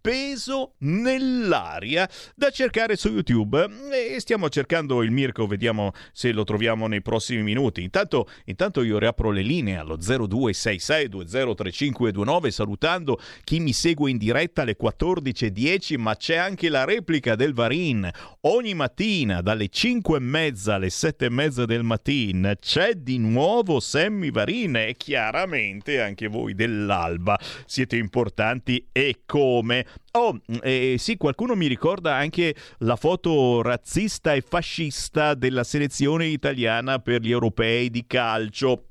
appeso 0.06 0.74
nell'aria 0.78 2.08
da 2.36 2.50
cercare 2.50 2.94
su 2.94 3.08
YouTube. 3.08 3.68
E 3.92 4.20
stiamo 4.20 4.48
cercando 4.48 5.02
il 5.02 5.10
Mirko, 5.10 5.48
vediamo 5.48 5.90
se 6.12 6.30
lo 6.30 6.44
troviamo 6.44 6.86
nei 6.86 7.02
prossimi 7.02 7.42
minuti. 7.42 7.82
Intanto, 7.82 8.28
intanto 8.44 8.84
io 8.84 9.00
riapro 9.00 9.32
le 9.32 9.42
linee 9.42 9.78
allo 9.78 9.96
0266203529 9.96 12.50
salutando 12.50 13.18
chi 13.42 13.58
mi 13.58 13.72
segue 13.72 14.10
in 14.10 14.18
diretta 14.18 14.62
alle 14.62 14.76
14.10 14.80 15.98
ma 15.98 16.14
c'è 16.14 16.36
anche 16.36 16.68
la 16.68 16.84
replica 16.84 17.34
del 17.34 17.52
Varin. 17.52 18.08
Ogni 18.42 18.74
mattina 18.74 19.40
dalle 19.40 19.68
5 19.68 20.18
e 20.18 20.20
mezza 20.20 20.74
alle 20.74 20.90
7 20.90 21.24
e 21.24 21.30
mezza 21.30 21.64
del 21.64 21.82
mattino 21.82 22.54
c'è 22.60 22.94
di 22.94 23.18
nuovo 23.18 23.80
Sammy 23.80 24.30
Varin 24.30 24.76
e 24.76 24.94
chiaramente 24.96 26.00
anche 26.00 26.28
voi 26.28 26.54
dell'alba 26.54 27.36
siete 27.66 27.96
importanti 27.96 28.86
e 28.92 29.22
come 29.26 29.84
Oh, 30.12 30.38
eh, 30.62 30.96
sì, 30.98 31.16
qualcuno 31.16 31.54
mi 31.54 31.66
ricorda 31.66 32.14
anche 32.14 32.54
la 32.78 32.96
foto 32.96 33.60
razzista 33.62 34.32
e 34.32 34.40
fascista 34.40 35.34
della 35.34 35.64
selezione 35.64 36.26
italiana 36.26 36.98
per 36.98 37.20
gli 37.20 37.30
europei 37.30 37.90
di 37.90 38.06
calcio. 38.06 38.88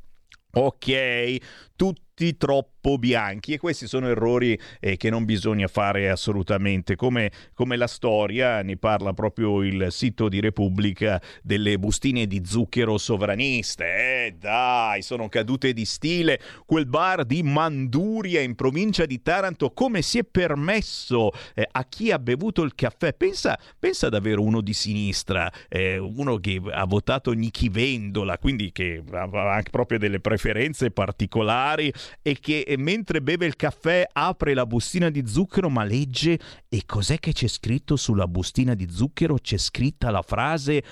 Ok, 0.57 1.37
tutti 1.75 2.37
troppo 2.37 2.97
bianchi. 2.97 3.53
E 3.53 3.57
questi 3.57 3.87
sono 3.87 4.07
errori 4.07 4.57
eh, 4.79 4.95
che 4.95 5.09
non 5.09 5.25
bisogna 5.25 5.67
fare 5.67 6.09
assolutamente. 6.09 6.95
Come, 6.95 7.31
come, 7.53 7.75
la 7.75 7.87
storia 7.87 8.61
ne 8.61 8.77
parla 8.77 9.13
proprio 9.13 9.61
il 9.63 9.87
sito 9.89 10.29
di 10.29 10.39
Repubblica 10.39 11.21
delle 11.41 11.77
bustine 11.77 12.25
di 12.25 12.41
zucchero 12.45 12.97
sovraniste. 12.97 13.83
Eh 13.83 14.35
dai 14.39 15.01
sono 15.01 15.27
cadute 15.27 15.73
di 15.73 15.85
stile. 15.85 16.39
Quel 16.65 16.85
bar 16.85 17.25
di 17.25 17.43
Manduria 17.43 18.41
in 18.41 18.55
provincia 18.55 19.05
di 19.05 19.21
Taranto 19.21 19.71
come 19.71 20.01
si 20.01 20.19
è 20.19 20.23
permesso 20.23 21.31
eh, 21.53 21.67
a 21.69 21.83
chi 21.85 22.11
ha 22.11 22.19
bevuto 22.19 22.61
il 22.61 22.75
caffè? 22.75 23.13
Pensa, 23.13 23.59
pensa 23.77 24.09
davvero 24.09 24.41
uno 24.41 24.61
di 24.61 24.73
sinistra 24.73 25.51
eh, 25.67 25.97
uno 25.97 26.37
che 26.37 26.61
ha 26.71 26.85
votato 26.85 27.31
Nichi 27.31 27.69
Vendola 27.69 28.37
quindi 28.37 28.71
che 28.71 29.03
ha 29.11 29.53
anche 29.53 29.69
proprio 29.69 29.97
delle 29.97 30.19
preferenze 30.19 30.91
particolari 30.91 31.64
e 31.73 32.37
che 32.39 32.75
mentre 32.77 33.21
beve 33.21 33.45
il 33.45 33.55
caffè 33.55 34.07
apre 34.11 34.53
la 34.53 34.65
bustina 34.65 35.09
di 35.09 35.25
zucchero 35.25 35.69
ma 35.69 35.83
legge 35.83 36.39
e 36.69 36.83
cos'è 36.85 37.19
che 37.19 37.33
c'è 37.33 37.47
scritto 37.47 37.95
sulla 37.95 38.27
bustina 38.27 38.73
di 38.73 38.87
zucchero? 38.89 39.35
C'è 39.35 39.57
scritta 39.57 40.11
la 40.11 40.21
frase 40.21 40.83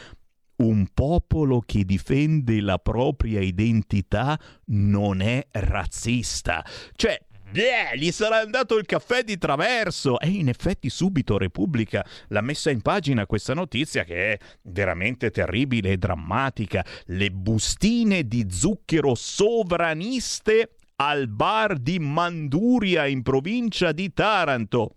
un 0.56 0.88
popolo 0.94 1.62
che 1.66 1.84
difende 1.84 2.62
la 2.62 2.78
propria 2.78 3.42
identità 3.42 4.40
non 4.66 5.22
è 5.22 5.46
razzista. 5.52 6.64
Cioè, 6.96 7.20
Yeah, 7.54 7.94
gli 7.94 8.12
sarà 8.12 8.40
andato 8.40 8.78
il 8.78 8.86
caffè 8.86 9.24
di 9.24 9.38
traverso. 9.38 10.20
E 10.20 10.28
in 10.30 10.50
effetti 10.50 10.90
subito 10.90 11.38
Repubblica 11.38 12.04
l'ha 12.30 12.42
messa 12.42 12.72
in 12.72 12.82
pagina 12.82 13.28
questa 13.28 13.54
notizia 13.54 14.04
che 14.04 14.32
è 14.34 14.38
veramente 14.64 15.30
terribile 15.30 15.92
e 15.92 15.98
drammatica. 15.98 16.84
Le 17.06 17.30
bustine 17.30 18.28
di 18.28 18.48
zucchero 18.50 19.14
sovraniste 19.14 20.78
al 20.96 21.28
bar 21.28 21.78
di 21.78 22.00
Manduria 22.00 23.06
in 23.06 23.22
provincia 23.22 23.92
di 23.92 24.12
Taranto. 24.14 24.96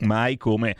Mai 0.00 0.36
come 0.36 0.76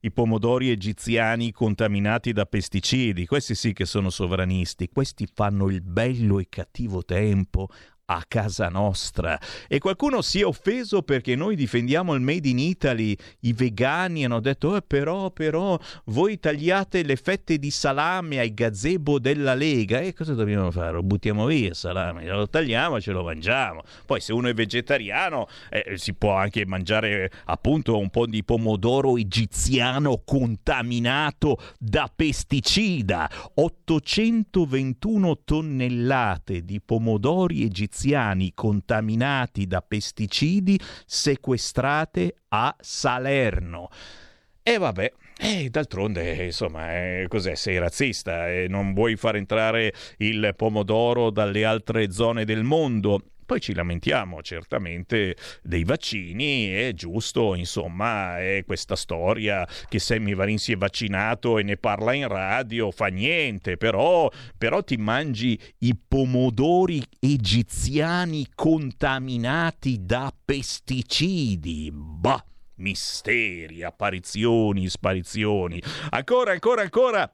i 0.00 0.12
pomodori 0.12 0.70
egiziani 0.70 1.52
contaminati 1.52 2.32
da 2.32 2.46
pesticidi. 2.46 3.26
Questi 3.26 3.54
sì 3.54 3.72
che 3.72 3.84
sono 3.84 4.08
sovranisti, 4.08 4.88
questi 4.88 5.28
fanno 5.32 5.68
il 5.68 5.82
bello 5.82 6.38
e 6.38 6.46
cattivo 6.48 7.04
tempo 7.04 7.68
a 8.06 8.24
casa 8.26 8.68
nostra. 8.68 9.38
E 9.66 9.78
qualcuno 9.78 10.22
si 10.22 10.40
è 10.40 10.46
offeso 10.46 11.02
perché 11.02 11.34
noi 11.34 11.56
difendiamo 11.56 12.14
il 12.14 12.20
Made 12.20 12.48
in 12.48 12.58
Italy. 12.58 13.16
I 13.40 13.52
vegani 13.52 14.24
hanno 14.24 14.40
detto, 14.40 14.76
eh, 14.76 14.82
però, 14.82 15.30
però, 15.30 15.78
voi 16.06 16.38
tagliate 16.38 17.02
le 17.02 17.16
fette 17.16 17.58
di 17.58 17.70
salame 17.70 18.38
ai 18.38 18.54
gazebo 18.54 19.18
della 19.18 19.54
Lega. 19.54 20.00
E 20.00 20.12
cosa 20.12 20.34
dobbiamo 20.34 20.70
fare? 20.70 20.92
Lo 20.92 21.02
buttiamo 21.02 21.46
via 21.46 21.68
il 21.68 21.74
salame, 21.74 22.26
lo 22.26 22.48
tagliamo 22.48 22.96
e 22.96 23.00
ce 23.00 23.12
lo 23.12 23.24
mangiamo. 23.24 23.82
Poi 24.04 24.20
se 24.20 24.32
uno 24.32 24.48
è 24.48 24.54
vegetariano 24.54 25.48
eh, 25.70 25.96
si 25.96 26.14
può 26.14 26.34
anche 26.34 26.64
mangiare 26.64 27.30
appunto 27.46 27.98
un 27.98 28.10
po' 28.10 28.26
di 28.26 28.44
pomodoro 28.44 29.16
egiziano 29.16 30.22
contaminato 30.24 31.58
da 31.78 32.10
pesticida. 32.14 33.28
821 33.54 35.40
tonnellate 35.44 36.64
di 36.64 36.80
pomodori 36.80 37.64
egiziani 37.64 37.94
egiziani 37.96 38.52
contaminati 38.54 39.66
da 39.66 39.80
pesticidi 39.80 40.78
sequestrate 41.06 42.36
a 42.48 42.74
Salerno. 42.78 43.88
E 44.62 44.78
vabbè, 44.78 45.12
e 45.38 45.68
d'altronde, 45.70 46.44
insomma, 46.44 46.94
eh, 46.94 47.26
cos'è? 47.28 47.54
Sei 47.54 47.78
razzista 47.78 48.50
e 48.50 48.66
non 48.68 48.92
vuoi 48.92 49.16
far 49.16 49.36
entrare 49.36 49.94
il 50.18 50.52
pomodoro 50.56 51.30
dalle 51.30 51.64
altre 51.64 52.10
zone 52.10 52.44
del 52.44 52.64
mondo. 52.64 53.22
Poi 53.46 53.60
ci 53.60 53.74
lamentiamo 53.74 54.42
certamente 54.42 55.36
dei 55.62 55.84
vaccini, 55.84 56.66
è 56.66 56.92
giusto, 56.94 57.54
insomma, 57.54 58.40
è 58.40 58.64
questa 58.66 58.96
storia 58.96 59.64
che 59.88 60.00
Sammy 60.00 60.34
Varin 60.34 60.58
si 60.58 60.72
è 60.72 60.76
vaccinato 60.76 61.56
e 61.58 61.62
ne 61.62 61.76
parla 61.76 62.12
in 62.12 62.26
radio, 62.26 62.90
fa 62.90 63.06
niente, 63.06 63.76
però, 63.76 64.28
però 64.58 64.82
ti 64.82 64.96
mangi 64.96 65.56
i 65.78 65.96
pomodori 65.96 67.00
egiziani 67.20 68.48
contaminati 68.52 70.04
da 70.04 70.34
pesticidi. 70.44 71.90
Bah! 71.92 72.44
Misteri, 72.78 73.84
apparizioni, 73.84 74.88
sparizioni. 74.88 75.80
Ancora, 76.10 76.50
ancora, 76.50 76.82
ancora. 76.82 77.32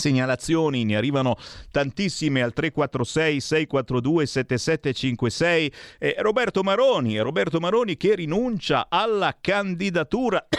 Segnalazioni 0.00 0.84
ne 0.84 0.96
arrivano 0.96 1.36
tantissime 1.70 2.42
al 2.42 2.52
346 2.52 3.40
642 3.40 4.26
7756 4.26 5.72
eh, 5.98 6.16
Roberto 6.18 6.62
Maroni, 6.62 7.18
Roberto 7.18 7.60
Maroni 7.60 7.96
che 7.96 8.14
rinuncia 8.14 8.86
alla 8.88 9.36
candidatura. 9.40 10.46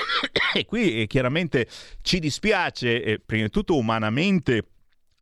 E 0.53 0.65
qui 0.65 1.01
eh, 1.01 1.07
chiaramente 1.07 1.65
ci 2.01 2.19
dispiace 2.19 3.01
eh, 3.01 3.19
prima 3.25 3.45
di 3.45 3.49
tutto 3.49 3.77
umanamente 3.77 4.70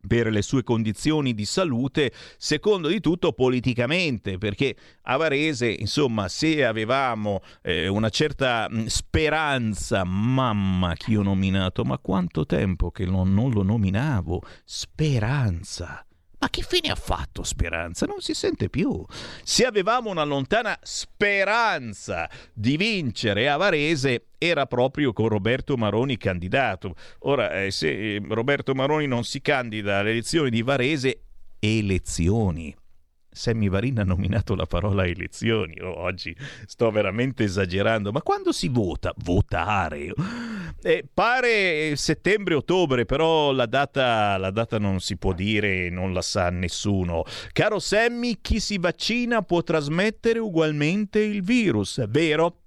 per 0.08 0.28
le 0.28 0.42
sue 0.42 0.64
condizioni 0.64 1.34
di 1.34 1.46
salute, 1.46 2.12
secondo 2.38 2.88
di 2.88 3.00
tutto 3.00 3.34
politicamente, 3.34 4.38
perché 4.38 4.76
a 5.04 5.18
Varese, 5.18 5.70
insomma, 5.70 6.28
se 6.28 6.66
avevamo 6.66 7.42
eh, 7.62 7.88
una 7.88 8.10
certa 8.10 8.68
mh, 8.70 8.86
speranza, 8.86 10.04
mamma 10.04 10.94
chi 10.96 11.16
ho 11.16 11.24
nominato, 11.24 11.84
ma 11.84 11.98
quanto 11.98 12.46
tempo 12.46 12.92
che 12.92 13.06
non, 13.06 13.34
non 13.34 13.52
lo 13.52 13.64
nominavo, 13.64 14.42
speranza. 14.64 16.04
Ma 16.40 16.50
che 16.50 16.62
fine 16.62 16.90
ha 16.90 16.96
fatto 16.96 17.44
Speranza? 17.44 18.06
Non 18.06 18.22
si 18.22 18.34
sente 18.34 18.70
più. 18.70 19.06
Se 19.44 19.66
avevamo 19.66 20.10
una 20.10 20.24
lontana 20.24 20.78
speranza 20.82 22.30
di 22.54 22.78
vincere 22.78 23.50
a 23.50 23.58
Varese, 23.58 24.28
era 24.38 24.66
proprio 24.66 25.12
con 25.12 25.28
Roberto 25.28 25.76
Maroni 25.76 26.18
candidato. 26.18 26.96
Ora, 27.20 27.64
eh, 27.64 27.72
se 27.72 28.16
eh, 28.16 28.22
Roberto 28.26 28.74
Maroni 28.74 29.06
non 29.06 29.26
si 29.26 29.42
candida 29.42 29.98
alle 29.98 30.12
elezioni 30.12 30.50
di 30.50 30.62
Varese, 30.62 31.24
elezioni. 31.60 32.74
Sammy 33.32 33.70
Varin 33.70 34.00
ha 34.00 34.04
nominato 34.04 34.56
la 34.56 34.66
parola 34.66 35.06
elezioni. 35.06 35.80
Oh, 35.82 36.00
oggi 36.00 36.36
sto 36.66 36.92
veramente 36.92 37.44
esagerando, 37.44 38.12
ma 38.12 38.22
quando 38.22 38.52
si 38.52 38.68
vota? 38.68 39.14
Votare. 39.18 40.14
Eh, 40.82 41.06
pare 41.14 41.96
settembre-ottobre, 41.96 43.06
però 43.06 43.52
la 43.52 43.66
data, 43.66 44.38
la 44.38 44.52
data 44.52 44.80
non 44.80 45.00
si 45.00 45.18
può 45.18 45.34
dire, 45.34 45.90
non 45.90 46.14
la 46.14 46.22
sa 46.22 46.50
nessuno. 46.50 47.24
Caro 47.52 47.80
Sammy, 47.80 48.40
chi 48.42 48.60
si 48.60 48.78
vaccina 48.78 49.42
può 49.42 49.62
trasmettere 49.62 50.40
ugualmente 50.40 51.20
il 51.20 51.44
virus, 51.44 52.06
vero? 52.08 52.62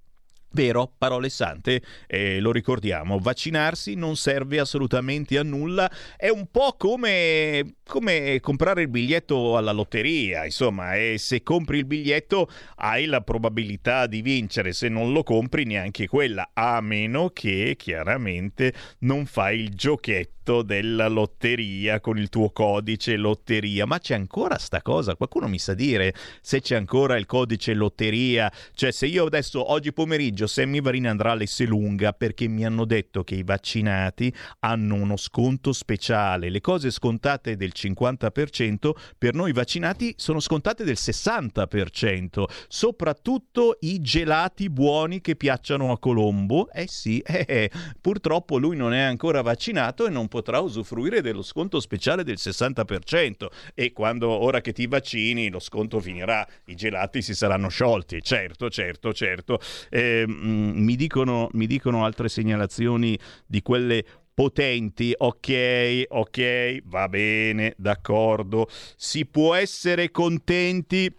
Vero, 0.54 0.92
parole 0.98 1.30
sante, 1.30 1.80
eh, 2.06 2.38
lo 2.38 2.52
ricordiamo, 2.52 3.18
vaccinarsi 3.18 3.94
non 3.94 4.16
serve 4.16 4.58
assolutamente 4.58 5.38
a 5.38 5.42
nulla, 5.42 5.90
è 6.14 6.28
un 6.28 6.48
po' 6.50 6.74
come, 6.76 7.76
come 7.86 8.38
comprare 8.40 8.82
il 8.82 8.88
biglietto 8.88 9.56
alla 9.56 9.72
lotteria, 9.72 10.44
insomma, 10.44 10.94
e 10.94 11.16
se 11.16 11.42
compri 11.42 11.78
il 11.78 11.86
biglietto 11.86 12.50
hai 12.76 13.06
la 13.06 13.22
probabilità 13.22 14.06
di 14.06 14.20
vincere, 14.20 14.74
se 14.74 14.90
non 14.90 15.14
lo 15.14 15.22
compri 15.22 15.64
neanche 15.64 16.06
quella, 16.06 16.50
a 16.52 16.82
meno 16.82 17.30
che 17.30 17.74
chiaramente 17.78 18.74
non 19.00 19.24
fai 19.24 19.58
il 19.58 19.74
giochetto 19.74 20.62
della 20.62 21.06
lotteria 21.06 22.00
con 22.00 22.18
il 22.18 22.28
tuo 22.28 22.50
codice 22.50 23.16
lotteria, 23.16 23.86
ma 23.86 24.00
c'è 24.00 24.14
ancora 24.14 24.58
sta 24.58 24.82
cosa, 24.82 25.14
qualcuno 25.14 25.46
mi 25.46 25.58
sa 25.58 25.72
dire 25.72 26.12
se 26.40 26.60
c'è 26.60 26.74
ancora 26.74 27.16
il 27.16 27.26
codice 27.26 27.72
lotteria, 27.74 28.52
cioè 28.74 28.90
se 28.90 29.06
io 29.06 29.24
adesso 29.24 29.70
oggi 29.70 29.92
pomeriggio 29.92 30.41
Sammy 30.46 30.80
Varin 30.80 31.06
andrà 31.06 31.32
all'Esselunga 31.32 32.12
perché 32.12 32.48
mi 32.48 32.64
hanno 32.64 32.84
detto 32.84 33.24
che 33.24 33.34
i 33.34 33.42
vaccinati 33.42 34.32
hanno 34.60 34.94
uno 34.94 35.16
sconto 35.16 35.72
speciale. 35.72 36.50
Le 36.50 36.60
cose 36.60 36.90
scontate 36.90 37.56
del 37.56 37.72
50%, 37.74 38.90
per 39.18 39.34
noi 39.34 39.52
vaccinati 39.52 40.14
sono 40.16 40.40
scontate 40.40 40.84
del 40.84 40.96
60%, 40.98 42.44
soprattutto 42.68 43.76
i 43.80 44.00
gelati 44.00 44.68
buoni 44.70 45.20
che 45.20 45.36
piacciono 45.36 45.92
a 45.92 45.98
Colombo. 45.98 46.70
Eh 46.70 46.86
sì, 46.88 47.20
eh, 47.26 47.44
eh. 47.48 47.70
purtroppo 48.00 48.58
lui 48.58 48.76
non 48.76 48.92
è 48.92 49.00
ancora 49.00 49.42
vaccinato 49.42 50.06
e 50.06 50.10
non 50.10 50.28
potrà 50.28 50.60
usufruire 50.60 51.20
dello 51.20 51.42
sconto 51.42 51.80
speciale 51.80 52.24
del 52.24 52.38
60% 52.38 53.46
e 53.74 53.92
quando 53.92 54.28
ora 54.28 54.60
che 54.60 54.72
ti 54.72 54.86
vaccini 54.86 55.50
lo 55.50 55.60
sconto 55.60 56.00
finirà, 56.00 56.46
i 56.66 56.74
gelati 56.74 57.22
si 57.22 57.34
saranno 57.34 57.68
sciolti. 57.68 58.22
Certo, 58.22 58.70
certo, 58.70 59.12
certo. 59.12 59.60
Eh, 59.90 60.26
mi, 60.32 60.96
dicono, 60.96 61.48
mi 61.52 61.66
dicono 61.66 62.04
altre 62.04 62.28
segnalazioni 62.28 63.18
di 63.46 63.62
quelle 63.62 64.04
potenti, 64.34 65.14
ok, 65.16 66.04
ok, 66.08 66.82
va 66.84 67.08
bene, 67.08 67.74
d'accordo. 67.76 68.68
Si 68.96 69.26
può 69.26 69.54
essere 69.54 70.10
contenti 70.10 71.14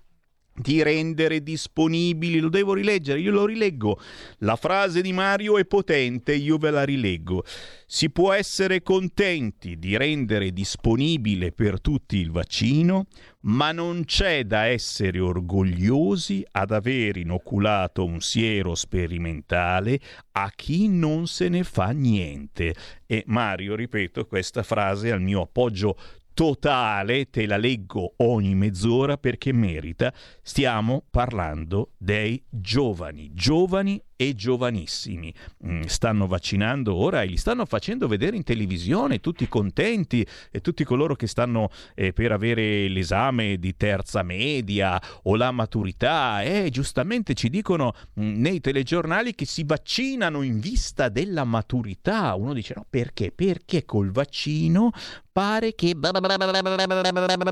di 0.55 0.83
rendere 0.83 1.41
disponibili, 1.41 2.39
lo 2.39 2.49
devo 2.49 2.73
rileggere, 2.73 3.19
io 3.19 3.31
lo 3.31 3.45
rileggo. 3.45 3.99
La 4.39 4.55
frase 4.55 5.01
di 5.01 5.11
Mario 5.11 5.57
è 5.57 5.65
potente, 5.65 6.35
io 6.35 6.57
ve 6.57 6.69
la 6.69 6.83
rileggo. 6.83 7.43
Si 7.87 8.09
può 8.09 8.31
essere 8.33 8.81
contenti 8.81 9.77
di 9.77 9.97
rendere 9.97 10.51
disponibile 10.51 11.51
per 11.51 11.81
tutti 11.81 12.17
il 12.17 12.31
vaccino, 12.31 13.07
ma 13.41 13.71
non 13.71 14.05
c'è 14.05 14.45
da 14.45 14.65
essere 14.65 15.19
orgogliosi 15.19 16.45
ad 16.51 16.71
aver 16.71 17.17
inoculato 17.17 18.05
un 18.05 18.21
siero 18.21 18.73
sperimentale 18.75 19.99
a 20.31 20.51
chi 20.55 20.87
non 20.87 21.27
se 21.27 21.49
ne 21.49 21.63
fa 21.63 21.89
niente. 21.89 22.75
E 23.05 23.23
Mario, 23.27 23.75
ripeto, 23.75 24.25
questa 24.25 24.63
frase 24.63 25.11
al 25.11 25.21
mio 25.21 25.41
appoggio 25.41 25.97
totale, 26.33 27.29
te 27.29 27.45
la 27.45 27.57
leggo 27.57 28.13
ogni 28.17 28.55
mezz'ora 28.55 29.17
perché 29.17 29.53
merita, 29.53 30.13
stiamo 30.41 31.03
parlando 31.09 31.91
dei 31.97 32.43
giovani, 32.49 33.31
giovani 33.33 34.01
e 34.15 34.33
giovanissimi. 34.35 35.33
Mm, 35.65 35.83
stanno 35.83 36.27
vaccinando 36.27 36.95
ora 36.95 37.21
e 37.21 37.27
li 37.27 37.37
stanno 37.37 37.65
facendo 37.65 38.07
vedere 38.07 38.35
in 38.35 38.43
televisione, 38.43 39.19
tutti 39.19 39.47
contenti 39.47 40.25
e 40.51 40.61
tutti 40.61 40.83
coloro 40.83 41.15
che 41.15 41.27
stanno 41.27 41.69
eh, 41.95 42.13
per 42.13 42.31
avere 42.31 42.87
l'esame 42.87 43.57
di 43.57 43.75
terza 43.75 44.23
media 44.23 45.01
o 45.23 45.35
la 45.35 45.51
maturità 45.51 46.41
e 46.41 46.65
eh, 46.65 46.69
giustamente 46.69 47.33
ci 47.33 47.49
dicono 47.49 47.93
mh, 48.13 48.23
mm, 48.23 48.41
nei 48.41 48.61
telegiornali 48.61 49.35
che 49.35 49.45
si 49.45 49.63
vaccinano 49.63 50.41
in 50.41 50.59
vista 50.59 51.09
della 51.09 51.43
maturità. 51.43 52.35
Uno 52.35 52.53
dice 52.53 52.73
no 52.75 52.85
perché? 52.89 53.31
Perché 53.31 53.85
col 53.85 54.11
vaccino 54.11 54.91
pare 55.31 55.73
che 55.73 55.95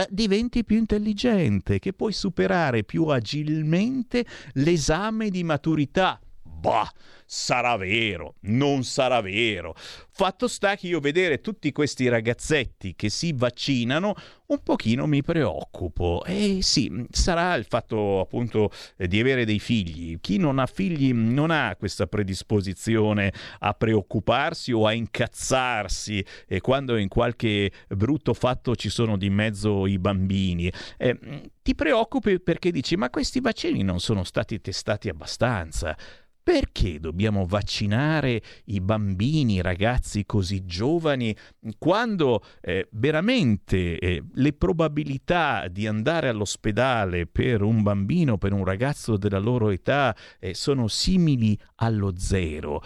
diventi 0.10 0.64
più 0.64 0.78
intelligente, 0.78 1.80
che 1.80 1.94
puoi 1.94 2.14
superare 2.14 2.84
più 2.84 3.06
agilmente 3.08 4.26
l'esame 4.54 5.30
di 5.30 5.44
maturità. 5.44 6.20
Bah, 6.62 6.92
sarà 7.26 7.76
vero, 7.76 8.36
non 8.42 8.84
sarà 8.84 9.20
vero. 9.20 9.74
Fatto 10.12 10.48
sta 10.48 10.76
che 10.76 10.86
io 10.86 11.00
vedere 11.00 11.42
tutti 11.42 11.72
questi 11.72 12.08
ragazzetti 12.08 12.94
che 12.96 13.10
si 13.10 13.34
vaccinano 13.34 14.14
un 14.48 14.62
pochino 14.62 15.08
mi 15.08 15.24
preoccupo. 15.24 16.24
E 16.24 16.60
sì, 16.62 17.08
sarà 17.10 17.56
il 17.56 17.66
fatto 17.66 18.20
appunto 18.20 18.70
di 18.96 19.20
avere 19.20 19.44
dei 19.44 19.58
figli. 19.58 20.20
Chi 20.22 20.38
non 20.38 20.60
ha 20.60 20.68
figli 20.68 21.14
non 21.14 21.50
ha 21.50 21.76
questa 21.80 22.06
predisposizione 22.06 23.34
a 23.60 23.74
preoccuparsi 23.74 24.72
o 24.72 24.86
a 24.86 24.92
incazzarsi 24.92 26.24
e 26.46 26.62
quando 26.62 26.96
in 26.96 27.08
qualche 27.08 27.72
brutto 27.88 28.36
fatto 28.36 28.76
ci 28.76 28.90
sono 28.90 29.18
di 29.18 29.32
mezzo 29.32 29.88
i 29.88 29.98
bambini. 29.98 30.72
Eh, 30.98 31.18
ti 31.64 31.74
preoccupi 31.74 32.40
perché 32.40 32.70
dici 32.70 32.96
ma 32.98 33.10
questi 33.10 33.40
vaccini 33.40 33.82
non 33.82 34.00
sono 34.00 34.24
stati 34.24 34.62
testati 34.62 35.10
abbastanza. 35.10 35.98
Perché 36.44 37.00
dobbiamo 37.00 37.46
vaccinare 37.46 38.42
i 38.66 38.82
bambini, 38.82 39.56
i 39.56 39.62
ragazzi 39.62 40.26
così 40.26 40.66
giovani, 40.66 41.36
quando 41.78 42.44
eh, 42.62 42.88
veramente 42.92 44.00
eh, 44.00 44.24
le 44.34 44.54
probabilità 44.54 45.68
di 45.68 45.86
andare 45.86 46.30
all'ospedale 46.30 47.28
per 47.28 47.62
un 47.62 47.84
bambino, 47.84 48.38
per 48.38 48.54
un 48.54 48.66
ragazzo 48.66 49.18
della 49.18 49.38
loro 49.38 49.70
età, 49.70 50.16
eh, 50.40 50.54
sono 50.54 50.88
simili 50.88 51.58
allo 51.76 52.14
zero? 52.18 52.82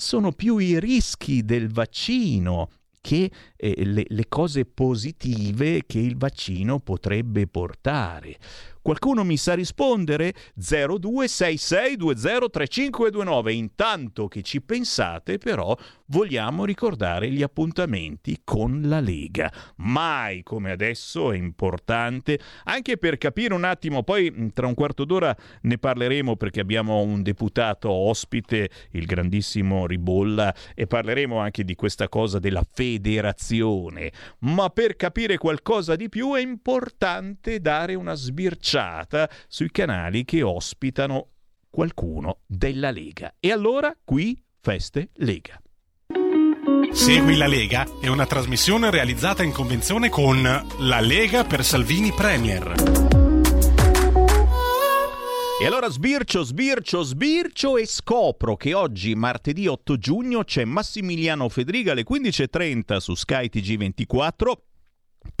sono 0.00 0.30
più 0.30 0.58
i 0.58 0.78
rischi 0.78 1.44
del 1.44 1.72
vaccino 1.72 2.68
che 3.00 3.30
eh, 3.56 3.84
le, 3.84 4.04
le 4.06 4.28
cose 4.28 4.64
positive 4.64 5.84
che 5.86 5.98
il 5.98 6.16
vaccino 6.16 6.78
potrebbe 6.78 7.46
portare. 7.46 8.36
Qualcuno 8.88 9.22
mi 9.22 9.36
sa 9.36 9.52
rispondere? 9.52 10.32
0266203529. 10.58 13.50
Intanto 13.50 14.28
che 14.28 14.40
ci 14.40 14.62
pensate, 14.62 15.36
però, 15.36 15.76
vogliamo 16.06 16.64
ricordare 16.64 17.30
gli 17.30 17.42
appuntamenti 17.42 18.40
con 18.44 18.80
la 18.84 19.00
Lega. 19.00 19.52
Mai 19.76 20.42
come 20.42 20.70
adesso 20.70 21.32
è 21.32 21.36
importante, 21.36 22.38
anche 22.64 22.96
per 22.96 23.18
capire 23.18 23.52
un 23.52 23.64
attimo, 23.64 24.04
poi 24.04 24.52
tra 24.54 24.66
un 24.66 24.72
quarto 24.72 25.04
d'ora 25.04 25.36
ne 25.60 25.76
parleremo 25.76 26.36
perché 26.36 26.60
abbiamo 26.60 27.02
un 27.02 27.22
deputato 27.22 27.90
ospite, 27.90 28.70
il 28.92 29.04
grandissimo 29.04 29.86
Ribolla, 29.86 30.54
e 30.74 30.86
parleremo 30.86 31.36
anche 31.36 31.62
di 31.62 31.74
questa 31.74 32.08
cosa 32.08 32.38
della 32.38 32.64
federazione. 32.66 34.10
Ma 34.38 34.70
per 34.70 34.96
capire 34.96 35.36
qualcosa 35.36 35.94
di 35.94 36.08
più 36.08 36.32
è 36.32 36.40
importante 36.40 37.60
dare 37.60 37.94
una 37.94 38.14
sbirciata 38.14 38.76
tracciata 38.78 39.28
sui 39.48 39.70
canali 39.70 40.24
che 40.24 40.42
ospitano 40.42 41.30
qualcuno 41.68 42.38
della 42.46 42.90
Lega. 42.90 43.34
E 43.40 43.50
allora 43.50 43.94
qui 44.04 44.40
Feste 44.60 45.10
Lega. 45.14 45.60
Segui 46.92 47.36
la 47.36 47.46
Lega 47.46 47.86
è 48.00 48.06
una 48.06 48.26
trasmissione 48.26 48.90
realizzata 48.90 49.42
in 49.42 49.52
convenzione 49.52 50.08
con 50.08 50.42
La 50.42 51.00
Lega 51.00 51.44
per 51.44 51.64
Salvini 51.64 52.12
Premier. 52.12 52.74
E 55.60 55.66
allora 55.66 55.88
sbircio, 55.88 56.44
sbircio, 56.44 57.02
sbircio 57.02 57.76
e 57.78 57.86
scopro 57.86 58.56
che 58.56 58.74
oggi, 58.74 59.16
martedì 59.16 59.66
8 59.66 59.96
giugno, 59.98 60.44
c'è 60.44 60.64
Massimiliano 60.64 61.48
Fedriga 61.48 61.92
alle 61.92 62.04
15.30 62.08 62.96
su 62.98 63.14
Sky 63.16 63.50
TG24 63.52 64.52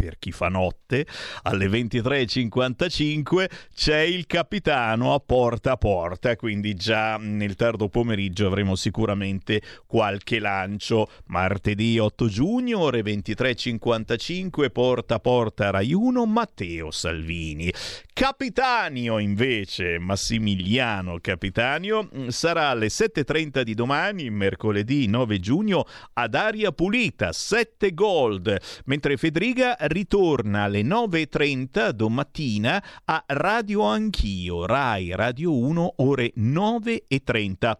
per 0.00 0.16
chi 0.20 0.30
fa 0.30 0.46
notte, 0.46 1.04
alle 1.42 1.66
23.55 1.66 3.50
c'è 3.74 3.98
il 3.98 4.26
capitano 4.26 5.12
a 5.12 5.18
porta 5.18 5.72
a 5.72 5.76
porta, 5.76 6.36
quindi 6.36 6.76
già 6.76 7.16
nel 7.16 7.56
tardo 7.56 7.88
pomeriggio 7.88 8.46
avremo 8.46 8.76
sicuramente 8.76 9.60
qualche 9.86 10.38
lancio. 10.38 11.10
Martedì 11.26 11.98
8 11.98 12.28
giugno, 12.28 12.78
ore 12.78 13.02
23.55, 13.02 14.70
porta 14.70 15.16
a 15.16 15.18
porta 15.18 15.70
Rai 15.70 15.92
1, 15.92 16.26
Matteo 16.26 16.92
Salvini. 16.92 17.68
Capitanio 18.18 19.20
invece, 19.20 20.00
Massimiliano 20.00 21.18
Capitanio, 21.20 22.08
sarà 22.30 22.70
alle 22.70 22.88
7.30 22.88 23.62
di 23.62 23.74
domani, 23.74 24.28
mercoledì 24.28 25.06
9 25.06 25.38
giugno, 25.38 25.86
ad 26.14 26.34
aria 26.34 26.72
pulita, 26.72 27.32
7 27.32 27.94
gold, 27.94 28.56
mentre 28.86 29.16
Federica 29.16 29.76
ritorna 29.82 30.64
alle 30.64 30.82
9.30 30.82 31.90
domattina 31.90 32.82
a 33.04 33.22
Radio 33.28 33.82
Anch'io, 33.82 34.66
Rai 34.66 35.14
Radio 35.14 35.56
1, 35.56 35.92
ore 35.98 36.32
9.30. 36.36 37.76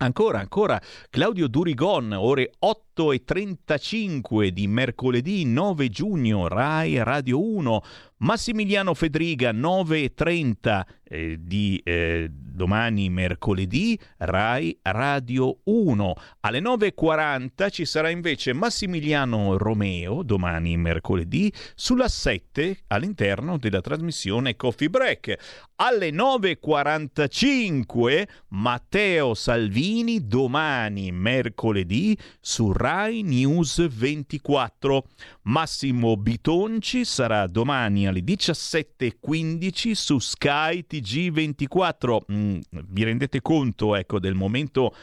Ancora, 0.00 0.38
ancora, 0.38 0.80
Claudio 1.10 1.48
Durigon, 1.48 2.12
ore 2.12 2.52
8.35 2.64 4.46
di 4.48 4.68
mercoledì 4.68 5.44
9 5.44 5.88
giugno, 5.88 6.46
Rai 6.46 7.02
Radio 7.02 7.42
1. 7.42 7.82
Massimiliano 8.18 8.94
Fedriga 8.94 9.52
9.30 9.52 10.82
eh, 11.04 11.36
di 11.40 11.80
eh, 11.84 12.28
domani 12.30 13.10
mercoledì 13.10 13.96
Rai 14.18 14.76
Radio 14.82 15.58
1. 15.64 16.14
Alle 16.40 16.58
9.40 16.58 17.70
ci 17.70 17.84
sarà 17.84 18.08
invece 18.10 18.52
Massimiliano 18.52 19.56
Romeo 19.56 20.24
domani 20.24 20.76
mercoledì 20.76 21.52
sulla 21.74 22.08
7 22.08 22.80
all'interno 22.88 23.56
della 23.56 23.80
trasmissione 23.80 24.56
Coffee 24.56 24.90
Break. 24.90 25.66
Alle 25.76 26.10
9.45 26.10 28.26
Matteo 28.48 29.34
Salvini 29.34 30.26
domani 30.26 31.12
mercoledì 31.12 32.18
su 32.40 32.72
Rai 32.72 33.22
News 33.22 33.86
24. 33.86 35.04
Massimo 35.48 36.18
Bitonci 36.18 37.06
sarà 37.06 37.46
domani 37.46 38.06
alle 38.06 38.20
17.15 38.20 39.92
su 39.92 40.18
Sky 40.18 40.84
TG24. 40.86 42.18
Mm, 42.30 42.58
vi 42.88 43.02
rendete 43.02 43.40
conto 43.40 43.94
ecco, 43.94 44.18
del 44.18 44.34
momento 44.34 44.94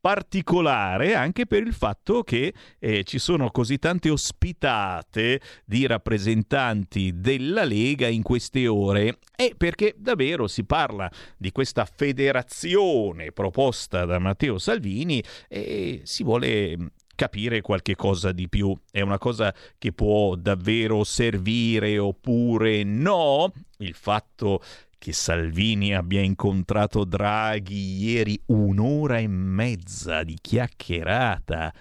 particolare 0.00 1.14
anche 1.14 1.44
per 1.44 1.62
il 1.62 1.74
fatto 1.74 2.22
che 2.22 2.54
eh, 2.78 3.04
ci 3.04 3.18
sono 3.18 3.50
così 3.50 3.78
tante 3.78 4.08
ospitate 4.08 5.42
di 5.66 5.86
rappresentanti 5.86 7.20
della 7.20 7.64
Lega 7.64 8.08
in 8.08 8.22
queste 8.22 8.66
ore 8.66 9.18
e 9.36 9.52
perché 9.54 9.94
davvero 9.98 10.46
si 10.46 10.64
parla 10.64 11.10
di 11.36 11.52
questa 11.52 11.84
federazione 11.84 13.32
proposta 13.32 14.06
da 14.06 14.18
Matteo 14.18 14.56
Salvini 14.56 15.22
e 15.46 16.00
si 16.04 16.22
vuole 16.22 16.92
capire 17.20 17.60
qualche 17.60 17.96
cosa 17.96 18.32
di 18.32 18.48
più. 18.48 18.74
È 18.90 19.02
una 19.02 19.18
cosa 19.18 19.54
che 19.76 19.92
può 19.92 20.36
davvero 20.36 21.04
servire 21.04 21.98
oppure 21.98 22.82
no? 22.82 23.52
Il 23.76 23.92
fatto 23.92 24.62
che 24.96 25.12
Salvini 25.12 25.94
abbia 25.94 26.22
incontrato 26.22 27.04
Draghi 27.04 28.02
ieri 28.02 28.40
un'ora 28.46 29.18
e 29.18 29.26
mezza 29.28 30.22
di 30.22 30.38
chiacchierata. 30.40 31.74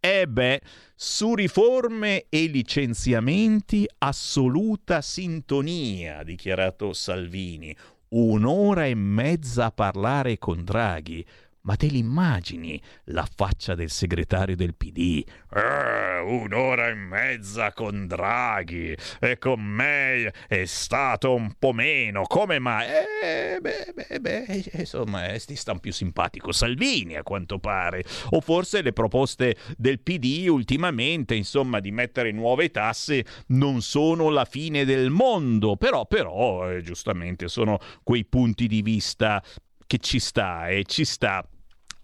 E 0.00 0.26
beh, 0.26 0.62
su 0.94 1.34
riforme 1.34 2.24
e 2.30 2.46
licenziamenti 2.46 3.86
assoluta 3.98 5.02
sintonia, 5.02 6.20
ha 6.20 6.24
dichiarato 6.24 6.94
Salvini. 6.94 7.76
Un'ora 8.08 8.86
e 8.86 8.94
mezza 8.94 9.66
a 9.66 9.72
parlare 9.72 10.38
con 10.38 10.64
Draghi. 10.64 11.22
Ma 11.66 11.74
te 11.74 11.88
l'immagini 11.88 12.80
la 13.06 13.26
faccia 13.34 13.74
del 13.74 13.90
segretario 13.90 14.54
del 14.54 14.76
PD? 14.76 15.24
Eh, 15.52 16.20
un'ora 16.20 16.86
e 16.86 16.94
mezza 16.94 17.72
con 17.72 18.06
Draghi 18.06 18.96
e 19.18 19.36
con 19.38 19.60
me 19.62 20.32
è 20.46 20.64
stato 20.64 21.34
un 21.34 21.54
po' 21.58 21.72
meno. 21.72 22.22
Come 22.22 22.60
mai? 22.60 22.86
Eh, 22.86 23.58
beh, 23.60 23.94
beh, 23.94 24.20
beh, 24.20 24.64
insomma, 24.74 25.26
eh, 25.26 25.40
ti 25.40 25.56
sta 25.56 25.74
più 25.74 25.92
simpatico 25.92 26.52
Salvini 26.52 27.16
a 27.16 27.24
quanto 27.24 27.58
pare. 27.58 28.04
O 28.30 28.40
forse 28.40 28.80
le 28.80 28.92
proposte 28.92 29.56
del 29.76 29.98
PD 29.98 30.46
ultimamente, 30.48 31.34
insomma, 31.34 31.80
di 31.80 31.90
mettere 31.90 32.30
nuove 32.30 32.70
tasse 32.70 33.24
non 33.48 33.82
sono 33.82 34.28
la 34.28 34.44
fine 34.44 34.84
del 34.84 35.10
mondo. 35.10 35.74
Però, 35.74 36.06
però, 36.06 36.70
eh, 36.70 36.80
giustamente, 36.82 37.48
sono 37.48 37.80
quei 38.04 38.24
punti 38.24 38.68
di 38.68 38.82
vista 38.82 39.42
che 39.84 39.98
ci 39.98 40.20
sta 40.20 40.68
e 40.68 40.84
ci 40.84 41.04
sta 41.04 41.44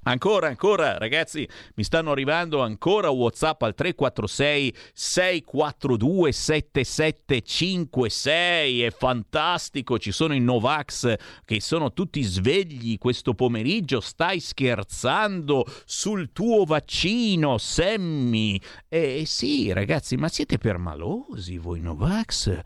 Ancora, 0.04 0.48
ancora, 0.48 0.98
ragazzi, 0.98 1.48
mi 1.76 1.84
stanno 1.84 2.10
arrivando 2.10 2.60
ancora 2.60 3.10
WhatsApp 3.10 3.62
al 3.62 3.74
346 3.74 4.74
642 4.92 6.32
7756. 6.32 8.82
È 8.82 8.90
fantastico, 8.90 10.00
ci 10.00 10.10
sono 10.10 10.34
i 10.34 10.40
Novax 10.40 11.14
che 11.44 11.60
sono 11.60 11.92
tutti 11.92 12.20
svegli 12.22 12.98
questo 12.98 13.34
pomeriggio. 13.34 14.00
Stai 14.00 14.40
scherzando 14.40 15.64
sul 15.84 16.32
tuo 16.32 16.64
vaccino, 16.64 17.56
Sammy? 17.58 18.58
Eh 18.88 19.22
sì, 19.24 19.72
ragazzi, 19.72 20.16
ma 20.16 20.26
siete 20.26 20.58
permalosi 20.58 21.58
voi 21.58 21.80
Novax? 21.80 22.58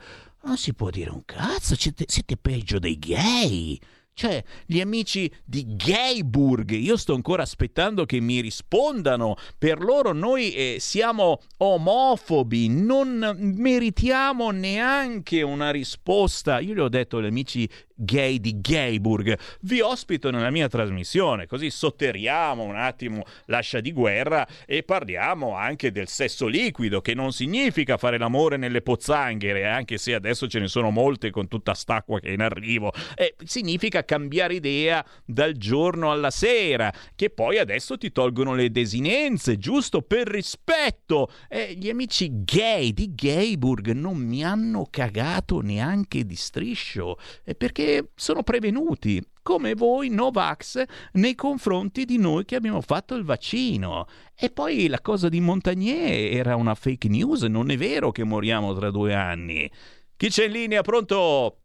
Non 0.44 0.56
si 0.56 0.72
può 0.72 0.88
dire 0.88 1.10
un 1.10 1.22
cazzo, 1.26 1.76
siete, 1.76 2.06
siete 2.08 2.38
peggio 2.38 2.78
dei 2.78 2.98
gay. 2.98 3.78
Cioè, 4.18 4.42
gli 4.64 4.80
amici 4.80 5.30
di 5.44 5.76
Gayburg, 5.76 6.70
io 6.70 6.96
sto 6.96 7.12
ancora 7.12 7.42
aspettando 7.42 8.06
che 8.06 8.18
mi 8.18 8.40
rispondano. 8.40 9.36
Per 9.58 9.78
loro 9.78 10.14
noi 10.14 10.54
eh, 10.54 10.76
siamo 10.80 11.42
omofobi, 11.58 12.66
non 12.70 13.36
meritiamo 13.38 14.52
neanche 14.52 15.42
una 15.42 15.70
risposta. 15.70 16.60
Io 16.60 16.72
gli 16.72 16.80
ho 16.80 16.88
detto 16.88 17.18
agli 17.18 17.26
amici 17.26 17.68
gay 17.96 18.38
di 18.38 18.60
Gayburg, 18.60 19.38
vi 19.62 19.80
ospito 19.80 20.30
nella 20.30 20.50
mia 20.50 20.68
trasmissione, 20.68 21.46
così 21.46 21.70
sotterriamo 21.70 22.62
un 22.62 22.76
attimo 22.76 23.24
l'ascia 23.46 23.80
di 23.80 23.92
guerra 23.92 24.46
e 24.66 24.82
parliamo 24.82 25.54
anche 25.54 25.90
del 25.90 26.06
sesso 26.06 26.46
liquido, 26.46 27.00
che 27.00 27.14
non 27.14 27.32
significa 27.32 27.96
fare 27.96 28.18
l'amore 28.18 28.58
nelle 28.58 28.82
pozzanghere, 28.82 29.66
anche 29.66 29.96
se 29.96 30.14
adesso 30.14 30.46
ce 30.46 30.58
ne 30.58 30.68
sono 30.68 30.90
molte 30.90 31.30
con 31.30 31.48
tutta 31.48 31.72
st'acqua 31.72 32.20
che 32.20 32.28
è 32.28 32.32
in 32.32 32.42
arrivo, 32.42 32.92
eh, 33.14 33.34
significa 33.44 34.04
cambiare 34.06 34.54
idea 34.54 35.04
dal 35.26 35.52
giorno 35.52 36.10
alla 36.10 36.30
sera, 36.30 36.90
che 37.14 37.28
poi 37.28 37.58
adesso 37.58 37.98
ti 37.98 38.10
tolgono 38.10 38.54
le 38.54 38.70
desinenze, 38.70 39.58
giusto 39.58 40.00
per 40.00 40.26
rispetto. 40.26 41.30
Eh, 41.50 41.74
gli 41.74 41.90
amici 41.90 42.42
gay 42.44 42.94
di 42.94 43.14
Gayburg 43.14 43.90
non 43.90 44.16
mi 44.16 44.42
hanno 44.42 44.86
cagato 44.88 45.60
neanche 45.60 46.24
di 46.24 46.36
striscio, 46.36 47.18
eh, 47.44 47.54
perché 47.54 48.12
sono 48.14 48.42
prevenuti 48.42 49.22
come 49.42 49.74
voi 49.74 50.08
Novax 50.08 50.82
nei 51.12 51.36
confronti 51.36 52.04
di 52.04 52.18
noi 52.18 52.44
che 52.44 52.56
abbiamo 52.56 52.80
fatto 52.80 53.14
il 53.14 53.22
vaccino. 53.22 54.08
E 54.34 54.50
poi 54.50 54.88
la 54.88 55.00
cosa 55.00 55.28
di 55.28 55.38
Montagnier 55.40 56.34
era 56.34 56.56
una 56.56 56.74
fake 56.74 57.08
news, 57.08 57.42
non 57.42 57.70
è 57.70 57.76
vero 57.76 58.10
che 58.10 58.24
moriamo 58.24 58.74
tra 58.74 58.90
due 58.90 59.14
anni. 59.14 59.70
Chi 60.16 60.30
c'è 60.30 60.46
in 60.46 60.52
linea? 60.52 60.82
Pronto? 60.82 61.60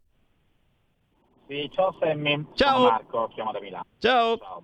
Sì, 1.52 1.68
ciao 1.70 1.94
Sammy. 2.00 2.46
Ciao. 2.54 2.76
Sono 2.76 2.88
Marco, 2.88 3.28
chiamo 3.34 3.52
da 3.52 3.60
Milano. 3.60 3.84
Ciao. 3.98 4.38
Ciao, 4.38 4.62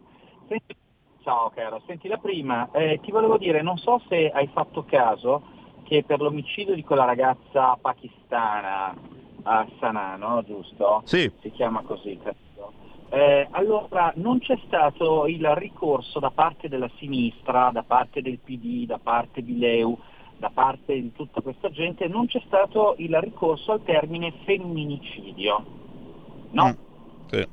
Senti, 0.49 0.75
ciao 1.23 1.51
caro. 1.55 1.83
Senti, 1.87 2.09
la 2.09 2.17
prima, 2.17 2.71
eh, 2.71 2.99
ti 3.03 3.11
volevo 3.11 3.37
dire, 3.37 3.61
non 3.61 3.77
so 3.77 4.01
se 4.09 4.31
hai 4.31 4.49
fatto 4.55 4.85
caso 4.85 5.43
che 5.83 6.03
per 6.03 6.23
l'omicidio 6.23 6.75
di 6.75 6.83
quella 6.83 7.05
ragazza 7.05 7.77
pakistana 7.79 8.97
a 9.43 9.67
Sanà, 9.79 10.17
no? 10.17 10.43
Giusto? 10.47 11.03
Sì. 11.05 11.31
Si 11.43 11.51
chiama 11.51 11.83
così, 11.83 12.17
credo. 12.17 12.73
Eh, 13.11 13.47
allora, 13.51 14.11
non 14.17 14.39
c'è 14.39 14.59
stato 14.65 15.27
il 15.27 15.47
ricorso 15.57 16.19
da 16.21 16.31
parte 16.31 16.71
della 16.71 16.91
sinistra, 16.97 17.69
da 17.71 17.83
parte 17.83 18.23
del 18.23 18.39
PD, 18.39 18.87
da 18.87 18.99
parte 18.99 19.43
di 19.43 19.59
Leu, 19.59 19.99
da 20.39 20.49
parte 20.49 20.95
di 20.95 21.13
tutta 21.13 21.43
questa 21.43 21.69
gente, 21.69 22.09
non 22.09 22.29
c'è 22.29 22.41
stato 22.47 22.95
il 22.97 23.15
ricorso 23.21 23.73
al 23.73 23.83
termine 23.83 24.33
femminicidio. 24.47 25.79
No? 26.51 26.75
Sì. 27.31 27.47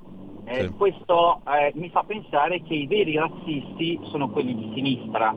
Eh, 0.45 0.69
Questo 0.77 1.41
eh, 1.47 1.72
mi 1.76 1.89
fa 1.89 2.03
pensare 2.03 2.61
che 2.61 2.73
i 2.73 2.88
veri 2.88 3.15
razzisti 3.15 3.99
sono 4.03 4.30
quelli 4.30 4.55
di 4.55 4.72
sinistra, 4.76 5.35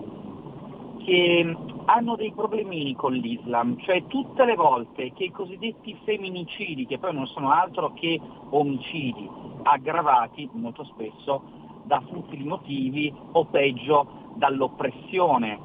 che 1.05 1.45
mh, 1.45 1.83
hanno 1.87 2.17
dei 2.17 2.33
problemini 2.33 2.95
con 2.95 3.15
l'Islam, 3.15 3.79
cioè 3.81 4.05
tutte 4.07 4.45
le 4.45 4.55
volte 4.55 5.13
che 5.15 5.25
i 5.25 5.31
cosiddetti 5.31 5.97
femminicidi, 6.05 6.87
che 6.87 6.99
poi 6.99 7.15
non 7.15 7.27
sono 7.27 7.51
altro 7.51 7.95
che 7.95 8.21
omicidi 8.51 9.29
aggravati 9.63 10.49
molto 10.53 10.85
spesso 10.85 11.43
da 11.85 12.03
futili 12.11 12.45
motivi 12.45 13.13
o 13.33 13.47
peggio 13.47 14.07
dall'oppressione 14.35 15.59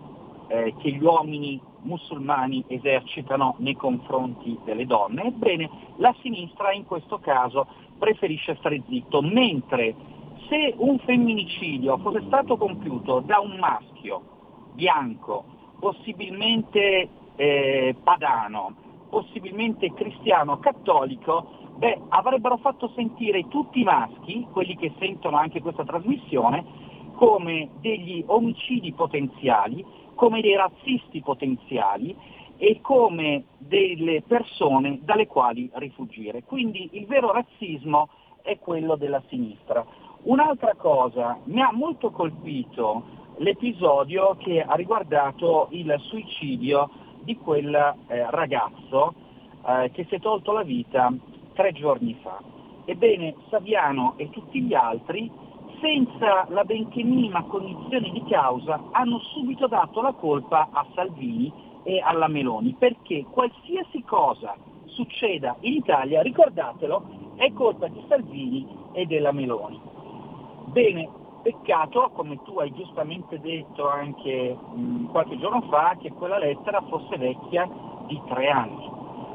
eh, 0.48 0.74
che 0.78 0.91
gli 0.91 1.03
uomini 1.03 1.60
musulmani 1.84 2.64
esercitano 2.68 3.55
nei 3.60 3.76
confronti 3.76 4.57
delle 4.64 4.85
donne. 4.85 5.26
Ebbene, 5.26 5.69
la 5.97 6.14
sinistra 6.22 6.73
in 6.73 6.85
questo 6.85 7.19
caso 7.19 7.68
preferisce 7.97 8.55
stare 8.55 8.81
zitto, 8.88 9.22
mentre 9.22 9.95
se 10.49 10.73
un 10.77 10.99
femminicidio 10.99 11.97
fosse 11.99 12.23
stato 12.27 12.57
compiuto 12.57 13.22
da 13.22 13.39
un 13.39 13.57
maschio 13.60 14.22
bianco, 14.73 15.45
possibilmente 15.80 17.10
eh, 17.35 17.95
padano, 18.03 18.76
possibilmente 19.10 19.93
cristiano, 19.93 20.60
cattolico, 20.60 21.45
beh, 21.77 22.01
avrebbero 22.10 22.57
fatto 22.57 22.91
sentire 22.95 23.47
tutti 23.47 23.81
i 23.81 23.84
maschi, 23.84 24.47
quelli 24.51 24.76
che 24.76 24.93
sentono 24.99 25.38
anche 25.38 25.61
questa 25.61 25.84
trasmissione, 25.84 26.64
come 27.15 27.69
degli 27.80 28.23
omicidi 28.27 28.91
potenziali, 28.93 29.85
come 30.15 30.41
dei 30.41 30.56
razzisti 30.56 31.22
potenziali 31.22 32.15
e 32.57 32.80
come 32.81 33.45
delle 33.57 34.22
persone 34.22 34.99
dalle 35.02 35.27
quali 35.27 35.69
rifugire. 35.73 36.44
Quindi 36.44 36.90
il 36.94 37.06
vero 37.06 37.31
razzismo 37.31 38.10
è 38.41 38.57
quello 38.60 38.95
della 38.95 39.22
sinistra. 39.27 39.85
Un'altra 40.23 40.76
cosa, 40.76 41.40
mi 41.45 41.61
ha 41.61 41.72
molto 41.72 42.11
colpito 42.11 43.22
l'episodio 43.38 44.35
che 44.38 44.61
ha 44.61 44.76
riguardato 44.76 45.68
il 45.72 45.94
suicidio 46.07 46.90
di 47.22 47.35
quel 47.38 47.73
eh, 47.73 48.30
ragazzo 48.30 49.14
eh, 49.65 49.91
che 49.91 50.06
si 50.06 50.15
è 50.15 50.19
tolto 50.19 50.52
la 50.52 50.64
vita 50.64 51.11
tre 51.53 51.72
giorni 51.72 52.18
fa. 52.22 52.40
Ebbene, 52.85 53.35
Saviano 53.49 54.14
e 54.18 54.30
tutti 54.30 54.61
gli 54.61 54.73
altri, 54.73 55.31
senza 55.84 56.45
la 56.47 56.64
benché 56.64 57.03
minima 57.03 57.43
cognizione 57.43 58.10
di 58.11 58.23
causa, 58.23 58.81
hanno 58.91 59.19
subito 59.19 59.68
dato 59.68 60.01
la 60.01 60.14
colpa 60.14 60.69
a 60.72 60.85
Salvini 60.95 61.51
e 61.84 61.99
alla 61.99 62.30
Meloni, 62.30 62.73
perché 62.80 63.26
qualsiasi 63.30 64.01
cosa 64.03 64.55
succeda 64.85 65.57
in 65.60 65.73
Italia, 65.73 66.22
ricordatelo, 66.22 67.35
è 67.35 67.51
colpa 67.51 67.88
di 67.89 68.01
Salvini 68.07 68.65
e 68.93 69.05
della 69.05 69.34
Meloni. 69.34 69.77
Bene, 70.68 71.10
peccato, 71.41 72.11
come 72.14 72.41
tu 72.43 72.57
hai 72.60 72.72
giustamente 72.72 73.41
detto 73.41 73.89
anche 73.89 74.55
mh, 74.55 75.07
qualche 75.11 75.38
giorno 75.38 75.64
fa, 75.64 75.97
che 75.99 76.14
quella 76.14 76.38
lettera 76.38 76.81
fosse 76.84 77.18
vecchia 77.18 77.69
di 78.07 78.22
tre 78.30 78.47
anni. 78.47 78.89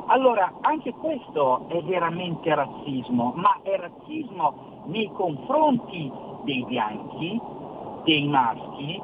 Allora, 0.07 0.55
anche 0.63 0.95
questo 0.95 1.69
è 1.69 1.83
veramente 1.83 2.55
razzismo, 2.55 3.35
ma 3.37 3.59
è 3.63 3.77
razzismo 3.77 4.85
nei 4.87 5.11
confronti 5.13 6.11
dei 6.49 6.65
bianchi, 6.65 7.39
dei 8.05 8.27
maschi, 8.27 9.01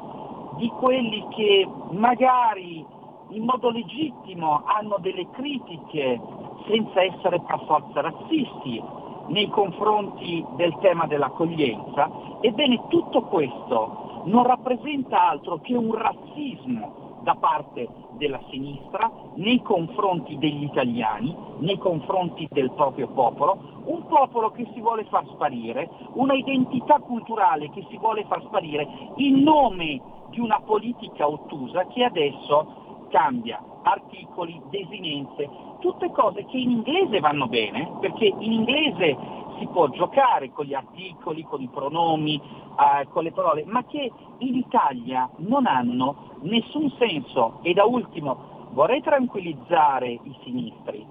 di 0.57 0.67
quelli 0.79 1.27
che 1.29 1.67
magari 1.91 2.83
in 3.29 3.43
modo 3.43 3.69
legittimo 3.69 4.63
hanno 4.65 4.97
delle 4.99 5.29
critiche 5.29 6.19
senza 6.67 7.03
essere 7.03 7.39
per 7.41 7.63
forza 7.67 8.01
razzisti 8.01 8.81
nei 9.27 9.47
confronti 9.49 10.43
del 10.55 10.75
tema 10.79 11.05
dell'accoglienza, 11.05 12.09
ebbene 12.41 12.81
tutto 12.87 13.21
questo 13.23 14.23
non 14.25 14.43
rappresenta 14.43 15.29
altro 15.29 15.59
che 15.59 15.75
un 15.75 15.93
razzismo 15.93 17.04
da 17.25 17.33
parte 17.33 17.89
della 18.11 18.39
sinistra 18.51 19.11
nei 19.33 19.59
confronti 19.63 20.37
degli 20.37 20.63
italiani, 20.63 21.35
nei 21.57 21.79
confronti 21.79 22.47
del 22.51 22.71
proprio 22.71 23.07
popolo, 23.07 23.81
un 23.85 24.05
popolo 24.05 24.51
che 24.51 24.67
si 24.73 24.79
vuole 24.79 25.05
far 25.05 25.25
sparire, 25.33 25.89
una 26.13 26.35
identità 26.35 26.99
culturale 26.99 27.71
che 27.71 27.83
si 27.89 27.97
vuole 27.97 28.25
far 28.25 28.43
sparire 28.43 28.87
in 29.15 29.41
nome 29.41 29.99
di 30.29 30.39
una 30.39 30.61
politica 30.63 31.27
ottusa 31.27 31.87
che 31.87 32.03
adesso 32.03 33.07
cambia 33.09 33.59
articoli, 33.81 34.61
desinenze, 34.69 35.49
tutte 35.79 36.11
cose 36.11 36.45
che 36.45 36.57
in 36.57 36.69
inglese 36.69 37.19
vanno 37.19 37.47
bene, 37.47 37.91
perché 38.01 38.25
in 38.25 38.51
inglese 38.51 39.17
si 39.59 39.67
può 39.67 39.87
giocare 39.89 40.51
con 40.51 40.65
gli 40.65 40.73
articoli, 40.73 41.43
con 41.43 41.61
i 41.61 41.69
pronomi, 41.71 42.35
eh, 42.35 43.07
con 43.09 43.23
le 43.23 43.31
parole, 43.31 43.63
ma 43.65 43.83
che 43.85 44.11
in 44.39 44.55
Italia 44.55 45.29
non 45.37 45.65
hanno 45.65 46.37
nessun 46.41 46.91
senso. 46.97 47.59
E 47.61 47.73
da 47.73 47.85
ultimo 47.85 48.69
vorrei 48.71 49.01
tranquillizzare 49.01 50.09
i 50.09 50.37
sinistri. 50.43 51.05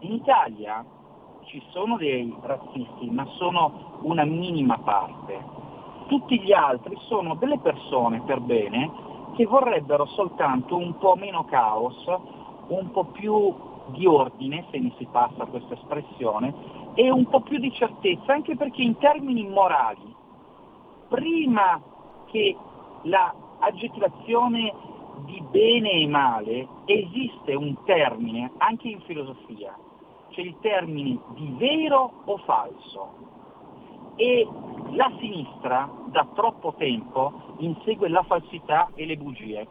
In 0.00 0.12
Italia 0.12 0.84
ci 1.44 1.62
sono 1.70 1.96
dei 1.96 2.34
razzisti, 2.40 3.10
ma 3.10 3.24
sono 3.36 3.98
una 4.02 4.24
minima 4.24 4.78
parte. 4.78 5.64
Tutti 6.06 6.40
gli 6.40 6.52
altri 6.52 6.96
sono 7.08 7.34
delle 7.34 7.58
persone 7.58 8.20
per 8.22 8.40
bene 8.40 9.14
che 9.34 9.44
vorrebbero 9.44 10.06
soltanto 10.06 10.76
un 10.76 10.96
po' 10.98 11.14
meno 11.16 11.44
caos, 11.44 12.04
un 12.68 12.90
po' 12.90 13.04
più 13.06 13.54
di 13.88 14.06
ordine, 14.06 14.66
se 14.70 14.78
mi 14.78 14.92
si 14.98 15.06
passa 15.10 15.46
questa 15.46 15.74
espressione, 15.74 16.54
e 16.94 17.10
un 17.10 17.26
po' 17.28 17.40
più 17.40 17.58
di 17.58 17.72
certezza, 17.72 18.32
anche 18.32 18.56
perché 18.56 18.82
in 18.82 18.96
termini 18.98 19.46
morali, 19.46 20.14
prima 21.08 21.80
che 22.26 22.56
la 23.02 23.34
aggettivazione 23.60 24.72
di 25.24 25.42
bene 25.50 25.90
e 25.92 26.06
male, 26.06 26.68
esiste 26.84 27.54
un 27.54 27.74
termine, 27.84 28.52
anche 28.58 28.88
in 28.88 29.00
filosofia, 29.00 29.74
cioè 30.30 30.44
il 30.44 30.56
termine 30.60 31.18
di 31.34 31.54
vero 31.56 32.12
o 32.24 32.36
falso. 32.38 33.24
E 34.16 34.46
la 34.92 35.10
sinistra 35.18 35.90
da 36.06 36.26
troppo 36.34 36.74
tempo 36.76 37.54
insegue 37.58 38.08
la 38.08 38.22
falsità 38.22 38.90
e 38.94 39.04
le 39.04 39.16
bugie. 39.16 39.66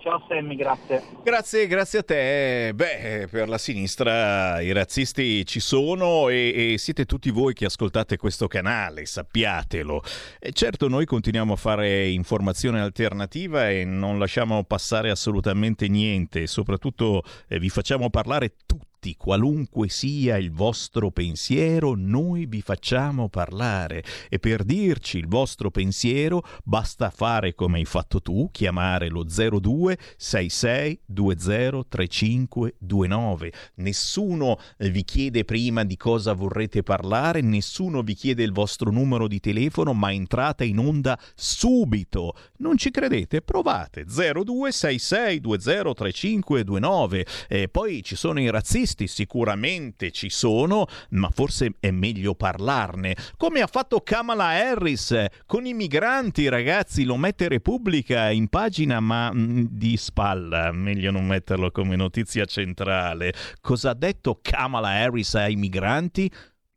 Ciao 0.00 0.24
Sammy, 0.28 0.56
grazie. 0.56 1.02
Grazie, 1.22 1.66
grazie 1.66 1.98
a 1.98 2.02
te. 2.02 2.72
Beh, 2.74 3.28
per 3.30 3.48
la 3.48 3.58
sinistra 3.58 4.60
i 4.60 4.72
razzisti 4.72 5.44
ci 5.44 5.60
sono 5.60 6.28
e, 6.28 6.72
e 6.72 6.78
siete 6.78 7.04
tutti 7.04 7.30
voi 7.30 7.52
che 7.52 7.64
ascoltate 7.64 8.16
questo 8.16 8.46
canale, 8.46 9.06
sappiatelo. 9.06 10.02
E 10.38 10.52
certo, 10.52 10.88
noi 10.88 11.04
continuiamo 11.04 11.52
a 11.52 11.56
fare 11.56 12.08
informazione 12.08 12.80
alternativa 12.80 13.68
e 13.68 13.84
non 13.84 14.18
lasciamo 14.18 14.62
passare 14.64 15.10
assolutamente 15.10 15.88
niente, 15.88 16.46
soprattutto 16.46 17.22
eh, 17.48 17.58
vi 17.58 17.68
facciamo 17.68 18.08
parlare 18.08 18.54
tutti 18.66 18.87
qualunque 19.16 19.88
sia 19.88 20.36
il 20.36 20.50
vostro 20.50 21.10
pensiero, 21.10 21.94
noi 21.96 22.46
vi 22.46 22.60
facciamo 22.60 23.28
parlare 23.28 24.02
e 24.28 24.38
per 24.38 24.64
dirci 24.64 25.18
il 25.18 25.28
vostro 25.28 25.70
pensiero 25.70 26.42
basta 26.64 27.10
fare 27.10 27.54
come 27.54 27.78
hai 27.78 27.84
fatto 27.84 28.20
tu, 28.20 28.48
chiamare 28.50 29.08
lo 29.08 29.24
02 29.24 29.96
66 30.16 31.00
20 31.06 31.86
35 31.88 32.74
29. 32.80 33.52
Nessuno 33.76 34.58
eh, 34.76 34.90
vi 34.90 35.04
chiede 35.04 35.44
prima 35.44 35.84
di 35.84 35.96
cosa 35.96 36.32
vorrete 36.32 36.82
parlare, 36.82 37.40
nessuno 37.40 38.02
vi 38.02 38.14
chiede 38.14 38.42
il 38.42 38.52
vostro 38.52 38.90
numero 38.90 39.28
di 39.28 39.38
telefono, 39.38 39.94
ma 39.94 40.12
entrate 40.12 40.64
in 40.64 40.78
onda 40.78 41.18
subito. 41.34 42.34
Non 42.58 42.76
ci 42.76 42.90
credete? 42.90 43.42
Provate 43.42 44.04
02 44.04 44.72
66 44.72 45.40
20 45.40 45.94
35 45.94 46.64
29. 46.64 47.26
E 47.48 47.68
poi 47.68 48.02
ci 48.02 48.16
sono 48.16 48.40
i 48.40 48.50
razzisti 48.50 48.87
sicuramente 49.06 50.10
ci 50.10 50.30
sono, 50.30 50.86
ma 51.10 51.28
forse 51.30 51.74
è 51.80 51.90
meglio 51.90 52.34
parlarne. 52.34 53.16
Come 53.36 53.60
ha 53.60 53.66
fatto 53.66 54.00
Kamala 54.00 54.46
Harris 54.46 55.10
eh, 55.12 55.30
con 55.46 55.66
i 55.66 55.74
migranti, 55.74 56.48
ragazzi, 56.48 57.04
lo 57.04 57.16
mette 57.16 57.48
Repubblica 57.48 58.30
in 58.30 58.48
pagina, 58.48 59.00
ma 59.00 59.30
mm, 59.32 59.66
di 59.70 59.96
spalla, 59.96 60.72
meglio 60.72 61.10
non 61.10 61.26
metterlo 61.26 61.70
come 61.70 61.96
notizia 61.96 62.44
centrale. 62.44 63.32
Cosa 63.60 63.90
ha 63.90 63.94
detto 63.94 64.38
Kamala 64.42 64.88
Harris 64.88 65.34
ai 65.34 65.56
migranti? 65.56 66.30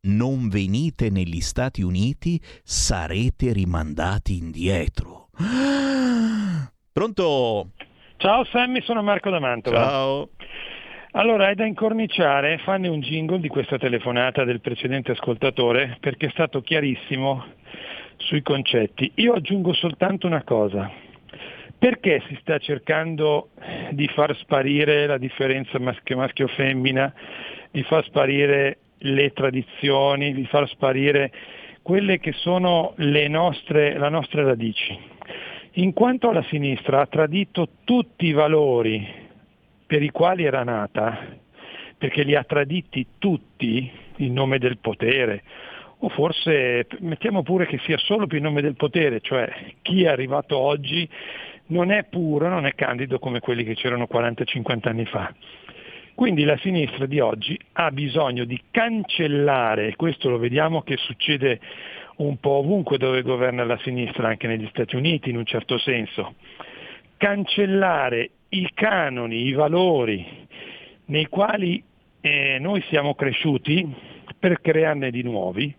Non 0.04 0.50
venite 0.50 1.10
negli 1.10 1.42
Stati 1.42 1.84
Uniti, 1.84 2.42
sarete 2.64 3.54
rimandati 3.54 4.38
indietro. 4.38 5.30
Pronto? 6.92 7.70
Ciao 8.18 8.44
Sammy, 8.46 8.82
sono 8.84 9.02
Marco 9.02 9.30
da 9.30 9.40
Mantova. 9.40 9.78
Ciao. 9.78 10.30
Allora, 11.14 11.50
è 11.50 11.56
da 11.56 11.66
incorniciare, 11.66 12.58
fanne 12.60 12.88
un 12.88 13.02
jingle 13.02 13.42
di 13.42 13.50
questa 13.50 13.78
telefonata 13.78 14.46
del 14.46 14.62
precedente 14.62 15.12
ascoltatore 15.12 15.98
perché 16.00 16.28
è 16.28 16.30
stato 16.30 16.62
chiarissimo 16.62 17.44
sui 18.16 18.42
concetti. 18.42 19.12
Io 19.16 19.34
aggiungo 19.34 19.74
soltanto 19.74 20.26
una 20.26 20.44
cosa. 20.44 20.90
Perché 21.78 22.24
si 22.30 22.38
sta 22.40 22.60
cercando 22.60 23.50
di 23.90 24.08
far 24.08 24.34
sparire 24.38 25.06
la 25.06 25.18
differenza 25.18 25.78
maschio- 25.80 26.16
maschio-femmina, 26.16 27.14
di 27.72 27.84
far 27.84 28.06
sparire 28.06 28.78
le 29.00 29.34
tradizioni, 29.34 30.34
di 30.34 30.46
far 30.46 30.66
sparire 30.70 31.30
quelle 31.82 32.20
che 32.20 32.32
sono 32.32 32.94
le 32.98 33.28
nostre, 33.28 33.98
nostre 34.10 34.46
radici? 34.46 34.98
In 35.74 35.92
quanto 35.92 36.32
la 36.32 36.44
sinistra 36.44 37.02
ha 37.02 37.08
tradito 37.08 37.68
tutti 37.84 38.28
i 38.28 38.32
valori 38.32 39.21
per 39.92 40.02
i 40.02 40.10
quali 40.10 40.46
era 40.46 40.64
nata, 40.64 41.20
perché 41.98 42.24
li 42.24 42.34
ha 42.34 42.46
traditi 42.46 43.06
tutti 43.18 43.92
in 44.20 44.32
nome 44.32 44.58
del 44.58 44.78
potere, 44.78 45.44
o 45.98 46.08
forse 46.08 46.88
mettiamo 47.00 47.44
pure 47.44 47.66
che 47.66 47.78
sia 47.80 47.98
solo 47.98 48.26
per 48.26 48.38
il 48.38 48.44
nome 48.44 48.62
del 48.62 48.78
potere, 48.78 49.20
cioè 49.20 49.52
chi 49.82 50.04
è 50.04 50.08
arrivato 50.08 50.58
oggi 50.58 51.06
non 51.68 51.92
è 51.92 52.06
puro, 52.06 52.48
non 52.48 52.66
è 52.66 52.74
candido 52.74 53.20
come 53.20 53.42
quelli 53.42 53.66
che 53.66 53.76
c'erano 53.76 54.08
40-50 54.10 54.88
anni 54.88 55.06
fa. 55.08 55.36
Quindi 56.16 56.46
la 56.46 56.58
sinistra 56.60 57.06
di 57.06 57.20
oggi 57.20 57.60
ha 57.74 57.92
bisogno 57.92 58.46
di 58.46 58.62
cancellare, 58.72 59.98
questo 59.98 60.30
lo 60.30 60.38
vediamo 60.38 60.84
che 60.84 60.96
succede 60.96 61.60
un 62.18 62.38
po' 62.40 62.60
ovunque 62.60 62.98
dove 62.98 63.24
governa 63.24 63.66
la 63.66 63.78
sinistra, 63.80 64.30
anche 64.30 64.48
negli 64.48 64.70
Stati 64.70 64.96
Uniti 64.96 65.32
in 65.32 65.36
un 65.36 65.46
certo 65.46 65.78
senso, 65.78 66.36
cancellare 67.18 68.30
i 68.54 68.70
canoni, 68.74 69.46
i 69.46 69.54
valori 69.54 70.26
nei 71.06 71.28
quali 71.28 71.84
eh, 72.22 72.58
noi 72.60 72.82
siamo 72.90 73.16
cresciuti 73.16 73.88
per 74.38 74.62
crearne 74.62 75.12
di 75.12 75.24
nuovi, 75.24 75.74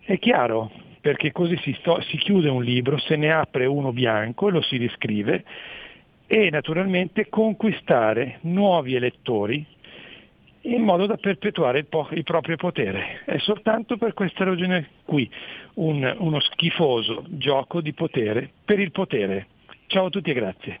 è 0.00 0.18
chiaro, 0.18 0.70
perché 1.00 1.32
così 1.32 1.56
si, 1.58 1.74
sto, 1.78 2.00
si 2.02 2.16
chiude 2.16 2.48
un 2.48 2.62
libro, 2.62 2.98
se 2.98 3.16
ne 3.16 3.32
apre 3.32 3.66
uno 3.66 3.92
bianco 3.92 4.48
e 4.48 4.52
lo 4.52 4.62
si 4.62 4.76
riscrive 4.76 5.44
e 6.26 6.50
naturalmente 6.50 7.28
conquistare 7.28 8.38
nuovi 8.42 8.94
elettori 8.94 9.64
in 10.62 10.82
modo 10.82 11.06
da 11.06 11.16
perpetuare 11.16 11.78
il, 11.78 11.86
po- 11.86 12.08
il, 12.10 12.24
proprio 12.24 12.56
potere. 12.56 13.20
È 13.24 13.38
soltanto 13.38 13.96
per 13.96 14.14
questa 14.14 14.44
ragione 14.44 14.88
qui 15.04 15.30
un, 15.74 16.16
uno 16.18 16.40
schifoso 16.40 17.24
gioco 17.28 17.80
di 17.80 17.92
potere 17.92 18.50
per 18.64 18.80
il 18.80 18.90
potere. 18.90 19.46
Ciao 19.86 20.06
a 20.06 20.10
tutti 20.10 20.30
e 20.30 20.34
grazie. 20.34 20.80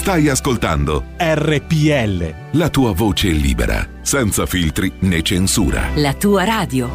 Stai 0.00 0.28
ascoltando 0.28 1.04
RPL. 1.18 2.34
la 2.52 2.70
tua 2.70 2.92
voce 2.92 3.28
libera, 3.28 3.86
senza 4.00 4.46
filtri 4.46 4.90
né 5.00 5.20
censura. 5.20 5.88
La 5.96 6.14
tua 6.14 6.44
radio. 6.44 6.90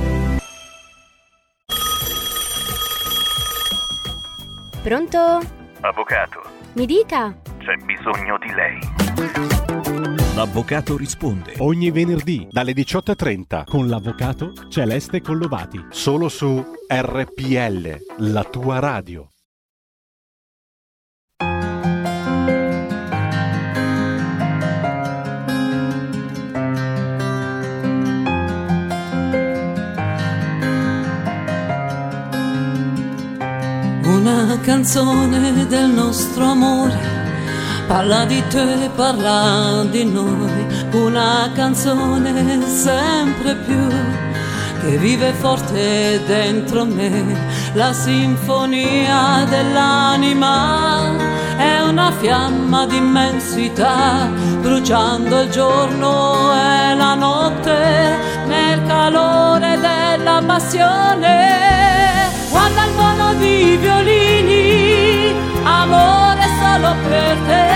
Pronto? 4.82 5.18
Avvocato, 5.82 6.42
Mi 6.74 6.86
dica. 6.86 7.36
c'è 7.60 7.76
bisogno 7.86 8.38
di 8.40 8.52
lei. 8.54 10.34
L'avvocato 10.36 10.98
risponde 10.98 11.54
ogni 11.60 11.92
venerdì 11.92 12.48
dalle 12.52 12.74
18.30 12.74 13.64
con 13.66 13.88
l'avvocato 13.88 14.52
Celeste 14.70 15.22
Collovati. 15.22 15.86
Solo 15.92 16.28
su 16.28 16.64
RPL, 16.90 17.98
la 18.18 18.44
tua 18.44 18.80
radio. 18.80 19.30
Una 34.26 34.58
canzone 34.60 35.68
del 35.68 35.88
nostro 35.88 36.46
amore 36.46 36.98
parla 37.86 38.26
di 38.26 38.42
te, 38.48 38.90
parla 38.96 39.86
di 39.88 40.04
noi. 40.04 40.66
Una 40.94 41.52
canzone 41.54 42.68
sempre 42.68 43.54
più 43.54 43.88
che 44.82 44.98
vive 44.98 45.32
forte 45.34 46.24
dentro 46.26 46.86
me. 46.86 47.38
La 47.74 47.94
sinfonia 47.94 49.46
dell'anima 49.48 51.16
è 51.58 51.82
una 51.82 52.12
fiamma 52.14 52.88
d'immensità, 52.88 54.28
bruciando 54.60 55.42
il 55.42 55.50
giorno 55.52 56.52
e 56.52 56.96
la 56.96 57.14
notte 57.14 58.18
nel 58.48 58.88
calore 58.88 59.78
della 59.80 60.42
passione. 60.44 61.95
Di 63.40 63.78
violini, 63.78 65.34
amore 65.64 66.46
solo 66.60 66.96
per 67.08 67.38
te. 67.48 67.68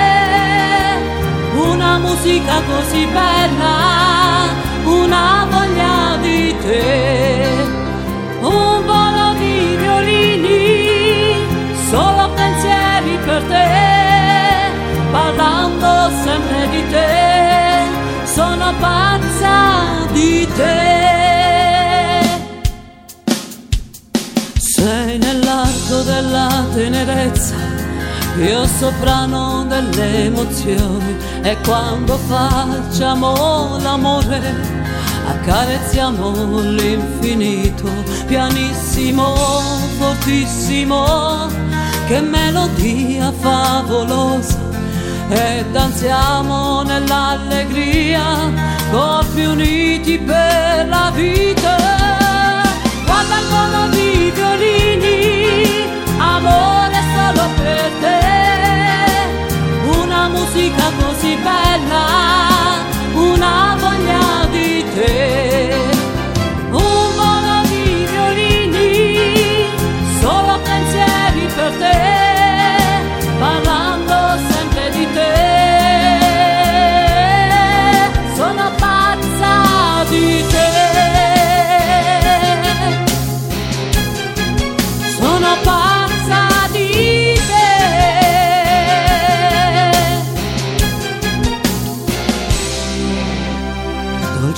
Una 1.59 1.97
musica 1.99 2.61
così 2.61 3.05
bella, 3.05 4.47
una 4.85 5.47
voglia 5.49 6.17
di 6.21 6.55
te. 6.61 7.67
Un 8.41 8.85
volo 8.85 9.33
di 9.37 9.75
violini, 9.77 11.35
solo 11.89 12.29
pensieri 12.33 13.17
per 13.25 13.43
te. 13.43 13.67
Parlando 15.11 16.09
sempre 16.23 16.69
di 16.69 16.83
te, 16.89 17.87
sono 18.23 18.73
pazza 18.79 20.07
di 20.11 20.47
te. 20.55 20.97
Sei 24.57 25.17
della 26.03 26.65
tenerezza, 26.73 27.55
io 28.39 28.65
soprano 28.65 29.65
delle 29.67 30.25
emozioni 30.25 31.17
e 31.41 31.57
quando 31.63 32.17
facciamo 32.17 33.77
l'amore 33.79 34.79
accarezziamo 35.29 36.59
l'infinito, 36.61 37.87
pianissimo, 38.25 39.35
fortissimo, 39.97 41.47
che 42.07 42.19
melodia 42.21 43.31
favolosa 43.39 44.57
e 45.29 45.63
danziamo 45.71 46.81
nell'allegria, 46.81 48.23
corpi 48.91 49.45
uniti 49.45 50.17
per 50.17 50.87
la 50.87 51.11
vita. 51.13 51.77
Guarda 53.05 53.39
il 53.39 53.47
volo 53.49 53.89
di 53.89 54.31
violini, 54.33 55.18
amore 56.39 56.88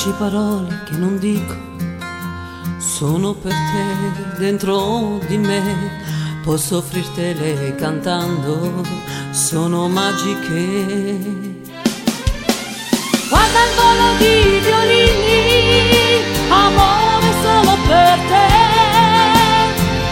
Dolci 0.03 0.17
parole 0.17 0.81
che 0.85 0.97
non 0.97 1.19
dico, 1.19 1.55
sono 2.79 3.33
per 3.33 3.51
te 3.51 4.39
dentro 4.39 5.19
di 5.27 5.37
me. 5.37 5.61
Posso 6.43 6.77
offrirtele 6.77 7.75
cantando, 7.75 8.83
sono 9.29 9.87
magiche. 9.89 11.19
Guarda 13.29 13.59
il 13.61 13.73
volo 13.77 14.17
di 14.17 14.59
violini, 14.65 16.23
amore 16.49 17.33
solo 17.43 17.77
per 17.85 18.19
te. 18.31 18.49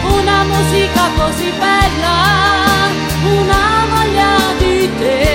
Una 0.06 0.44
musica 0.44 1.02
così 1.16 1.50
bella, 1.58 2.86
una 3.24 3.86
voglia 3.90 4.54
di 4.56 4.88
te. 5.00 5.29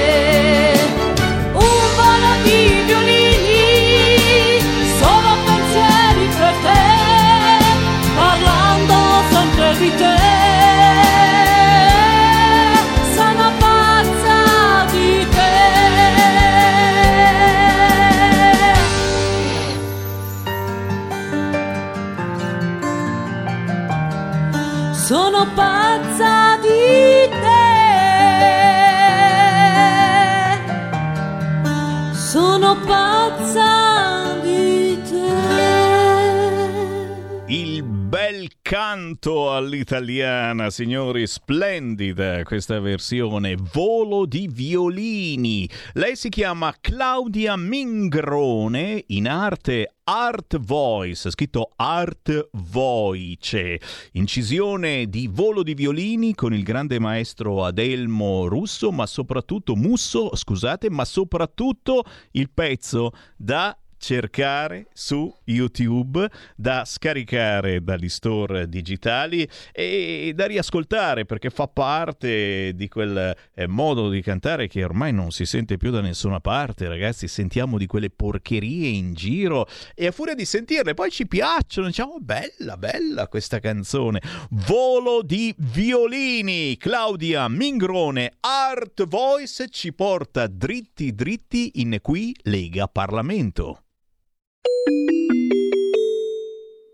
Canto 39.26 39.52
all'italiana, 39.52 40.70
signori, 40.70 41.26
splendida 41.26 42.44
questa 42.44 42.80
versione, 42.80 43.58
volo 43.74 44.28
di 44.28 44.48
violini. 44.52 45.68
Lei 45.94 46.16
si 46.16 46.30
chiama 46.30 46.76
Claudia 46.80 47.56
Mingrone, 47.56 49.04
in 49.08 49.28
arte 49.28 49.96
Art 50.04 50.60
Voice, 50.60 51.32
scritto 51.32 51.72
Art 51.76 52.50
Voice, 52.52 53.80
incisione 54.12 55.08
di 55.08 55.28
volo 55.28 55.64
di 55.64 55.74
violini 55.74 56.36
con 56.36 56.54
il 56.54 56.62
grande 56.62 57.00
maestro 57.00 57.66
Adelmo 57.66 58.46
Russo, 58.46 58.92
ma 58.92 59.08
soprattutto 59.08 59.76
Musso, 59.76 60.36
scusate, 60.36 60.92
ma 60.92 61.04
soprattutto 61.04 62.04
il 62.34 62.52
pezzo 62.54 63.10
da 63.36 63.76
cercare 64.06 64.86
su 64.94 65.36
YouTube, 65.46 66.30
da 66.56 66.86
scaricare 66.86 67.84
dagli 67.84 68.08
store 68.08 68.70
digitali 68.70 69.50
e 69.72 70.32
da 70.36 70.46
riascoltare 70.46 71.26
perché 71.26 71.50
fa 71.50 71.68
parte 71.68 72.74
di 72.76 72.88
quel 72.88 73.36
eh, 73.56 73.66
modo 73.66 74.12
di 74.12 74.22
cantare 74.22 74.68
che 74.68 74.84
ormai 74.84 75.12
non 75.12 75.32
si 75.32 75.48
sente 75.48 75.78
più 75.78 75.90
da 75.90 76.02
nessuna 76.02 76.40
parte, 76.40 76.88
ragazzi, 76.88 77.28
sentiamo 77.28 77.80
di 77.80 77.88
quelle 77.88 78.12
porcherie 78.12 78.90
in 78.90 79.16
giro 79.16 79.66
e 79.96 80.06
a 80.06 80.12
furia 80.12 80.36
di 80.36 80.46
sentirle 80.46 80.94
poi 80.94 81.10
ci 81.10 81.26
piacciono, 81.26 81.88
diciamo 81.88 82.18
bella, 82.20 82.78
bella 82.78 83.28
questa 83.28 83.58
canzone. 83.58 84.22
Volo 84.68 85.24
di 85.24 85.52
violini, 85.58 86.78
Claudia 86.78 87.48
Mingrone, 87.48 88.34
Art 88.42 89.08
Voice 89.08 89.68
ci 89.70 89.94
porta 89.94 90.46
dritti 90.46 91.16
dritti 91.16 91.72
in 91.82 91.98
qui 92.04 92.36
Lega 92.44 92.88
Parlamento. 92.88 93.80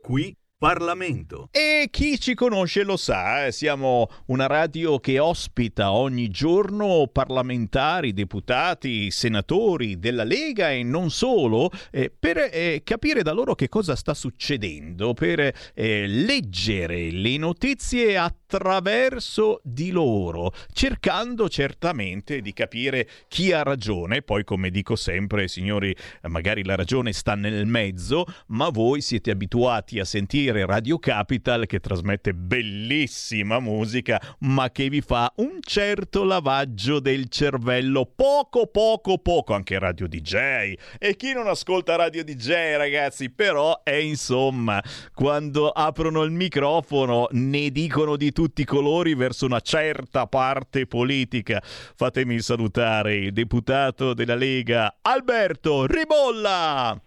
Qui 0.02 0.36
Parlamento. 0.62 1.48
E 1.50 1.88
chi 1.90 2.20
ci 2.20 2.36
conosce 2.36 2.84
lo 2.84 2.96
sa, 2.96 3.48
eh, 3.48 3.52
siamo 3.52 4.08
una 4.28 4.46
radio 4.46 5.00
che 5.00 5.18
ospita 5.18 5.92
ogni 5.92 6.30
giorno 6.30 7.10
parlamentari, 7.12 8.14
deputati, 8.14 9.10
senatori 9.10 9.98
della 9.98 10.24
Lega 10.24 10.70
e 10.70 10.84
non 10.84 11.10
solo, 11.10 11.72
eh, 11.90 12.14
per 12.16 12.38
eh, 12.52 12.82
capire 12.84 13.24
da 13.24 13.32
loro 13.32 13.56
che 13.56 13.70
cosa 13.70 13.96
sta 13.96 14.14
succedendo, 14.14 15.16
per 15.16 15.52
eh, 15.74 16.06
leggere 16.06 17.10
le 17.10 17.38
notizie 17.38 18.16
attraverso 18.52 19.62
di 19.64 19.92
loro, 19.92 20.52
cercando 20.74 21.48
certamente 21.48 22.42
di 22.42 22.52
capire 22.52 23.08
chi 23.30 23.54
ha 23.54 23.64
ragione. 23.64 24.22
Poi, 24.22 24.44
come 24.44 24.70
dico 24.70 24.98
sempre, 24.98 25.48
signori, 25.48 25.96
magari 26.24 26.66
la 26.66 26.76
ragione 26.76 27.14
sta 27.14 27.36
nel 27.36 27.66
mezzo, 27.66 28.26
ma 28.48 28.68
voi 28.68 29.00
siete 29.00 29.32
abituati 29.32 30.00
a 30.00 30.06
sentire 30.06 30.66
Radio 30.66 31.00
Capital 31.00 31.66
che 31.66 31.80
trasmette 31.80 32.34
bellissima 32.34 33.60
musica, 33.60 34.20
ma 34.40 34.70
che 34.70 34.90
vi 34.90 35.00
fa 35.00 35.32
un 35.38 35.60
certo 35.62 36.26
lavaggio 36.26 37.00
del 37.00 37.30
cervello, 37.30 38.06
poco 38.14 38.68
poco 38.68 39.18
poco, 39.18 39.54
anche 39.54 39.80
Radio 39.80 40.08
DJ. 40.08 40.74
E 41.00 41.16
chi 41.16 41.32
non 41.32 41.48
ascolta 41.48 41.96
Radio 41.96 42.24
DJ, 42.24 42.76
ragazzi, 42.76 43.30
però 43.30 43.82
è 43.84 43.96
insomma, 43.96 44.84
quando 45.14 45.70
aprono 45.70 46.24
il 46.24 46.32
microfono 46.32 47.28
ne 47.32 47.70
dicono 47.70 48.18
di 48.18 48.32
tutti 48.42 48.62
i 48.62 48.66
colori 48.66 49.14
verso 49.14 49.46
una 49.46 49.60
certa 49.60 50.26
parte 50.26 50.88
politica. 50.88 51.62
Fatemi 51.62 52.40
salutare 52.40 53.14
il 53.14 53.34
deputato 53.34 54.16
della 54.16 54.34
Lega 54.34 54.98
Alberto 55.04 55.86
Ribolla. 55.86 57.00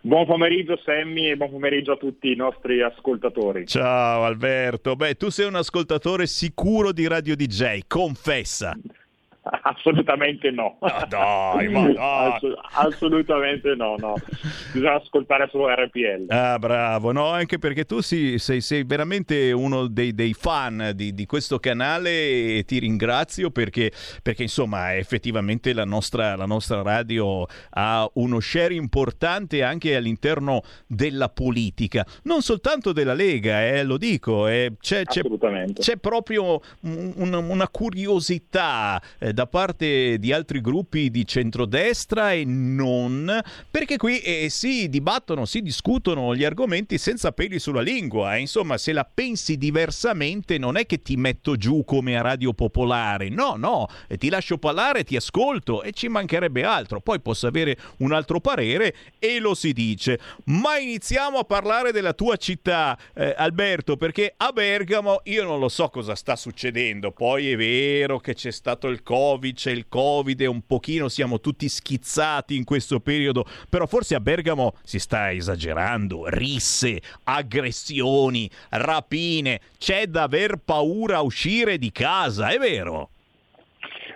Buon 0.00 0.26
pomeriggio 0.26 0.76
Sammy 0.84 1.30
e 1.30 1.36
buon 1.36 1.50
pomeriggio 1.50 1.92
a 1.92 1.96
tutti 1.96 2.32
i 2.32 2.34
nostri 2.34 2.82
ascoltatori. 2.82 3.64
Ciao 3.64 4.24
Alberto, 4.24 4.96
beh 4.96 5.14
tu 5.14 5.28
sei 5.28 5.46
un 5.46 5.54
ascoltatore 5.54 6.26
sicuro 6.26 6.90
di 6.90 7.06
Radio 7.06 7.36
DJ, 7.36 7.82
confessa. 7.86 8.76
Assolutamente 9.62 10.50
no. 10.50 10.76
no 10.80 11.06
dai, 11.08 11.68
ma. 11.68 12.34
Ass- 12.34 12.40
assolutamente 12.72 13.74
no, 13.74 13.94
no. 13.98 14.14
Bisogna 14.72 14.94
ascoltare 14.94 15.48
solo 15.50 15.68
RPL. 15.68 16.26
Ah, 16.28 16.58
bravo, 16.58 17.12
no, 17.12 17.28
anche 17.28 17.58
perché 17.58 17.84
tu 17.84 18.00
sì, 18.00 18.38
sei, 18.38 18.60
sei, 18.60 18.84
veramente 18.84 19.52
uno 19.52 19.86
dei, 19.86 20.14
dei 20.14 20.34
fan 20.34 20.92
di, 20.94 21.14
di, 21.14 21.26
questo 21.26 21.58
canale 21.58 22.56
e 22.56 22.64
ti 22.66 22.78
ringrazio 22.78 23.50
perché, 23.50 23.92
perché 24.22 24.42
insomma 24.42 24.94
effettivamente 24.96 25.72
la 25.72 25.84
nostra, 25.84 26.36
la 26.36 26.46
nostra, 26.46 26.82
radio 26.82 27.46
ha 27.70 28.08
uno 28.14 28.40
share 28.40 28.74
importante 28.74 29.62
anche 29.62 29.96
all'interno 29.96 30.62
della 30.86 31.28
politica, 31.28 32.04
non 32.24 32.42
soltanto 32.42 32.92
della 32.92 33.14
Lega, 33.14 33.64
eh, 33.66 33.84
lo 33.84 33.96
dico, 33.96 34.46
eh, 34.48 34.72
c'è, 34.80 35.04
c'è, 35.04 35.22
c'è, 35.72 35.96
proprio 35.96 36.60
un, 36.80 37.32
una 37.32 37.68
curiosità. 37.68 39.00
Eh, 39.18 39.32
da 39.36 39.46
parte 39.46 40.18
di 40.18 40.32
altri 40.32 40.62
gruppi 40.62 41.10
di 41.10 41.26
centrodestra 41.26 42.32
e 42.32 42.46
non, 42.46 43.38
perché 43.70 43.98
qui 43.98 44.18
eh, 44.20 44.48
si 44.48 44.88
dibattono, 44.88 45.44
si 45.44 45.60
discutono 45.60 46.34
gli 46.34 46.42
argomenti 46.42 46.96
senza 46.96 47.32
peli 47.32 47.58
sulla 47.58 47.82
lingua. 47.82 48.36
Eh. 48.36 48.40
Insomma, 48.40 48.78
se 48.78 48.94
la 48.94 49.04
pensi 49.04 49.58
diversamente 49.58 50.56
non 50.56 50.78
è 50.78 50.86
che 50.86 51.02
ti 51.02 51.16
metto 51.16 51.56
giù 51.56 51.84
come 51.84 52.16
a 52.16 52.22
Radio 52.22 52.54
Popolare, 52.54 53.28
no, 53.28 53.56
no, 53.56 53.88
e 54.08 54.16
ti 54.16 54.30
lascio 54.30 54.56
parlare, 54.56 55.04
ti 55.04 55.16
ascolto 55.16 55.82
e 55.82 55.92
ci 55.92 56.08
mancherebbe 56.08 56.62
altro. 56.64 57.00
Poi 57.00 57.20
posso 57.20 57.46
avere 57.46 57.76
un 57.98 58.12
altro 58.12 58.40
parere 58.40 58.94
e 59.18 59.38
lo 59.38 59.54
si 59.54 59.74
dice. 59.74 60.18
Ma 60.44 60.78
iniziamo 60.78 61.36
a 61.36 61.44
parlare 61.44 61.92
della 61.92 62.14
tua 62.14 62.36
città, 62.36 62.98
eh, 63.12 63.34
Alberto, 63.36 63.98
perché 63.98 64.32
a 64.34 64.50
Bergamo 64.50 65.20
io 65.24 65.44
non 65.44 65.58
lo 65.58 65.68
so 65.68 65.90
cosa 65.90 66.14
sta 66.14 66.36
succedendo. 66.36 67.10
Poi 67.10 67.50
è 67.50 67.56
vero 67.56 68.18
che 68.18 68.32
c'è 68.32 68.50
stato 68.50 68.88
il 68.88 69.02
Covid 69.02 69.24
Covid, 69.26 69.56
c'è 69.56 69.72
il 69.72 69.88
Covid 69.88 70.40
e 70.40 70.46
un 70.46 70.64
pochino 70.64 71.08
siamo 71.08 71.40
tutti 71.40 71.68
schizzati 71.68 72.54
in 72.54 72.64
questo 72.64 73.00
periodo, 73.00 73.44
però 73.68 73.86
forse 73.86 74.14
a 74.14 74.20
Bergamo 74.20 74.74
si 74.84 75.00
sta 75.00 75.32
esagerando, 75.32 76.28
risse, 76.28 77.00
aggressioni, 77.24 78.48
rapine, 78.70 79.60
c'è 79.78 80.06
da 80.06 80.22
aver 80.22 80.60
paura 80.64 81.16
a 81.16 81.22
uscire 81.22 81.76
di 81.76 81.90
casa, 81.90 82.50
è 82.50 82.58
vero? 82.58 83.10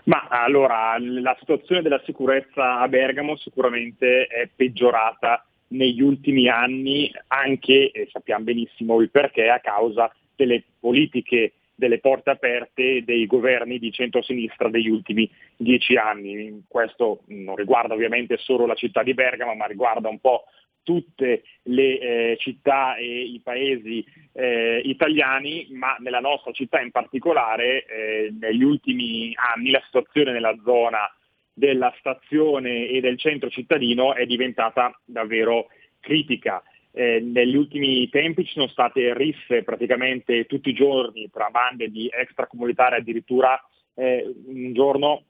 Ma 0.04 0.28
allora, 0.28 0.96
la 0.98 1.36
situazione 1.40 1.82
della 1.82 2.00
sicurezza 2.04 2.78
a 2.78 2.86
Bergamo 2.86 3.36
sicuramente 3.36 4.26
è 4.26 4.48
peggiorata 4.54 5.44
negli 5.68 6.00
ultimi 6.00 6.48
anni, 6.48 7.12
anche, 7.28 7.90
e 7.90 8.08
sappiamo 8.12 8.44
benissimo 8.44 9.00
il 9.00 9.10
perché, 9.10 9.48
a 9.48 9.58
causa 9.58 10.12
delle 10.36 10.62
politiche 10.78 11.54
delle 11.80 11.98
porte 11.98 12.28
aperte 12.28 13.02
dei 13.04 13.26
governi 13.26 13.78
di 13.78 13.90
centro-sinistra 13.90 14.68
degli 14.68 14.90
ultimi 14.90 15.28
dieci 15.56 15.96
anni. 15.96 16.62
Questo 16.68 17.22
non 17.28 17.56
riguarda 17.56 17.94
ovviamente 17.94 18.36
solo 18.36 18.66
la 18.66 18.74
città 18.74 19.02
di 19.02 19.14
Bergamo, 19.14 19.54
ma 19.54 19.64
riguarda 19.64 20.10
un 20.10 20.20
po' 20.20 20.44
tutte 20.82 21.42
le 21.64 21.98
eh, 21.98 22.36
città 22.38 22.96
e 22.96 23.22
i 23.22 23.40
paesi 23.42 24.04
eh, 24.32 24.82
italiani, 24.84 25.68
ma 25.70 25.96
nella 26.00 26.20
nostra 26.20 26.52
città 26.52 26.80
in 26.80 26.90
particolare 26.90 27.84
eh, 27.86 28.34
negli 28.38 28.62
ultimi 28.62 29.32
anni 29.54 29.70
la 29.70 29.82
situazione 29.84 30.32
nella 30.32 30.56
zona 30.62 31.10
della 31.52 31.94
stazione 31.98 32.88
e 32.88 33.00
del 33.00 33.18
centro 33.18 33.48
cittadino 33.48 34.14
è 34.14 34.26
diventata 34.26 34.98
davvero 35.04 35.68
critica. 36.00 36.62
Eh, 36.92 37.20
negli 37.20 37.54
ultimi 37.54 38.08
tempi 38.08 38.44
ci 38.44 38.52
sono 38.54 38.66
state 38.66 39.14
risse 39.14 39.62
praticamente 39.62 40.46
tutti 40.46 40.70
i 40.70 40.74
giorni 40.74 41.30
tra 41.30 41.48
bande 41.50 41.88
di 41.88 42.10
extracomunitari, 42.12 42.96
addirittura 42.96 43.60
eh, 43.94 44.28
un 44.46 44.72
giorno 44.72 45.24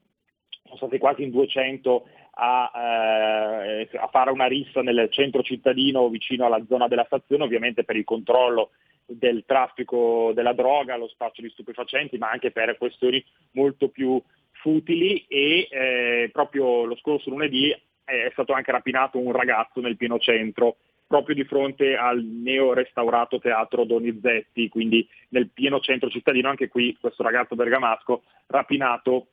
sono 0.65 0.77
stati 0.77 0.99
quasi 0.99 1.23
in 1.25 1.31
200 1.31 2.07
a, 2.33 2.71
eh, 2.75 3.89
a, 3.93 4.07
fare 4.09 4.31
una 4.31 4.47
rissa 4.47 4.83
nel 4.83 5.09
centro 5.11 5.43
cittadino 5.43 6.09
vicino 6.09 6.47
alla 6.47 6.65
zona 6.67 6.89
della 6.89 7.05
stazione, 7.05 7.45
ovviamente 7.45 7.85
per 7.85 7.97
il 7.97 8.05
controllo 8.05 8.71
del 9.07 9.43
traffico 9.45 10.31
della 10.35 10.53
droga, 10.53 10.97
lo 10.97 11.09
spaccio 11.09 11.43
di 11.43 11.51
stupefacenti, 11.51 12.17
ma 12.17 12.31
anche 12.31 12.53
per 12.53 12.79
questioni 12.79 13.23
molto 13.53 13.89
più 13.89 14.23
futili 14.53 15.25
e 15.27 15.69
eh, 15.71 16.31
proprio 16.33 16.85
lo 16.85 16.97
scorso 16.97 17.31
lunedì 17.31 17.71
è 18.05 18.29
stato 18.33 18.53
anche 18.53 18.73
rapinato 18.73 19.19
un 19.19 19.33
ragazzo 19.33 19.81
nel 19.81 19.97
pieno 19.97 20.19
centro 20.19 20.77
proprio 21.11 21.35
di 21.35 21.43
fronte 21.43 21.97
al 21.97 22.23
neo 22.23 22.73
restaurato 22.73 23.41
teatro 23.41 23.83
Donizetti, 23.83 24.69
quindi 24.69 25.05
nel 25.31 25.49
pieno 25.49 25.81
centro 25.81 26.09
cittadino, 26.09 26.49
anche 26.49 26.69
qui 26.69 26.97
questo 27.01 27.25
ragazzo 27.25 27.57
bergamasco 27.57 28.23
rapinato 28.47 29.27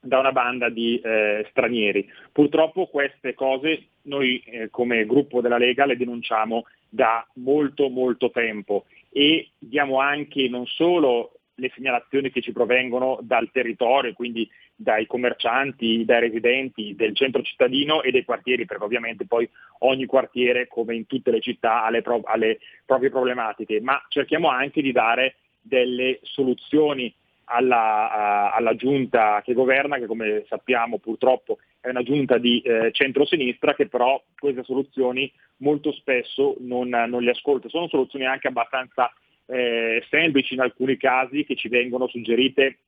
da 0.00 0.18
una 0.18 0.32
banda 0.32 0.68
di 0.70 0.98
eh, 0.98 1.46
stranieri. 1.50 2.10
Purtroppo 2.32 2.88
queste 2.88 3.32
cose 3.34 3.90
noi 4.02 4.42
eh, 4.44 4.70
come 4.70 5.06
gruppo 5.06 5.40
della 5.40 5.56
Lega 5.56 5.86
le 5.86 5.96
denunciamo 5.96 6.64
da 6.88 7.24
molto 7.34 7.88
molto 7.90 8.32
tempo 8.32 8.86
e 9.08 9.50
diamo 9.56 10.00
anche 10.00 10.48
non 10.48 10.66
solo 10.66 11.38
le 11.56 11.70
segnalazioni 11.74 12.30
che 12.30 12.40
ci 12.40 12.52
provengono 12.52 13.18
dal 13.22 13.50
territorio, 13.52 14.12
quindi 14.12 14.48
dai 14.74 15.06
commercianti, 15.06 16.04
dai 16.04 16.20
residenti 16.20 16.94
del 16.96 17.14
centro 17.14 17.42
cittadino 17.42 18.02
e 18.02 18.10
dei 18.10 18.24
quartieri, 18.24 18.64
perché 18.64 18.84
ovviamente 18.84 19.26
poi 19.26 19.48
ogni 19.80 20.06
quartiere, 20.06 20.66
come 20.66 20.94
in 20.94 21.06
tutte 21.06 21.30
le 21.30 21.40
città, 21.40 21.84
ha 21.84 21.90
le, 21.90 22.02
pro- 22.02 22.22
ha 22.24 22.36
le 22.36 22.58
proprie 22.84 23.10
problematiche, 23.10 23.80
ma 23.80 24.02
cerchiamo 24.08 24.48
anche 24.48 24.82
di 24.82 24.92
dare 24.92 25.36
delle 25.60 26.18
soluzioni 26.22 27.12
alla, 27.44 28.52
alla, 28.52 28.74
giunta 28.74 29.42
che 29.42 29.52
governa, 29.52 29.98
che 29.98 30.06
come 30.06 30.44
sappiamo 30.48 30.98
purtroppo 30.98 31.58
è 31.80 31.90
una 31.90 32.02
giunta 32.02 32.38
di 32.38 32.60
eh, 32.60 32.90
centrosinistra, 32.92 33.74
che 33.74 33.86
però 33.86 34.22
queste 34.38 34.64
soluzioni 34.64 35.30
molto 35.58 35.92
spesso 35.92 36.56
non, 36.60 36.88
non 36.88 37.22
le 37.22 37.30
ascolta. 37.30 37.68
Sono 37.68 37.88
soluzioni 37.88 38.24
anche 38.24 38.48
abbastanza 38.48 39.12
eh, 39.46 40.02
semplici 40.10 40.54
in 40.54 40.60
alcuni 40.60 40.96
casi 40.96 41.44
che 41.44 41.56
ci 41.56 41.68
vengono 41.68 42.06
suggerite 42.06 42.78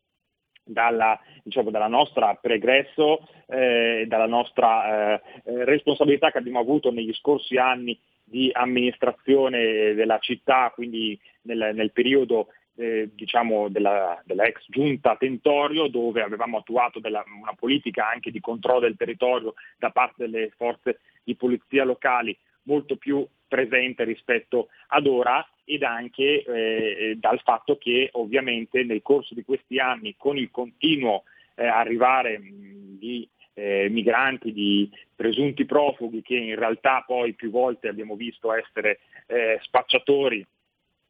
dalla, 0.64 1.18
diciamo, 1.42 1.70
dalla 1.70 1.88
nostra 1.88 2.34
pregresso, 2.34 3.26
eh, 3.46 4.04
dalla 4.08 4.26
nostra 4.26 5.14
eh, 5.14 5.22
eh, 5.44 5.64
responsabilità 5.64 6.30
che 6.30 6.38
abbiamo 6.38 6.58
avuto 6.58 6.90
negli 6.90 7.12
scorsi 7.14 7.56
anni 7.56 7.98
di 8.24 8.50
amministrazione 8.52 9.94
della 9.94 10.18
città, 10.18 10.72
quindi 10.74 11.18
nel, 11.42 11.70
nel 11.74 11.92
periodo 11.92 12.48
eh, 12.74 13.10
diciamo 13.14 13.68
della, 13.68 14.20
della, 14.24 14.44
ex 14.44 14.64
giunta 14.68 15.16
Tentorio 15.16 15.86
dove 15.86 16.22
avevamo 16.22 16.58
attuato 16.58 16.98
della, 16.98 17.24
una 17.40 17.54
politica 17.54 18.10
anche 18.10 18.30
di 18.30 18.40
controllo 18.40 18.80
del 18.80 18.96
territorio 18.96 19.54
da 19.78 19.90
parte 19.90 20.28
delle 20.28 20.50
forze 20.56 21.00
di 21.24 21.34
polizia 21.36 21.84
locali 21.84 22.36
molto 22.64 22.96
più 22.96 23.26
presente 23.46 24.04
rispetto 24.04 24.68
ad 24.88 25.06
ora 25.06 25.46
ed 25.64 25.82
anche 25.82 26.42
eh, 26.44 27.16
dal 27.18 27.40
fatto 27.42 27.76
che 27.76 28.08
ovviamente 28.12 28.84
nel 28.84 29.02
corso 29.02 29.34
di 29.34 29.44
questi 29.44 29.78
anni 29.78 30.14
con 30.16 30.36
il 30.36 30.50
continuo 30.50 31.24
eh, 31.54 31.66
arrivare 31.66 32.38
mh, 32.38 32.98
di 32.98 33.28
eh, 33.54 33.88
migranti, 33.90 34.52
di 34.52 34.90
presunti 35.14 35.64
profughi 35.64 36.22
che 36.22 36.36
in 36.36 36.56
realtà 36.56 37.02
poi 37.06 37.32
più 37.32 37.50
volte 37.50 37.88
abbiamo 37.88 38.14
visto 38.14 38.52
essere 38.52 39.00
eh, 39.26 39.58
spacciatori 39.62 40.46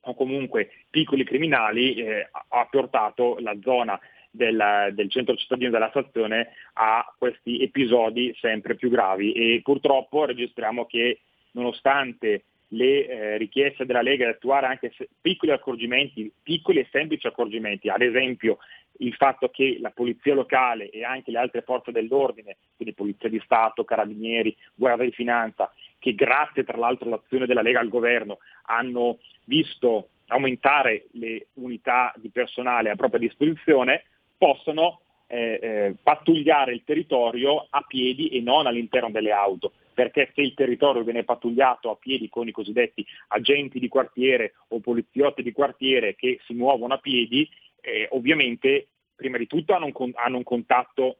o 0.09 0.15
comunque 0.15 0.71
piccoli 0.89 1.25
criminali 1.25 1.95
eh, 1.95 2.29
ha 2.31 2.67
portato 2.71 3.37
la 3.41 3.57
zona 3.61 3.99
del, 4.31 4.91
del, 4.93 5.11
centro 5.11 5.35
cittadino 5.35 5.71
della 5.71 5.89
stazione 5.89 6.51
a 6.75 7.13
questi 7.19 7.61
episodi 7.63 8.35
sempre 8.39 8.77
più 8.77 8.91
gravi. 8.91 9.33
E 9.33 9.61
purtroppo 9.63 10.25
registriamo 10.25 10.87
che 10.87 11.21
nonostante 11.57 12.45
le 12.69 13.07
eh, 13.07 13.37
richieste 13.39 13.87
della 13.87 14.03
Lega 14.03 14.27
di 14.27 14.33
attuare 14.33 14.67
anche 14.67 14.93
piccoli 15.21 15.53
accorgimenti, 15.53 16.31
piccoli 16.43 16.81
e 16.81 16.89
semplici 16.91 17.27
accorgimenti, 17.27 17.89
ad 17.89 18.03
esempio 18.03 18.59
il 18.99 19.15
fatto 19.15 19.51
che 19.51 19.77
la 19.81 19.91
polizia 19.91 20.35
locale 20.35 20.89
e 20.91 21.05
anche 21.05 21.31
le 21.31 21.39
altre 21.39 21.63
forze 21.63 21.93
dell'ordine, 21.93 22.57
quindi 22.77 22.95
polizia 22.95 23.29
di 23.29 23.41
Stato, 23.45 23.85
carabinieri, 23.85 24.57
guardia 24.75 25.05
di 25.05 25.13
finanza, 25.13 25.73
che 25.99 26.15
grazie 26.15 26.65
tra 26.65 26.79
l'altro 26.79 27.07
all'azione 27.09 27.47
della 27.47 27.63
Lega 27.63 27.81
al 27.81 27.89
governo 27.89 28.39
hanno 28.65 29.19
visto 29.45 30.09
aumentare 30.29 31.07
le 31.13 31.49
unità 31.55 32.13
di 32.17 32.31
personale 32.31 32.91
a 32.91 32.97
propria 32.97 33.21
disposizione, 33.21 34.05
possono 34.37 35.01
eh, 35.27 35.59
eh, 35.61 35.95
pattugliare 36.03 36.73
il 36.73 36.85
territorio 36.85 37.67
a 37.69 37.83
piedi 37.83 38.29
e 38.29 38.41
non 38.41 38.67
all'interno 38.67 39.11
delle 39.11 39.33
auto, 39.33 39.73
perché 39.95 40.31
se 40.35 40.43
il 40.43 40.55
territorio 40.55 41.03
viene 41.03 41.25
pattugliato 41.25 41.91
a 41.91 41.97
piedi 41.97 42.29
con 42.29 42.47
i 42.47 42.53
cosiddetti 42.53 43.05
agenti 43.29 43.79
di 43.79 43.89
quartiere 43.89 44.55
o 44.69 44.81
poliziotti 44.81 45.43
di 45.43 45.53
quartiere 45.53 46.15
che 46.15 46.39
si 46.45 46.55
muovono 46.55 46.95
a 46.95 46.99
piedi, 46.99 47.49
eh, 47.81 48.09
ovviamente 48.13 48.89
prima 49.15 49.39
di 49.39 49.47
tutto 49.47 49.73
hanno 49.73 49.91
un, 49.93 50.13
hanno 50.15 50.37
un 50.37 50.45
contatto 50.45 51.19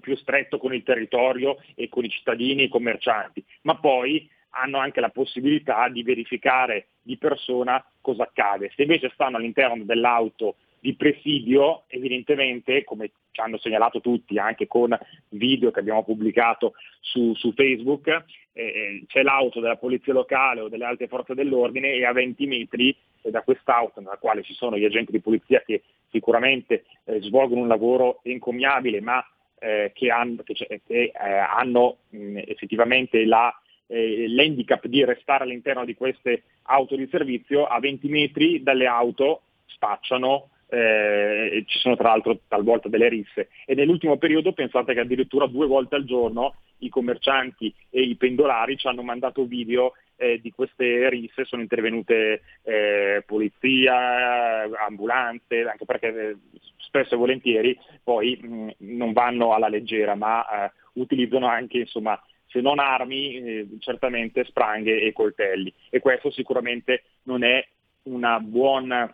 più 0.00 0.16
stretto 0.16 0.58
con 0.58 0.74
il 0.74 0.82
territorio 0.82 1.56
e 1.74 1.88
con 1.88 2.04
i 2.04 2.10
cittadini 2.10 2.62
e 2.62 2.64
i 2.64 2.68
commercianti, 2.68 3.42
ma 3.62 3.76
poi 3.78 4.28
hanno 4.56 4.78
anche 4.78 5.00
la 5.00 5.08
possibilità 5.08 5.88
di 5.88 6.02
verificare 6.02 6.88
di 7.00 7.16
persona 7.16 7.84
cosa 8.00 8.24
accade. 8.24 8.70
Se 8.74 8.82
invece 8.82 9.10
stanno 9.14 9.36
all'interno 9.36 9.82
dell'auto 9.84 10.56
di 10.84 10.94
presidio, 10.96 11.84
evidentemente, 11.86 12.84
come 12.84 13.12
ci 13.30 13.40
hanno 13.40 13.56
segnalato 13.56 14.02
tutti, 14.02 14.38
anche 14.38 14.66
con 14.66 14.94
video 15.30 15.70
che 15.70 15.80
abbiamo 15.80 16.04
pubblicato 16.04 16.74
su, 17.00 17.32
su 17.32 17.54
Facebook, 17.54 18.06
eh, 18.08 18.22
eh 18.52 19.04
c'è 19.06 19.22
l'auto 19.22 19.60
della 19.60 19.78
polizia 19.78 20.12
locale 20.12 20.60
o 20.60 20.68
delle 20.68 20.84
altre 20.84 21.08
forze 21.08 21.32
dell'ordine 21.32 21.94
e 21.94 22.04
a 22.04 22.12
20 22.12 22.46
metri 22.46 22.94
da 23.22 23.40
quest'auto, 23.40 24.00
nella 24.00 24.18
quale 24.18 24.42
ci 24.42 24.52
sono 24.52 24.76
gli 24.76 24.84
agenti 24.84 25.10
di 25.10 25.20
polizia 25.20 25.62
che 25.64 25.84
sicuramente 26.10 26.84
eh, 27.04 27.18
svolgono 27.22 27.62
un 27.62 27.68
lavoro 27.68 28.20
encomiabile, 28.22 29.00
ma 29.00 29.26
eh, 29.60 29.90
che 29.94 30.10
hanno, 30.10 30.42
che, 30.44 30.54
che, 30.54 30.82
eh, 30.86 31.10
hanno 31.14 31.96
mh, 32.10 32.42
effettivamente 32.44 33.24
la, 33.24 33.58
eh, 33.86 34.28
l'handicap 34.28 34.86
di 34.86 35.02
restare 35.02 35.44
all'interno 35.44 35.86
di 35.86 35.94
queste 35.94 36.42
auto 36.64 36.94
di 36.94 37.08
servizio, 37.10 37.64
a 37.64 37.80
20 37.80 38.06
metri 38.08 38.62
dalle 38.62 38.86
auto 38.86 39.40
spacciano 39.64 40.50
eh, 40.68 41.64
ci 41.66 41.78
sono 41.78 41.96
tra 41.96 42.08
l'altro 42.08 42.40
talvolta 42.48 42.88
delle 42.88 43.08
risse 43.08 43.48
e 43.66 43.74
nell'ultimo 43.74 44.16
periodo 44.16 44.52
pensate 44.52 44.94
che 44.94 45.00
addirittura 45.00 45.46
due 45.46 45.66
volte 45.66 45.96
al 45.96 46.04
giorno 46.04 46.56
i 46.78 46.88
commercianti 46.88 47.74
e 47.90 48.02
i 48.02 48.16
pendolari 48.16 48.76
ci 48.76 48.86
hanno 48.86 49.02
mandato 49.02 49.44
video 49.44 49.92
eh, 50.16 50.40
di 50.40 50.50
queste 50.50 51.08
risse, 51.08 51.44
sono 51.44 51.62
intervenute 51.62 52.42
eh, 52.62 53.22
polizia, 53.26 54.62
ambulanze, 54.86 55.62
anche 55.62 55.84
perché 55.84 56.06
eh, 56.08 56.36
spesso 56.76 57.14
e 57.14 57.18
volentieri 57.18 57.78
poi 58.02 58.38
mh, 58.40 58.70
non 58.78 59.12
vanno 59.12 59.54
alla 59.54 59.68
leggera 59.68 60.14
ma 60.14 60.66
eh, 60.66 60.72
utilizzano 60.94 61.46
anche 61.46 61.78
insomma 61.78 62.20
se 62.46 62.60
non 62.60 62.78
armi, 62.78 63.36
eh, 63.36 63.68
certamente 63.80 64.44
spranghe 64.44 65.00
e 65.00 65.12
coltelli. 65.12 65.72
E 65.90 65.98
questo 65.98 66.30
sicuramente 66.30 67.02
non 67.24 67.42
è 67.42 67.66
una 68.04 68.38
buona 68.38 69.12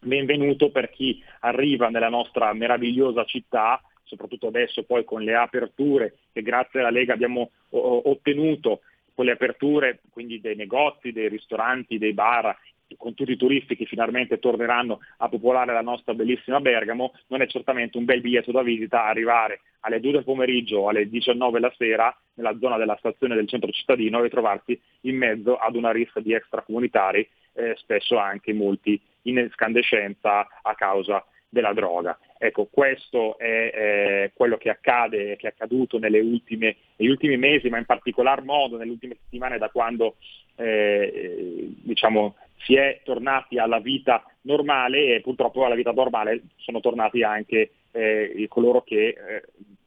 benvenuto 0.00 0.70
per 0.70 0.90
chi 0.90 1.22
arriva 1.40 1.88
nella 1.88 2.08
nostra 2.08 2.52
meravigliosa 2.52 3.24
città, 3.24 3.82
soprattutto 4.04 4.46
adesso 4.46 4.84
poi 4.84 5.04
con 5.04 5.22
le 5.22 5.34
aperture 5.34 6.18
che 6.32 6.42
grazie 6.42 6.80
alla 6.80 6.90
Lega 6.90 7.12
abbiamo 7.12 7.50
ottenuto, 7.70 8.80
con 9.14 9.24
le 9.24 9.32
aperture 9.32 10.00
quindi 10.10 10.40
dei 10.40 10.56
negozi, 10.56 11.12
dei 11.12 11.28
ristoranti, 11.28 11.98
dei 11.98 12.12
bar, 12.12 12.56
con 12.96 13.14
tutti 13.14 13.32
i 13.32 13.36
turisti 13.36 13.76
che 13.76 13.84
finalmente 13.84 14.38
torneranno 14.38 15.00
a 15.18 15.28
popolare 15.28 15.72
la 15.72 15.82
nostra 15.82 16.14
bellissima 16.14 16.60
Bergamo, 16.60 17.12
non 17.26 17.42
è 17.42 17.46
certamente 17.46 17.98
un 17.98 18.04
bel 18.04 18.20
biglietto 18.20 18.50
da 18.50 18.62
visita 18.62 19.04
arrivare 19.04 19.60
alle 19.80 20.00
2 20.00 20.12
del 20.12 20.24
pomeriggio 20.24 20.78
o 20.78 20.88
alle 20.88 21.08
19 21.08 21.60
la 21.60 21.72
sera 21.76 22.16
nella 22.34 22.56
zona 22.58 22.78
della 22.78 22.96
stazione 22.98 23.34
del 23.34 23.48
centro 23.48 23.70
cittadino 23.70 24.22
e 24.22 24.30
trovarsi 24.30 24.80
in 25.02 25.16
mezzo 25.16 25.56
ad 25.56 25.76
una 25.76 25.90
rissa 25.90 26.20
di 26.20 26.32
extracomunitari, 26.32 27.28
eh, 27.54 27.74
spesso 27.76 28.16
anche 28.16 28.52
molti 28.52 29.00
in 29.22 29.38
escandescenza 29.38 30.46
a 30.62 30.74
causa 30.74 31.24
della 31.48 31.72
droga. 31.72 32.18
Ecco, 32.36 32.68
questo 32.70 33.38
è 33.38 33.44
eh, 33.74 34.32
quello 34.34 34.56
che 34.58 34.70
accade, 34.70 35.36
che 35.36 35.48
è 35.48 35.50
accaduto 35.50 35.98
ultime, 35.98 36.76
negli 36.96 37.08
ultimi 37.08 37.36
mesi, 37.36 37.68
ma 37.68 37.78
in 37.78 37.84
particolar 37.84 38.42
modo 38.42 38.76
nelle 38.76 38.92
ultime 38.92 39.16
settimane 39.22 39.58
da 39.58 39.70
quando 39.70 40.16
eh, 40.56 41.72
diciamo, 41.82 42.36
si 42.58 42.74
è 42.74 43.00
tornati 43.02 43.58
alla 43.58 43.80
vita 43.80 44.24
normale 44.42 45.16
e 45.16 45.20
purtroppo 45.20 45.64
alla 45.64 45.74
vita 45.74 45.92
normale 45.92 46.42
sono 46.56 46.80
tornati 46.80 47.22
anche 47.22 47.70
eh, 47.92 48.46
coloro 48.48 48.82
che 48.82 49.08
eh, 49.08 49.42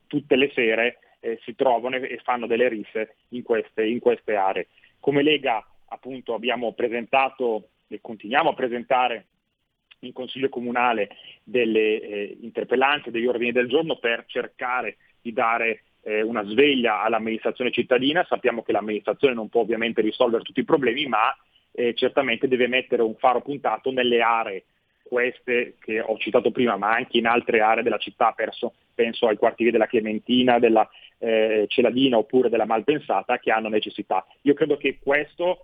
tutte 0.07 0.35
le 0.35 0.51
sere 0.53 0.99
eh, 1.19 1.39
si 1.43 1.55
trovano 1.55 1.95
e 1.95 2.19
fanno 2.23 2.47
delle 2.47 2.67
risse 2.67 3.15
in 3.29 3.43
queste, 3.43 3.85
in 3.85 3.99
queste 3.99 4.35
aree. 4.35 4.67
Come 4.99 5.21
Lega 5.21 5.65
appunto 5.87 6.33
abbiamo 6.33 6.73
presentato 6.73 7.67
e 7.95 7.99
continuiamo 8.01 8.49
a 8.49 8.53
presentare 8.53 9.25
in 9.99 10.13
Consiglio 10.13 10.49
Comunale 10.49 11.09
delle 11.43 12.01
eh, 12.01 12.37
interpellanze, 12.41 13.11
degli 13.11 13.27
ordini 13.27 13.51
del 13.51 13.67
giorno 13.67 13.97
per 13.97 14.25
cercare 14.27 14.97
di 15.21 15.31
dare 15.31 15.83
eh, 16.03 16.21
una 16.21 16.43
sveglia 16.43 17.01
all'amministrazione 17.01 17.71
cittadina. 17.71 18.25
Sappiamo 18.27 18.63
che 18.63 18.71
l'amministrazione 18.71 19.33
non 19.33 19.49
può 19.49 19.61
ovviamente 19.61 20.01
risolvere 20.01 20.43
tutti 20.43 20.61
i 20.61 20.65
problemi, 20.65 21.05
ma 21.05 21.35
eh, 21.71 21.93
certamente 21.93 22.47
deve 22.47 22.67
mettere 22.67 23.03
un 23.03 23.15
faro 23.15 23.41
puntato 23.41 23.91
nelle 23.91 24.21
aree, 24.21 24.63
queste 25.03 25.75
che 25.79 25.99
ho 25.99 26.17
citato 26.17 26.51
prima, 26.51 26.77
ma 26.77 26.91
anche 26.91 27.17
in 27.17 27.27
altre 27.27 27.59
aree 27.59 27.83
della 27.83 27.97
città, 27.97 28.31
perso, 28.31 28.73
penso 28.95 29.27
ai 29.27 29.37
quartieri 29.37 29.71
della 29.71 29.87
Clementina, 29.87 30.57
della 30.57 30.89
eh, 31.19 31.65
Celadina 31.67 32.17
oppure 32.17 32.49
della 32.49 32.65
Malpensata, 32.65 33.37
che 33.37 33.51
hanno 33.51 33.69
necessità. 33.69 34.25
Io 34.43 34.53
credo 34.53 34.77
che 34.77 34.99
questo 34.99 35.63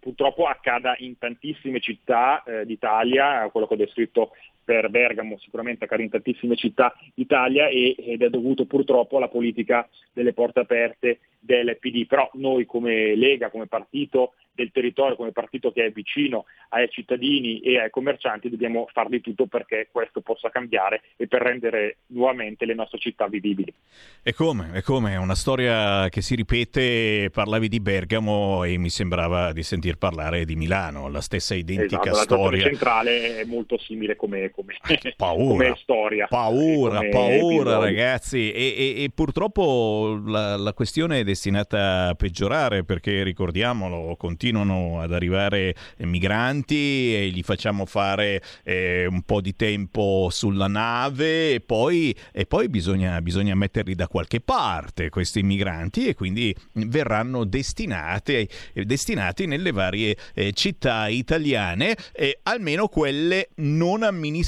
purtroppo 0.00 0.46
accada 0.46 0.94
in 0.98 1.18
tantissime 1.18 1.80
città 1.80 2.42
eh, 2.42 2.64
d'Italia, 2.66 3.48
quello 3.50 3.66
che 3.66 3.74
ho 3.74 3.78
descritto 3.78 4.32
per 4.68 4.90
Bergamo 4.90 5.38
sicuramente 5.38 5.84
accade 5.84 6.02
in 6.02 6.10
tantissime 6.10 6.54
città 6.54 6.94
d'Italia 7.14 7.68
e, 7.68 7.96
ed 7.98 8.20
è 8.20 8.28
dovuto 8.28 8.66
purtroppo 8.66 9.16
alla 9.16 9.28
politica 9.28 9.88
delle 10.12 10.34
porte 10.34 10.60
aperte 10.60 11.20
del 11.40 11.78
PD, 11.80 12.06
però 12.06 12.28
noi 12.34 12.66
come 12.66 13.14
Lega, 13.14 13.48
come 13.48 13.66
partito 13.66 14.34
del 14.58 14.70
territorio, 14.72 15.14
come 15.14 15.30
partito 15.30 15.70
che 15.70 15.84
è 15.84 15.90
vicino 15.90 16.46
ai 16.70 16.90
cittadini 16.90 17.60
e 17.60 17.78
ai 17.78 17.90
commercianti, 17.90 18.50
dobbiamo 18.50 18.88
far 18.92 19.08
di 19.08 19.20
tutto 19.20 19.46
perché 19.46 19.88
questo 19.92 20.20
possa 20.20 20.50
cambiare 20.50 21.02
e 21.16 21.28
per 21.28 21.42
rendere 21.42 21.98
nuovamente 22.08 22.64
le 22.64 22.74
nostre 22.74 22.98
città 22.98 23.28
vivibili. 23.28 23.72
E 24.20 24.34
come? 24.34 24.70
E 24.74 24.82
come? 24.82 25.12
È 25.12 25.16
una 25.16 25.36
storia 25.36 26.08
che 26.08 26.22
si 26.22 26.34
ripete, 26.34 27.30
parlavi 27.32 27.68
di 27.68 27.78
Bergamo 27.78 28.64
e 28.64 28.76
mi 28.78 28.90
sembrava 28.90 29.52
di 29.52 29.62
sentir 29.62 29.96
parlare 29.96 30.44
di 30.44 30.56
Milano, 30.56 31.08
la 31.08 31.20
stessa 31.20 31.54
identica 31.54 32.10
esatto, 32.10 32.34
storia. 32.34 32.64
La 32.64 32.68
centrale 32.68 33.38
è 33.38 33.44
molto 33.44 33.78
simile 33.78 34.16
come, 34.16 34.50
come, 34.78 35.14
paura, 35.16 35.48
come 35.48 35.76
storia. 35.80 36.26
Paura, 36.26 36.96
come 36.96 37.08
paura 37.10 37.36
episodio. 37.36 37.80
ragazzi 37.80 38.52
e, 38.52 38.74
e- 38.76 39.02
e 39.04 39.10
purtroppo 39.14 40.20
la, 40.26 40.56
la 40.56 40.72
questione 40.72 41.20
è 41.20 41.24
destinata 41.24 42.08
a 42.08 42.14
peggiorare 42.14 42.84
perché 42.84 43.22
ricordiamolo, 43.22 44.16
continuano 44.16 45.00
ad 45.00 45.12
arrivare 45.12 45.74
eh, 45.96 46.06
migranti 46.06 47.14
e 47.14 47.28
gli 47.32 47.42
facciamo 47.42 47.86
fare 47.86 48.42
eh, 48.64 49.06
un 49.06 49.22
po' 49.22 49.40
di 49.40 49.54
tempo 49.54 50.28
sulla 50.30 50.66
nave 50.66 51.54
e 51.54 51.60
poi, 51.60 52.14
e 52.32 52.46
poi 52.46 52.68
bisogna, 52.68 53.20
bisogna 53.22 53.54
metterli 53.54 53.94
da 53.94 54.08
qualche 54.08 54.40
parte 54.40 55.08
questi 55.08 55.42
migranti 55.42 56.08
e 56.08 56.14
quindi 56.14 56.54
verranno 56.72 57.44
destinati, 57.44 58.48
eh, 58.72 58.84
destinati 58.84 59.46
nelle 59.46 59.70
varie 59.70 60.16
eh, 60.34 60.52
città 60.52 61.06
italiane, 61.08 61.96
eh, 62.12 62.40
almeno 62.42 62.88
quelle 62.88 63.50
non 63.56 64.02
amministrate 64.02 64.46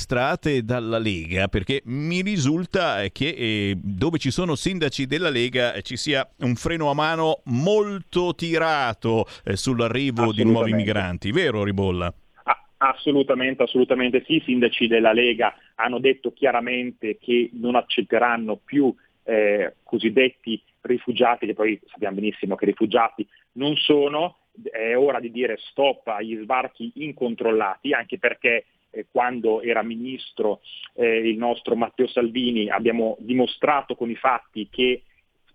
dalla 0.62 0.98
Lega, 0.98 1.48
perché 1.48 1.82
mi 1.85 2.22
risulta 2.22 3.02
che 3.12 3.28
eh, 3.28 3.77
dove 3.81 4.18
ci 4.18 4.31
sono 4.31 4.55
sindaci 4.55 5.06
della 5.06 5.31
Lega 5.31 5.72
eh, 5.72 5.82
ci 5.82 5.97
sia 5.97 6.28
un 6.39 6.55
freno 6.55 6.90
a 6.90 6.94
mano 6.94 7.43
molto 7.44 8.35
tirato 8.35 9.27
eh, 9.44 9.56
sull'arrivo 9.56 10.32
di 10.32 10.44
nuovi 10.44 10.72
migranti, 10.72 11.31
vero 11.32 11.64
Ribolla? 11.64 12.12
Assolutamente, 12.82 13.62
assolutamente 13.62 14.22
sì. 14.24 14.36
I 14.36 14.43
sindaci 14.47 14.86
della 14.86 15.12
Lega 15.12 15.55
hanno 15.74 15.98
detto 15.98 16.32
chiaramente 16.32 17.18
che 17.18 17.51
non 17.52 17.74
accetteranno 17.74 18.56
più 18.56 18.94
eh, 19.24 19.74
cosiddetti 19.82 20.62
rifugiati, 20.81 21.44
che 21.44 21.52
poi 21.55 21.78
sappiamo 21.86 22.14
benissimo 22.16 22.55
che 22.55 22.64
rifugiati 22.64 23.27
non 23.52 23.77
sono. 23.77 24.36
È 24.62 24.97
ora 24.97 25.20
di 25.20 25.31
dire 25.31 25.59
stop 25.70 26.09
agli 26.09 26.39
sbarchi 26.40 26.90
incontrollati, 26.97 27.93
anche 27.93 28.18
perché 28.18 28.64
eh, 28.90 29.06
quando 29.10 29.62
era 29.62 29.82
ministro 29.82 30.60
eh, 30.94 31.28
il 31.28 31.36
nostro 31.36 31.76
Matteo 31.76 32.08
Salvini 32.08 32.68
abbiamo 32.68 33.16
dimostrato 33.20 33.94
con 33.94 34.10
i 34.10 34.16
fatti 34.16 34.68
che 34.70 35.02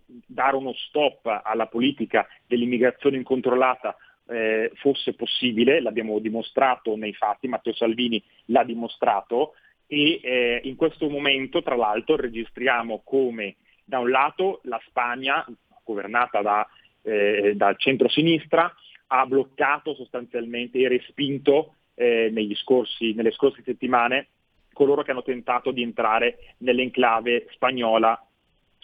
dare 0.05 0.55
uno 0.55 0.73
stop 0.73 1.41
alla 1.43 1.67
politica 1.67 2.27
dell'immigrazione 2.47 3.17
incontrollata 3.17 3.97
eh, 4.27 4.71
fosse 4.75 5.13
possibile, 5.13 5.81
l'abbiamo 5.81 6.19
dimostrato 6.19 6.95
nei 6.95 7.13
fatti, 7.13 7.47
Matteo 7.47 7.73
Salvini 7.73 8.21
l'ha 8.45 8.63
dimostrato 8.63 9.53
e 9.87 10.19
eh, 10.21 10.61
in 10.63 10.75
questo 10.75 11.09
momento 11.09 11.61
tra 11.61 11.75
l'altro 11.75 12.15
registriamo 12.15 13.01
come 13.03 13.55
da 13.83 13.99
un 13.99 14.09
lato 14.09 14.61
la 14.63 14.81
Spagna, 14.87 15.45
governata 15.83 16.41
da, 16.41 16.67
eh, 17.03 17.53
dal 17.55 17.77
centro-sinistra, 17.77 18.73
ha 19.07 19.25
bloccato 19.27 19.93
sostanzialmente 19.93 20.79
e 20.79 20.87
respinto 20.87 21.75
eh, 21.95 22.31
scorsi, 22.55 23.13
nelle 23.13 23.31
scorse 23.31 23.61
settimane 23.63 24.27
coloro 24.75 25.03
che 25.03 25.11
hanno 25.11 25.23
tentato 25.23 25.71
di 25.71 25.81
entrare 25.81 26.55
nell'enclave 26.57 27.47
spagnola 27.51 28.21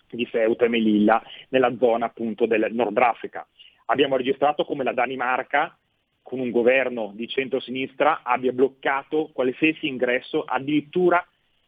di 0.09 0.25
Ceuta 0.25 0.65
e 0.65 0.69
Melilla, 0.69 1.21
nella 1.49 1.75
zona 1.77 2.05
appunto 2.05 2.45
del 2.45 2.67
Nord 2.71 2.97
Africa. 2.97 3.45
Abbiamo 3.85 4.15
registrato 4.15 4.63
come 4.63 4.83
la 4.83 4.93
Danimarca, 4.93 5.77
con 6.21 6.39
un 6.39 6.49
governo 6.49 7.11
di 7.13 7.27
centrosinistra, 7.27 8.21
abbia 8.23 8.53
bloccato 8.53 9.31
qualsiasi 9.33 9.87
ingresso, 9.87 10.43
addirittura 10.43 11.25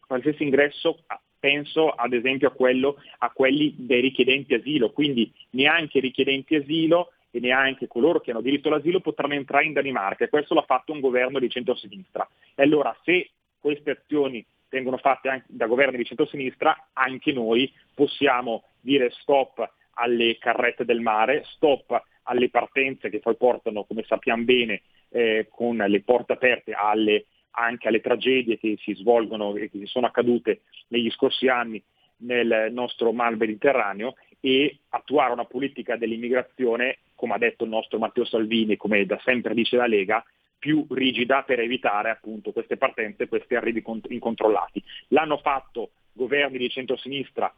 qualsiasi 0.07 0.43
ingresso, 0.43 1.03
penso 1.39 1.89
ad 1.89 2.13
esempio 2.13 2.47
a, 2.47 2.51
quello, 2.51 2.95
a 3.17 3.29
quelli 3.31 3.75
dei 3.77 3.99
richiedenti 3.99 4.53
asilo, 4.53 4.91
quindi 4.91 5.31
neanche 5.51 5.97
i 5.97 6.01
richiedenti 6.01 6.55
asilo 6.55 7.11
e 7.35 7.39
neanche 7.39 7.87
coloro 7.87 8.19
che 8.19 8.29
hanno 8.29 8.41
diritto 8.41 8.67
all'asilo 8.67 8.99
potranno 8.99 9.33
entrare 9.33 9.65
in 9.65 9.73
Danimarca 9.73 10.23
e 10.23 10.29
questo 10.29 10.53
l'ha 10.53 10.61
fatto 10.61 10.91
un 10.91 10.99
governo 10.99 11.39
di 11.39 11.49
centrosinistra. 11.49 12.29
E 12.53 12.61
allora 12.61 12.95
se 13.03 13.31
queste 13.59 13.89
azioni 13.89 14.45
vengono 14.69 14.97
fatte 14.97 15.29
anche 15.29 15.45
da 15.47 15.65
governi 15.65 15.97
di 15.97 16.05
centrosinistra, 16.05 16.89
anche 16.93 17.31
noi 17.31 17.71
possiamo 17.95 18.65
dire 18.79 19.09
stop 19.21 19.67
alle 19.95 20.37
carrette 20.37 20.85
del 20.85 20.99
mare, 20.99 21.43
stop 21.45 22.03
alle 22.23 22.49
partenze 22.49 23.09
che 23.09 23.19
poi 23.19 23.35
portano, 23.35 23.83
come 23.83 24.03
sappiamo 24.03 24.43
bene, 24.43 24.83
eh, 25.09 25.47
con 25.49 25.77
le 25.77 26.01
porte 26.01 26.33
aperte 26.33 26.73
alle, 26.73 27.25
anche 27.51 27.87
alle 27.87 28.01
tragedie 28.01 28.59
che 28.59 28.77
si 28.79 28.93
svolgono 28.93 29.55
e 29.55 29.71
che 29.71 29.79
si 29.79 29.87
sono 29.87 30.05
accadute 30.05 30.61
negli 30.89 31.09
scorsi 31.09 31.47
anni 31.47 31.81
nel 32.17 32.69
nostro 32.71 33.11
mar 33.11 33.35
Mediterraneo 33.35 34.15
e 34.45 34.79
attuare 34.89 35.31
una 35.31 35.45
politica 35.45 35.95
dell'immigrazione, 35.95 36.97
come 37.15 37.33
ha 37.33 37.37
detto 37.37 37.63
il 37.63 37.69
nostro 37.69 37.97
Matteo 37.97 38.25
Salvini, 38.25 38.75
come 38.75 39.05
da 39.05 39.17
sempre 39.23 39.53
dice 39.53 39.77
la 39.77 39.87
Lega, 39.87 40.21
più 40.59 40.85
rigida 40.89 41.43
per 41.43 41.61
evitare 41.61 42.09
appunto 42.09 42.51
queste 42.51 42.75
partenze, 42.75 43.29
questi 43.29 43.55
arrivi 43.55 43.81
cont- 43.81 44.11
incontrollati. 44.11 44.83
L'hanno 45.09 45.37
fatto 45.37 45.91
governi 46.11 46.57
di 46.57 46.69
centrosinistra 46.69 47.53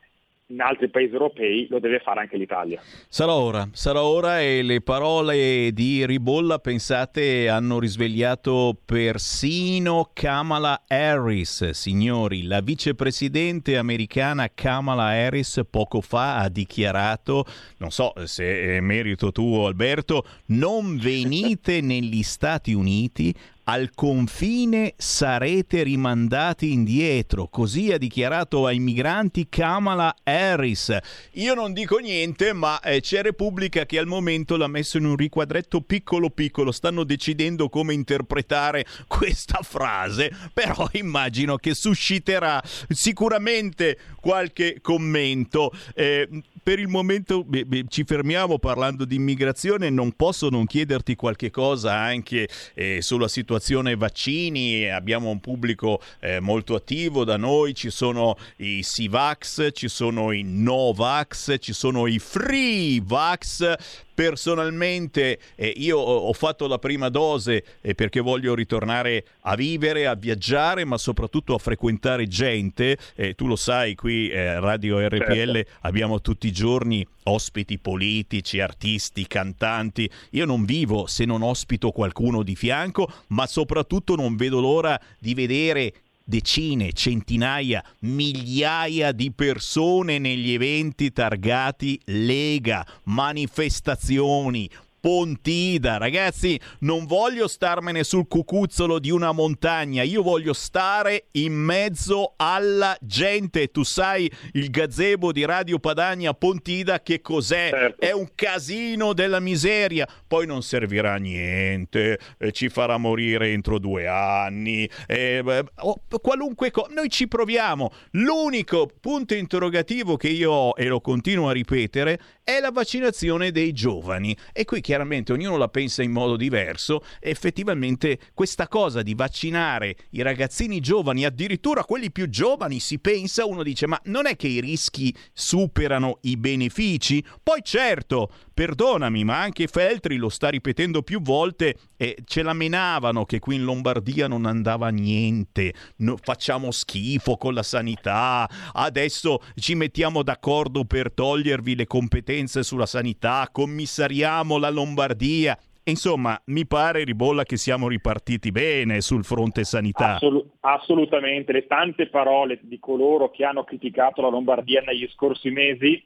in 0.47 0.61
altri 0.61 0.89
paesi 0.89 1.13
europei, 1.13 1.65
lo 1.69 1.79
deve 1.79 1.99
fare 1.99 2.19
anche 2.19 2.37
l'Italia. 2.37 2.79
Sarà 3.07 3.33
ora, 3.33 3.67
sarà 3.71 4.03
ora 4.03 4.41
e 4.41 4.61
le 4.61 4.81
parole 4.81 5.71
di 5.73 6.05
Ribolla, 6.05 6.59
pensate, 6.59 7.49
hanno 7.49 7.79
risvegliato 7.79 8.77
persino 8.85 10.11
Kamala 10.13 10.83
Harris. 10.87 11.69
Signori, 11.71 12.43
la 12.43 12.61
vicepresidente 12.61 13.77
americana 13.77 14.49
Kamala 14.53 15.05
Harris 15.05 15.61
poco 15.67 16.01
fa 16.01 16.37
ha 16.37 16.49
dichiarato, 16.49 17.45
non 17.77 17.89
so 17.89 18.13
se 18.25 18.77
è 18.77 18.79
merito 18.81 19.31
tuo 19.31 19.65
Alberto, 19.65 20.25
non 20.47 20.97
venite 20.97 21.81
negli 21.85 22.21
Stati 22.21 22.73
Uniti, 22.73 23.33
al 23.65 23.91
confine 23.95 24.93
sarete 24.97 25.83
rimandati 25.83 26.71
indietro. 26.71 27.47
Così 27.47 27.91
ha 27.91 27.97
dichiarato 27.97 28.65
ai 28.65 28.79
migranti 28.79 29.47
Kamala 29.49 30.15
Harris. 30.23 30.97
Io 31.33 31.53
non 31.53 31.73
dico 31.73 31.97
niente, 31.97 32.53
ma 32.53 32.79
eh, 32.79 33.01
c'è 33.01 33.21
Repubblica 33.21 33.85
che 33.85 33.97
al 33.97 34.05
momento 34.05 34.57
l'ha 34.57 34.67
messo 34.67 34.97
in 34.97 35.05
un 35.05 35.15
riquadretto 35.15 35.81
piccolo 35.81 36.29
piccolo. 36.29 36.71
Stanno 36.71 37.03
decidendo 37.03 37.69
come 37.69 37.93
interpretare 37.93 38.85
questa 39.07 39.61
frase, 39.63 40.31
però 40.53 40.87
immagino 40.93 41.57
che 41.57 41.73
susciterà 41.73 42.61
sicuramente 42.89 43.97
qualche 44.19 44.79
commento. 44.81 45.71
Eh, 45.93 46.27
per 46.65 46.79
il 46.79 46.87
momento 46.87 47.43
beh, 47.43 47.63
beh, 47.63 47.85
ci 47.89 48.03
fermiamo 48.05 48.57
parlando 48.57 49.05
di 49.05 49.13
immigrazione, 49.13 49.91
non 49.91 50.13
posso 50.13 50.49
non 50.49 50.65
chiederti 50.65 51.15
qualche 51.15 51.51
cosa 51.51 51.93
anche 51.93 52.49
eh, 52.73 53.03
sulla 53.03 53.27
situazione 53.27 53.95
vaccini, 53.95 54.89
abbiamo 54.89 55.29
un 55.29 55.39
pubblico 55.39 56.01
eh, 56.19 56.39
molto 56.39 56.73
attivo 56.73 57.23
da 57.23 57.37
noi, 57.37 57.75
ci 57.75 57.91
sono 57.91 58.35
i 58.57 58.81
Sivax, 58.81 59.69
ci 59.73 59.87
sono 59.87 60.31
i 60.31 60.41
Novax, 60.41 61.57
ci 61.59 61.71
sono 61.71 62.07
i 62.07 62.17
Free 62.17 62.99
Vax. 62.99 64.03
Personalmente 64.15 65.39
eh, 65.55 65.73
io 65.75 65.97
ho 65.97 66.31
fatto 66.31 66.67
la 66.67 66.79
prima 66.79 67.09
dose 67.09 67.63
eh, 67.81 67.95
perché 67.95 68.21
voglio 68.21 68.55
ritornare 68.55 69.25
a 69.41 69.55
vivere, 69.55 70.07
a 70.07 70.15
viaggiare, 70.15 70.85
ma 70.85 70.97
soprattutto 70.97 71.53
a 71.53 71.57
frequentare 71.57 72.25
gente. 72.25 72.97
Eh, 73.13 73.35
tu 73.35 73.45
lo 73.45 73.57
sai, 73.57 73.93
qui 73.93 74.29
eh, 74.29 74.57
Radio 74.59 75.05
RPL 75.05 75.53
Certo. 75.53 75.71
abbiamo 75.81 76.21
tutti 76.21 76.47
i 76.47 76.53
giorni 76.53 77.05
ospiti 77.23 77.77
politici, 77.77 78.59
artisti, 78.59 79.27
cantanti. 79.27 80.09
Io 80.31 80.45
non 80.45 80.63
vivo 80.63 81.07
se 81.07 81.25
non 81.25 81.41
ospito 81.41 81.91
qualcuno 81.91 82.41
di 82.41 82.55
fianco, 82.55 83.11
ma 83.27 83.45
soprattutto 83.47 84.15
non 84.15 84.35
vedo 84.35 84.59
l'ora 84.61 84.99
di 85.19 85.33
vedere 85.33 85.93
decine, 86.25 86.91
centinaia, 86.91 87.83
migliaia 88.01 89.11
di 89.11 89.31
persone 89.31 90.17
negli 90.17 90.51
eventi 90.51 91.11
targati 91.11 91.99
Lega, 92.05 92.85
manifestazioni, 93.03 94.69
Pontida. 95.05 95.97
Ragazzi, 95.97 96.59
non 96.79 97.05
voglio 97.05 97.47
starmene 97.47 98.03
sul 98.03 98.27
cucuzzolo 98.27 98.97
di 98.97 99.11
una 99.11 99.31
montagna, 99.33 100.01
io 100.01 100.23
voglio 100.23 100.53
stare 100.53 101.25
in 101.33 101.53
mezzo 101.53 102.33
alla 102.37 102.97
gente. 103.01 103.67
Tu 103.67 103.83
sai 103.83 104.27
il 104.53 104.71
gazebo 104.71 105.31
di 105.31 105.45
Radio 105.45 105.77
Padania 105.77 106.33
Pontida 106.33 107.03
che 107.03 107.21
cos'è? 107.21 107.69
Certo. 107.69 108.03
È 108.03 108.11
un 108.13 108.29
casino 108.33 109.13
della 109.13 109.39
miseria. 109.39 110.07
Poi 110.25 110.47
non 110.47 110.63
servirà 110.63 111.13
a 111.13 111.17
niente, 111.17 112.17
eh, 112.39 112.51
ci 112.51 112.69
farà 112.69 112.97
morire 112.97 113.51
entro 113.51 113.77
due 113.77 114.07
anni, 114.07 114.89
eh, 115.05 115.41
beh, 115.43 115.65
oh, 115.81 116.01
qualunque 116.19 116.71
cosa. 116.71 116.91
Noi 116.91 117.09
ci 117.09 117.27
proviamo. 117.27 117.91
L'unico 118.13 118.89
punto 118.99 119.35
interrogativo 119.35 120.17
che 120.17 120.29
io 120.29 120.51
ho, 120.51 120.73
e 120.75 120.87
lo 120.87 120.99
continuo 120.99 121.49
a 121.49 121.51
ripetere, 121.51 122.19
è 122.45 122.59
la 122.59 122.69
vaccinazione 122.69 123.49
dei 123.49 123.73
giovani. 123.73 124.37
E 124.53 124.65
qui 124.65 124.79
chiaramente 124.79 125.33
ognuno 125.33 125.57
la 125.57 125.67
pensa 125.67 126.03
in 126.03 126.11
modo 126.11 126.37
diverso. 126.37 127.03
Effettivamente 127.19 128.19
questa 128.35 128.67
cosa 128.67 129.01
di 129.01 129.15
vaccinare 129.15 129.95
i 130.11 130.21
ragazzini 130.21 130.79
giovani, 130.79 131.25
addirittura 131.25 131.83
quelli 131.83 132.11
più 132.11 132.29
giovani, 132.29 132.79
si 132.79 132.99
pensa, 132.99 133.47
uno 133.47 133.63
dice, 133.63 133.87
ma 133.87 133.99
non 134.05 134.27
è 134.27 134.35
che 134.35 134.47
i 134.47 134.61
rischi 134.61 135.13
superano 135.33 136.19
i 136.21 136.37
benefici? 136.37 137.25
Poi 137.41 137.61
certo, 137.63 138.31
perdonami, 138.53 139.23
ma 139.23 139.41
anche 139.41 139.65
Feltri 139.65 140.17
lo 140.17 140.29
sta 140.29 140.49
ripetendo 140.49 141.01
più 141.01 141.23
volte 141.23 141.75
e 141.97 142.15
ce 142.25 142.43
la 142.43 142.53
menavano 142.53 143.25
che 143.25 143.39
qui 143.39 143.55
in 143.55 143.63
Lombardia 143.63 144.27
non 144.27 144.45
andava 144.45 144.89
niente, 144.89 145.73
no- 145.97 146.17
facciamo 146.21 146.69
schifo 146.69 147.37
con 147.37 147.55
la 147.55 147.63
sanità, 147.63 148.47
adesso 148.73 149.41
ci 149.55 149.73
mettiamo 149.73 150.21
d'accordo 150.21 150.85
per 150.85 151.11
togliervi 151.11 151.75
le 151.75 151.87
competenze 151.87 152.34
sulla 152.43 152.85
sanità, 152.85 153.49
commissariamo 153.51 154.57
la 154.57 154.69
Lombardia. 154.69 155.57
Insomma, 155.85 156.39
mi 156.45 156.65
pare 156.65 157.03
Ribolla 157.03 157.43
che 157.43 157.57
siamo 157.57 157.87
ripartiti 157.87 158.51
bene 158.51 159.01
sul 159.01 159.23
fronte 159.23 159.63
sanità. 159.63 160.15
Assolu- 160.15 160.49
assolutamente, 160.61 161.51
le 161.51 161.67
tante 161.67 162.07
parole 162.07 162.59
di 162.61 162.79
coloro 162.79 163.29
che 163.29 163.45
hanno 163.45 163.63
criticato 163.63 164.21
la 164.21 164.29
Lombardia 164.29 164.81
negli 164.81 165.07
scorsi 165.13 165.49
mesi 165.51 166.03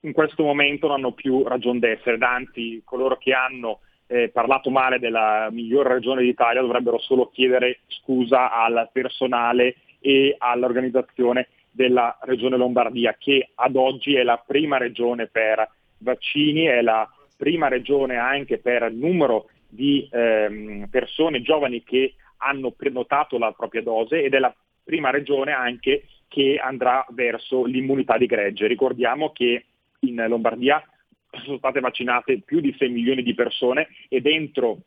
in 0.00 0.12
questo 0.12 0.42
momento 0.42 0.86
non 0.86 0.96
hanno 0.96 1.12
più 1.12 1.44
ragion 1.44 1.78
d'essere, 1.78 2.16
anzi 2.20 2.80
coloro 2.84 3.16
che 3.18 3.32
hanno 3.32 3.80
eh, 4.06 4.28
parlato 4.30 4.70
male 4.70 4.98
della 4.98 5.48
migliore 5.50 5.94
regione 5.94 6.22
d'Italia 6.22 6.60
dovrebbero 6.60 6.98
solo 6.98 7.28
chiedere 7.28 7.80
scusa 7.86 8.50
al 8.50 8.88
personale 8.92 9.76
e 10.00 10.34
all'organizzazione 10.38 11.48
della 11.70 12.18
regione 12.22 12.56
Lombardia 12.56 13.16
che 13.18 13.50
ad 13.54 13.76
oggi 13.76 14.14
è 14.14 14.22
la 14.22 14.42
prima 14.44 14.76
regione 14.76 15.26
per 15.26 15.68
vaccini, 15.98 16.64
è 16.64 16.82
la 16.82 17.08
prima 17.36 17.68
regione 17.68 18.16
anche 18.16 18.58
per 18.58 18.92
numero 18.92 19.48
di 19.68 20.08
ehm, 20.10 20.88
persone 20.90 21.42
giovani 21.42 21.82
che 21.82 22.14
hanno 22.38 22.70
prenotato 22.72 23.38
la 23.38 23.52
propria 23.52 23.82
dose 23.82 24.22
ed 24.22 24.34
è 24.34 24.38
la 24.38 24.54
prima 24.82 25.10
regione 25.10 25.52
anche 25.52 26.04
che 26.28 26.58
andrà 26.62 27.04
verso 27.10 27.64
l'immunità 27.64 28.18
di 28.18 28.26
gregge. 28.26 28.66
Ricordiamo 28.66 29.32
che 29.32 29.64
in 30.00 30.24
Lombardia 30.28 30.82
sono 31.44 31.58
state 31.58 31.80
vaccinate 31.80 32.40
più 32.40 32.60
di 32.60 32.74
6 32.76 32.88
milioni 32.88 33.22
di 33.22 33.34
persone 33.34 33.88
e 34.08 34.20
dentro 34.20 34.78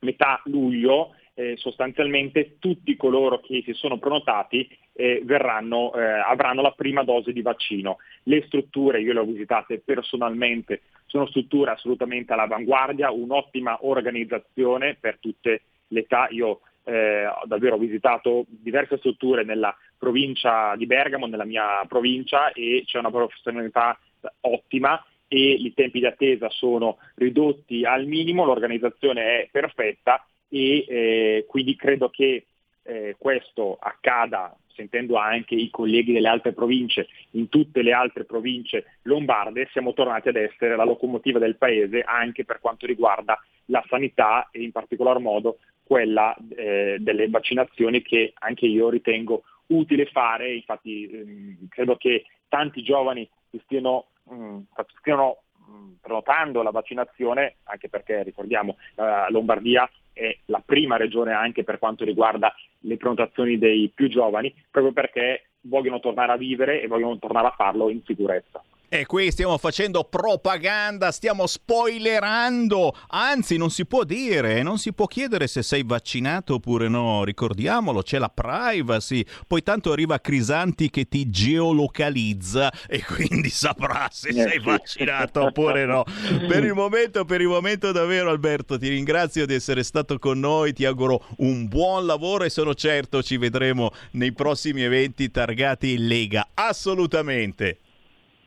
metà 0.00 0.40
luglio 0.44 1.14
eh, 1.38 1.54
sostanzialmente 1.56 2.56
tutti 2.58 2.96
coloro 2.96 3.38
che 3.38 3.62
si 3.64 3.72
sono 3.72 3.98
prenotati 3.98 4.68
eh, 4.92 5.22
verranno, 5.22 5.94
eh, 5.94 6.02
avranno 6.02 6.62
la 6.62 6.72
prima 6.72 7.04
dose 7.04 7.32
di 7.32 7.42
vaccino. 7.42 7.98
Le 8.24 8.42
strutture, 8.46 9.00
io 9.00 9.12
le 9.12 9.20
ho 9.20 9.24
visitate 9.24 9.78
personalmente, 9.78 10.82
sono 11.06 11.28
strutture 11.28 11.70
assolutamente 11.70 12.32
all'avanguardia, 12.32 13.12
un'ottima 13.12 13.78
organizzazione 13.82 14.96
per 14.98 15.18
tutte 15.20 15.62
le 15.86 16.00
età. 16.00 16.26
Io 16.30 16.62
eh, 16.82 17.26
ho 17.26 17.44
davvero 17.44 17.78
visitato 17.78 18.44
diverse 18.48 18.98
strutture 18.98 19.44
nella 19.44 19.72
provincia 19.96 20.74
di 20.74 20.86
Bergamo, 20.86 21.26
nella 21.26 21.44
mia 21.44 21.84
provincia, 21.86 22.50
e 22.50 22.82
c'è 22.84 22.98
una 22.98 23.12
professionalità 23.12 23.96
ottima 24.40 25.00
e 25.28 25.52
i 25.52 25.72
tempi 25.72 26.00
di 26.00 26.06
attesa 26.06 26.50
sono 26.50 26.98
ridotti 27.14 27.84
al 27.84 28.06
minimo, 28.06 28.44
l'organizzazione 28.44 29.42
è 29.42 29.48
perfetta 29.52 30.26
e 30.48 30.84
eh, 30.88 31.46
quindi 31.48 31.76
credo 31.76 32.08
che 32.08 32.46
eh, 32.82 33.16
questo 33.18 33.76
accada, 33.80 34.56
sentendo 34.74 35.16
anche 35.16 35.54
i 35.54 35.70
colleghi 35.70 36.12
delle 36.12 36.28
altre 36.28 36.52
province, 36.52 37.08
in 37.32 37.48
tutte 37.48 37.82
le 37.82 37.92
altre 37.92 38.24
province 38.24 38.98
lombarde, 39.02 39.68
siamo 39.72 39.92
tornati 39.92 40.28
ad 40.28 40.36
essere 40.36 40.76
la 40.76 40.84
locomotiva 40.84 41.38
del 41.38 41.56
paese 41.56 42.02
anche 42.02 42.44
per 42.44 42.60
quanto 42.60 42.86
riguarda 42.86 43.38
la 43.66 43.84
sanità 43.88 44.48
e 44.50 44.62
in 44.62 44.72
particolar 44.72 45.18
modo 45.18 45.58
quella 45.82 46.34
eh, 46.54 46.96
delle 47.00 47.28
vaccinazioni 47.28 48.02
che 48.02 48.32
anche 48.38 48.66
io 48.66 48.88
ritengo 48.88 49.42
utile 49.68 50.06
fare, 50.06 50.54
infatti 50.54 51.08
ehm, 51.10 51.68
credo 51.68 51.96
che 51.96 52.24
tanti 52.48 52.82
giovani 52.82 53.28
si 53.50 53.60
stiano, 53.64 54.08
mh, 54.24 54.60
stiano 55.00 55.42
mh, 55.66 55.92
prenotando 56.00 56.62
la 56.62 56.70
vaccinazione, 56.70 57.56
anche 57.64 57.88
perché 57.88 58.22
ricordiamo 58.22 58.76
la 58.94 59.28
Lombardia 59.30 59.88
è 60.18 60.36
la 60.46 60.62
prima 60.64 60.96
regione 60.96 61.32
anche 61.32 61.62
per 61.62 61.78
quanto 61.78 62.04
riguarda 62.04 62.52
le 62.80 62.96
prenotazioni 62.96 63.56
dei 63.56 63.90
più 63.94 64.08
giovani, 64.08 64.52
proprio 64.70 64.92
perché 64.92 65.50
vogliono 65.62 66.00
tornare 66.00 66.32
a 66.32 66.36
vivere 66.36 66.82
e 66.82 66.88
vogliono 66.88 67.18
tornare 67.18 67.46
a 67.46 67.54
farlo 67.56 67.88
in 67.88 68.02
sicurezza. 68.04 68.62
E 68.90 69.04
qui 69.04 69.30
stiamo 69.30 69.58
facendo 69.58 70.04
propaganda, 70.04 71.12
stiamo 71.12 71.46
spoilerando, 71.46 72.96
anzi 73.08 73.58
non 73.58 73.68
si 73.68 73.84
può 73.84 74.02
dire, 74.02 74.62
non 74.62 74.78
si 74.78 74.94
può 74.94 75.04
chiedere 75.04 75.46
se 75.46 75.62
sei 75.62 75.82
vaccinato 75.84 76.54
oppure 76.54 76.88
no, 76.88 77.22
ricordiamolo, 77.22 78.00
c'è 78.00 78.16
la 78.16 78.30
privacy, 78.30 79.22
poi 79.46 79.62
tanto 79.62 79.92
arriva 79.92 80.18
Crisanti 80.20 80.88
che 80.88 81.06
ti 81.06 81.28
geolocalizza 81.28 82.72
e 82.86 83.04
quindi 83.04 83.50
saprà 83.50 84.08
se 84.10 84.30
Eh, 84.30 84.32
sei 84.32 84.58
vaccinato 84.58 85.42
oppure 85.42 85.84
no. 85.84 86.04
Per 86.48 86.64
il 86.64 86.72
momento, 86.72 87.26
per 87.26 87.42
il 87.42 87.48
momento 87.48 87.92
davvero 87.92 88.30
Alberto, 88.30 88.78
ti 88.78 88.88
ringrazio 88.88 89.44
di 89.44 89.52
essere 89.52 89.82
stato 89.82 90.18
con 90.18 90.38
noi, 90.40 90.72
ti 90.72 90.86
auguro 90.86 91.26
un 91.38 91.68
buon 91.68 92.06
lavoro 92.06 92.44
e 92.44 92.48
sono 92.48 92.72
certo 92.74 93.22
ci 93.22 93.36
vedremo 93.36 93.90
nei 94.12 94.32
prossimi 94.32 94.80
eventi 94.80 95.30
targati 95.30 95.92
in 95.92 96.06
Lega, 96.06 96.48
assolutamente. 96.54 97.80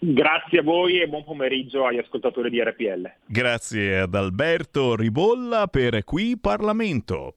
Grazie 0.03 0.61
a 0.61 0.63
voi 0.63 0.99
e 0.99 1.07
buon 1.07 1.23
pomeriggio 1.23 1.85
agli 1.85 1.99
ascoltatori 1.99 2.49
di 2.49 2.59
RPL. 2.59 3.17
Grazie 3.27 3.99
ad 3.99 4.15
Alberto 4.15 4.95
Ribolla 4.95 5.67
per 5.67 6.03
Qui 6.03 6.39
Parlamento. 6.39 7.35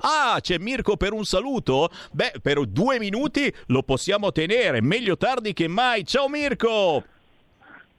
Ah, 0.00 0.38
c'è 0.40 0.58
Mirko 0.58 0.96
per 0.96 1.12
un 1.12 1.24
saluto? 1.24 1.90
Beh, 2.12 2.34
per 2.42 2.64
due 2.66 2.98
minuti 2.98 3.52
lo 3.66 3.82
possiamo 3.82 4.32
tenere, 4.32 4.80
meglio 4.80 5.16
tardi 5.16 5.52
che 5.52 5.68
mai. 5.68 6.04
Ciao 6.04 6.28
Mirko! 6.28 7.04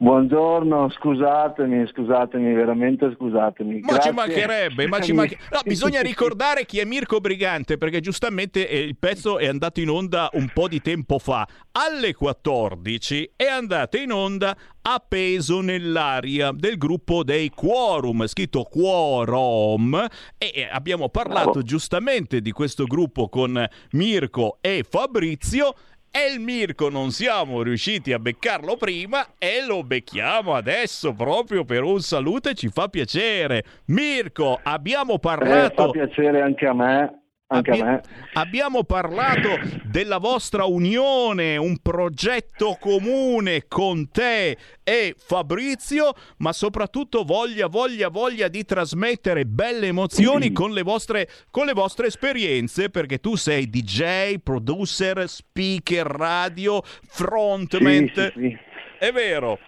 Buongiorno, 0.02 0.90
scusatemi, 0.90 1.86
scusatemi, 1.86 2.53
veramente 2.56 3.14
scusatemi. 3.15 3.82
Ma 3.82 3.91
Grazie. 3.91 4.10
ci 4.10 4.15
mancherebbe, 4.15 4.88
ma 4.88 4.99
ci 4.99 5.14
manche- 5.14 5.38
No, 5.52 5.60
bisogna 5.64 6.02
ricordare 6.02 6.65
chi 6.65 6.80
è 6.80 6.86
Mirko 6.86 7.19
Brigante 7.19 7.78
perché 7.78 7.99
giustamente 7.99 8.68
eh, 8.68 8.80
il 8.80 8.98
pezzo 8.98 9.38
è 9.38 9.45
andato 9.45 9.80
in 9.80 9.90
onda 9.90 10.28
un 10.34 10.49
po' 10.52 10.68
di 10.68 10.82
tempo 10.82 11.19
fa. 11.19 11.48
Alle 11.73 12.15
14 12.15 13.34
è 13.36 13.45
andata 13.45 13.99
in 13.99 14.11
onda 14.11 14.57
Appeso 14.84 15.61
nell'aria 15.61 16.49
del 16.52 16.80
gruppo 16.80 17.23
dei 17.23 17.52
Quorum, 17.52 18.26
scritto 18.26 18.64
Quorum, 18.64 20.03
e 20.40 20.68
abbiamo 20.72 21.10
parlato 21.10 21.61
giustamente 21.61 22.41
di 22.41 22.52
questo 22.52 22.86
gruppo 22.86 23.30
con 23.30 23.64
Mirko 23.91 24.57
e 24.61 24.84
Fabrizio. 24.90 25.76
E 26.14 26.30
il 26.34 26.42
Mirko 26.42 26.90
non 26.90 27.12
siamo 27.12 27.62
riusciti 27.62 28.12
a 28.12 28.20
beccarlo 28.20 28.76
prima 28.76 29.26
e 29.38 29.66
lo 29.66 29.82
becchiamo 29.82 30.54
adesso 30.54 31.14
proprio 31.14 31.64
per 31.64 31.84
un 31.84 32.02
saluto 32.02 32.50
e 32.50 32.54
ci 32.54 32.68
fa 32.68 32.90
piacere. 32.90 33.64
Mirko, 33.86 34.60
abbiamo 34.62 35.14
Eh, 35.14 35.20
parlato... 35.20 35.84
fa 35.84 35.90
piacere 35.92 36.42
anche 36.42 36.68
a 36.68 36.74
me, 36.74 37.20
anche 37.52 37.72
Abbi- 37.72 37.82
a 37.82 37.86
me. 37.86 38.02
Abbiamo 38.34 38.84
parlato 38.84 39.60
della 39.84 40.18
vostra 40.18 40.64
unione, 40.64 41.57
un 41.57 41.78
progetto 41.82 42.78
comune 42.80 43.65
con 43.68 44.10
te 44.10 44.57
e 44.84 45.15
Fabrizio, 45.18 46.14
ma 46.38 46.53
soprattutto 46.53 47.23
voglia, 47.23 47.68
voglia, 47.68 48.10
voglia 48.10 48.48
di 48.48 48.64
trasmettere 48.64 49.45
belle 49.45 49.88
emozioni 49.88 50.52
con 50.52 50.72
le 50.72 50.82
vostre, 50.82 51.28
con 51.52 51.65
le 51.65 51.73
vostre 51.73 52.07
esperienze, 52.07 52.90
perché 52.90 53.19
tu 53.19 53.36
sei 53.36 53.69
DJ, 53.69 54.38
producer, 54.41 55.28
speaker, 55.28 56.06
radio, 56.06 56.82
frontman. 56.84 58.07
Sì, 58.07 58.14
sì, 58.14 58.32
sì. 58.36 58.57
È 58.98 59.11
vero. 59.11 59.60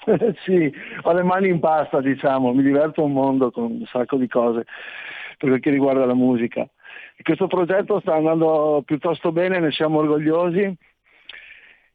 sì, 0.44 0.72
ho 1.02 1.12
le 1.12 1.22
mani 1.22 1.48
in 1.48 1.60
pasta, 1.60 2.00
diciamo, 2.00 2.54
mi 2.54 2.62
diverto 2.62 3.04
un 3.04 3.12
mondo 3.12 3.50
con 3.50 3.64
un 3.64 3.84
sacco 3.86 4.16
di 4.16 4.26
cose 4.26 4.64
per 5.36 5.48
quel 5.48 5.60
che 5.60 5.70
riguarda 5.70 6.04
la 6.04 6.14
musica. 6.14 6.68
Questo 7.22 7.46
progetto 7.46 8.00
sta 8.00 8.14
andando 8.14 8.82
piuttosto 8.84 9.30
bene, 9.32 9.58
ne 9.60 9.70
siamo 9.72 9.98
orgogliosi 9.98 10.76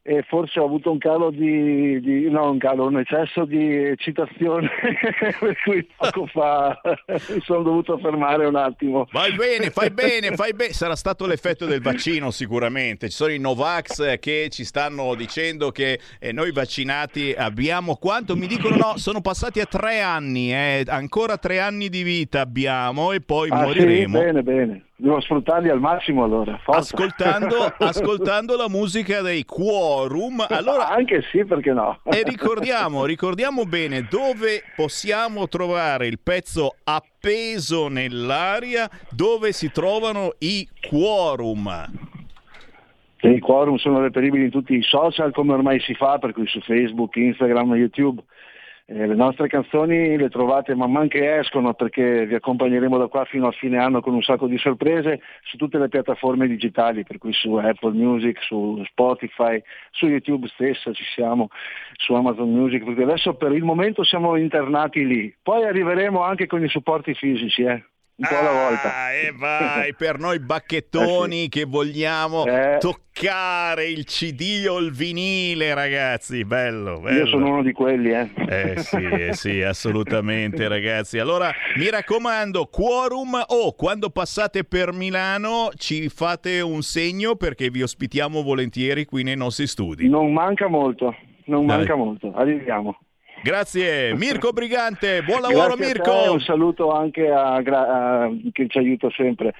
e 0.08 0.22
forse 0.28 0.60
ho 0.60 0.64
avuto 0.64 0.92
un 0.92 0.98
calo 0.98 1.30
di, 1.30 1.98
di 2.00 2.30
no 2.30 2.48
un 2.48 2.58
calo, 2.58 2.86
un 2.86 2.96
eccesso 2.98 3.44
di 3.44 3.92
citazione 3.96 4.68
per 5.40 5.56
cui 5.64 5.84
poco 5.96 6.26
fa 6.26 6.80
mi 7.08 7.40
sono 7.40 7.62
dovuto 7.64 7.98
fermare 7.98 8.46
un 8.46 8.54
attimo. 8.54 9.06
Fai 9.06 9.34
bene, 9.34 9.70
fai 9.70 9.90
bene, 9.90 10.36
fai 10.36 10.52
bene. 10.54 10.72
Sarà 10.72 10.94
stato 10.94 11.26
l'effetto 11.26 11.66
del 11.66 11.80
vaccino 11.82 12.30
sicuramente. 12.30 13.08
Ci 13.08 13.16
sono 13.16 13.32
i 13.32 13.40
Novax 13.40 14.20
che 14.20 14.46
ci 14.48 14.62
stanno 14.62 15.12
dicendo 15.16 15.72
che 15.72 15.98
eh, 16.20 16.30
noi 16.30 16.52
vaccinati 16.52 17.34
abbiamo 17.36 17.96
quanto? 17.96 18.36
Mi 18.36 18.46
dicono 18.46 18.76
no, 18.76 18.92
sono 18.98 19.20
passati 19.20 19.58
a 19.58 19.66
tre 19.66 20.02
anni, 20.02 20.52
eh, 20.54 20.84
ancora 20.86 21.36
tre 21.36 21.58
anni 21.58 21.88
di 21.88 22.04
vita 22.04 22.42
abbiamo 22.42 23.10
e 23.10 23.22
poi 23.22 23.48
Ah, 23.50 23.56
sì? 23.58 23.64
moriremo. 23.64 24.20
Bene, 24.20 24.42
bene. 24.44 24.84
Devo 24.98 25.20
sfruttarli 25.20 25.68
al 25.68 25.78
massimo 25.78 26.24
allora. 26.24 26.58
Ascoltando, 26.64 27.56
ascoltando 27.78 28.56
la 28.56 28.68
musica 28.68 29.20
dei 29.20 29.44
Quorum, 29.44 30.46
allora 30.48 30.88
Anche 30.88 31.22
sì, 31.30 31.44
perché 31.44 31.72
no? 31.72 32.00
E 32.04 32.22
ricordiamo, 32.22 33.04
ricordiamo 33.04 33.64
bene 33.64 34.06
dove 34.08 34.62
possiamo 34.74 35.48
trovare 35.48 36.06
il 36.06 36.18
pezzo 36.18 36.76
appeso 36.84 37.88
nell'aria, 37.88 38.88
dove 39.10 39.52
si 39.52 39.70
trovano 39.70 40.32
i 40.38 40.66
quorum. 40.88 42.14
I 43.20 43.38
quorum 43.38 43.76
sono 43.76 44.00
reperibili 44.00 44.44
in 44.44 44.50
tutti 44.50 44.74
i 44.74 44.82
social 44.82 45.32
come 45.32 45.52
ormai 45.52 45.78
si 45.80 45.94
fa, 45.94 46.18
per 46.18 46.32
cui 46.32 46.46
su 46.46 46.60
Facebook, 46.60 47.16
Instagram, 47.16 47.74
YouTube. 47.74 48.22
Eh, 48.88 49.04
le 49.04 49.16
nostre 49.16 49.48
canzoni 49.48 50.16
le 50.16 50.28
trovate 50.28 50.76
man 50.76 50.92
mano 50.92 51.08
che 51.08 51.38
escono 51.38 51.74
perché 51.74 52.24
vi 52.24 52.36
accompagneremo 52.36 52.96
da 52.96 53.08
qua 53.08 53.24
fino 53.24 53.48
a 53.48 53.50
fine 53.50 53.78
anno 53.78 54.00
con 54.00 54.14
un 54.14 54.22
sacco 54.22 54.46
di 54.46 54.56
sorprese 54.58 55.20
su 55.42 55.56
tutte 55.56 55.76
le 55.76 55.88
piattaforme 55.88 56.46
digitali, 56.46 57.02
per 57.02 57.18
cui 57.18 57.32
su 57.32 57.52
Apple 57.54 57.94
Music, 57.94 58.40
su 58.44 58.80
Spotify, 58.84 59.60
su 59.90 60.06
YouTube 60.06 60.46
stessa 60.46 60.92
ci 60.92 61.02
siamo, 61.02 61.48
su 61.96 62.14
Amazon 62.14 62.52
Music, 62.52 62.84
perché 62.84 63.02
adesso 63.02 63.34
per 63.34 63.50
il 63.50 63.64
momento 63.64 64.04
siamo 64.04 64.36
internati 64.36 65.04
lì. 65.04 65.34
Poi 65.42 65.64
arriveremo 65.64 66.22
anche 66.22 66.46
con 66.46 66.62
i 66.62 66.68
supporti 66.68 67.12
fisici, 67.14 67.62
eh. 67.62 67.82
Un 68.18 68.26
po' 68.26 68.38
alla 68.38 68.50
volta. 68.50 68.94
Ah, 68.94 69.12
e 69.12 69.30
vai, 69.36 69.94
per 69.94 70.18
noi 70.18 70.40
bacchettoni 70.40 71.48
che 71.50 71.64
vogliamo 71.64 72.46
Eh. 72.46 72.78
toccare 72.78 73.88
il 73.88 74.04
CD 74.04 74.64
o 74.66 74.78
il 74.78 74.90
vinile, 74.90 75.74
ragazzi. 75.74 76.42
Bello, 76.46 76.98
bello. 77.00 77.18
Io 77.18 77.26
sono 77.26 77.50
uno 77.50 77.62
di 77.62 77.72
quelli, 77.72 78.12
eh. 78.12 78.30
Eh 78.48 78.78
sì, 78.78 78.96
eh 79.04 79.32
sì, 79.36 79.60
assolutamente 79.60 80.66
ragazzi. 80.66 81.18
Allora 81.18 81.52
mi 81.76 81.90
raccomando, 81.90 82.64
quorum 82.66 83.38
o 83.48 83.74
quando 83.74 84.08
passate 84.08 84.64
per 84.64 84.92
Milano 84.92 85.68
ci 85.76 86.08
fate 86.08 86.62
un 86.62 86.80
segno 86.80 87.36
perché 87.36 87.68
vi 87.68 87.82
ospitiamo 87.82 88.42
volentieri 88.42 89.04
qui 89.04 89.24
nei 89.24 89.36
nostri 89.36 89.66
studi. 89.66 90.08
Non 90.08 90.32
manca 90.32 90.68
molto, 90.68 91.14
non 91.46 91.66
Dai. 91.66 91.76
manca 91.78 91.94
molto. 91.96 92.32
Arriviamo. 92.34 92.98
Grazie 93.46 94.12
Mirko 94.16 94.50
Brigante, 94.50 95.22
buon 95.22 95.40
lavoro 95.40 95.76
Grazie 95.76 95.84
a 95.84 95.86
Mirko. 95.86 96.22
te, 96.24 96.28
un 96.30 96.40
saluto 96.40 96.90
anche 96.90 97.30
a, 97.30 97.60
Gra- 97.62 98.22
a- 98.24 98.30
che 98.50 98.66
ci 98.68 98.78
aiuta 98.78 99.08
sempre. 99.16 99.54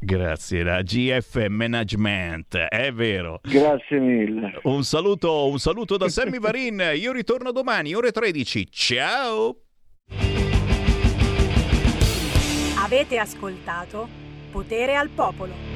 Grazie, 0.00 0.64
la 0.64 0.82
GF 0.82 1.46
Management, 1.46 2.56
è 2.56 2.90
vero. 2.92 3.38
Grazie 3.44 4.00
mille. 4.00 4.58
Un 4.64 4.82
saluto, 4.82 5.46
un 5.46 5.58
saluto 5.60 5.96
da 5.96 6.08
Sammy 6.08 6.40
Varin. 6.42 6.82
Io 6.96 7.12
ritorno 7.12 7.52
domani, 7.52 7.94
ore 7.94 8.10
13. 8.10 8.66
Ciao! 8.68 9.56
Avete 12.84 13.18
ascoltato 13.18 14.08
Potere 14.50 14.96
al 14.96 15.10
Popolo. 15.10 15.71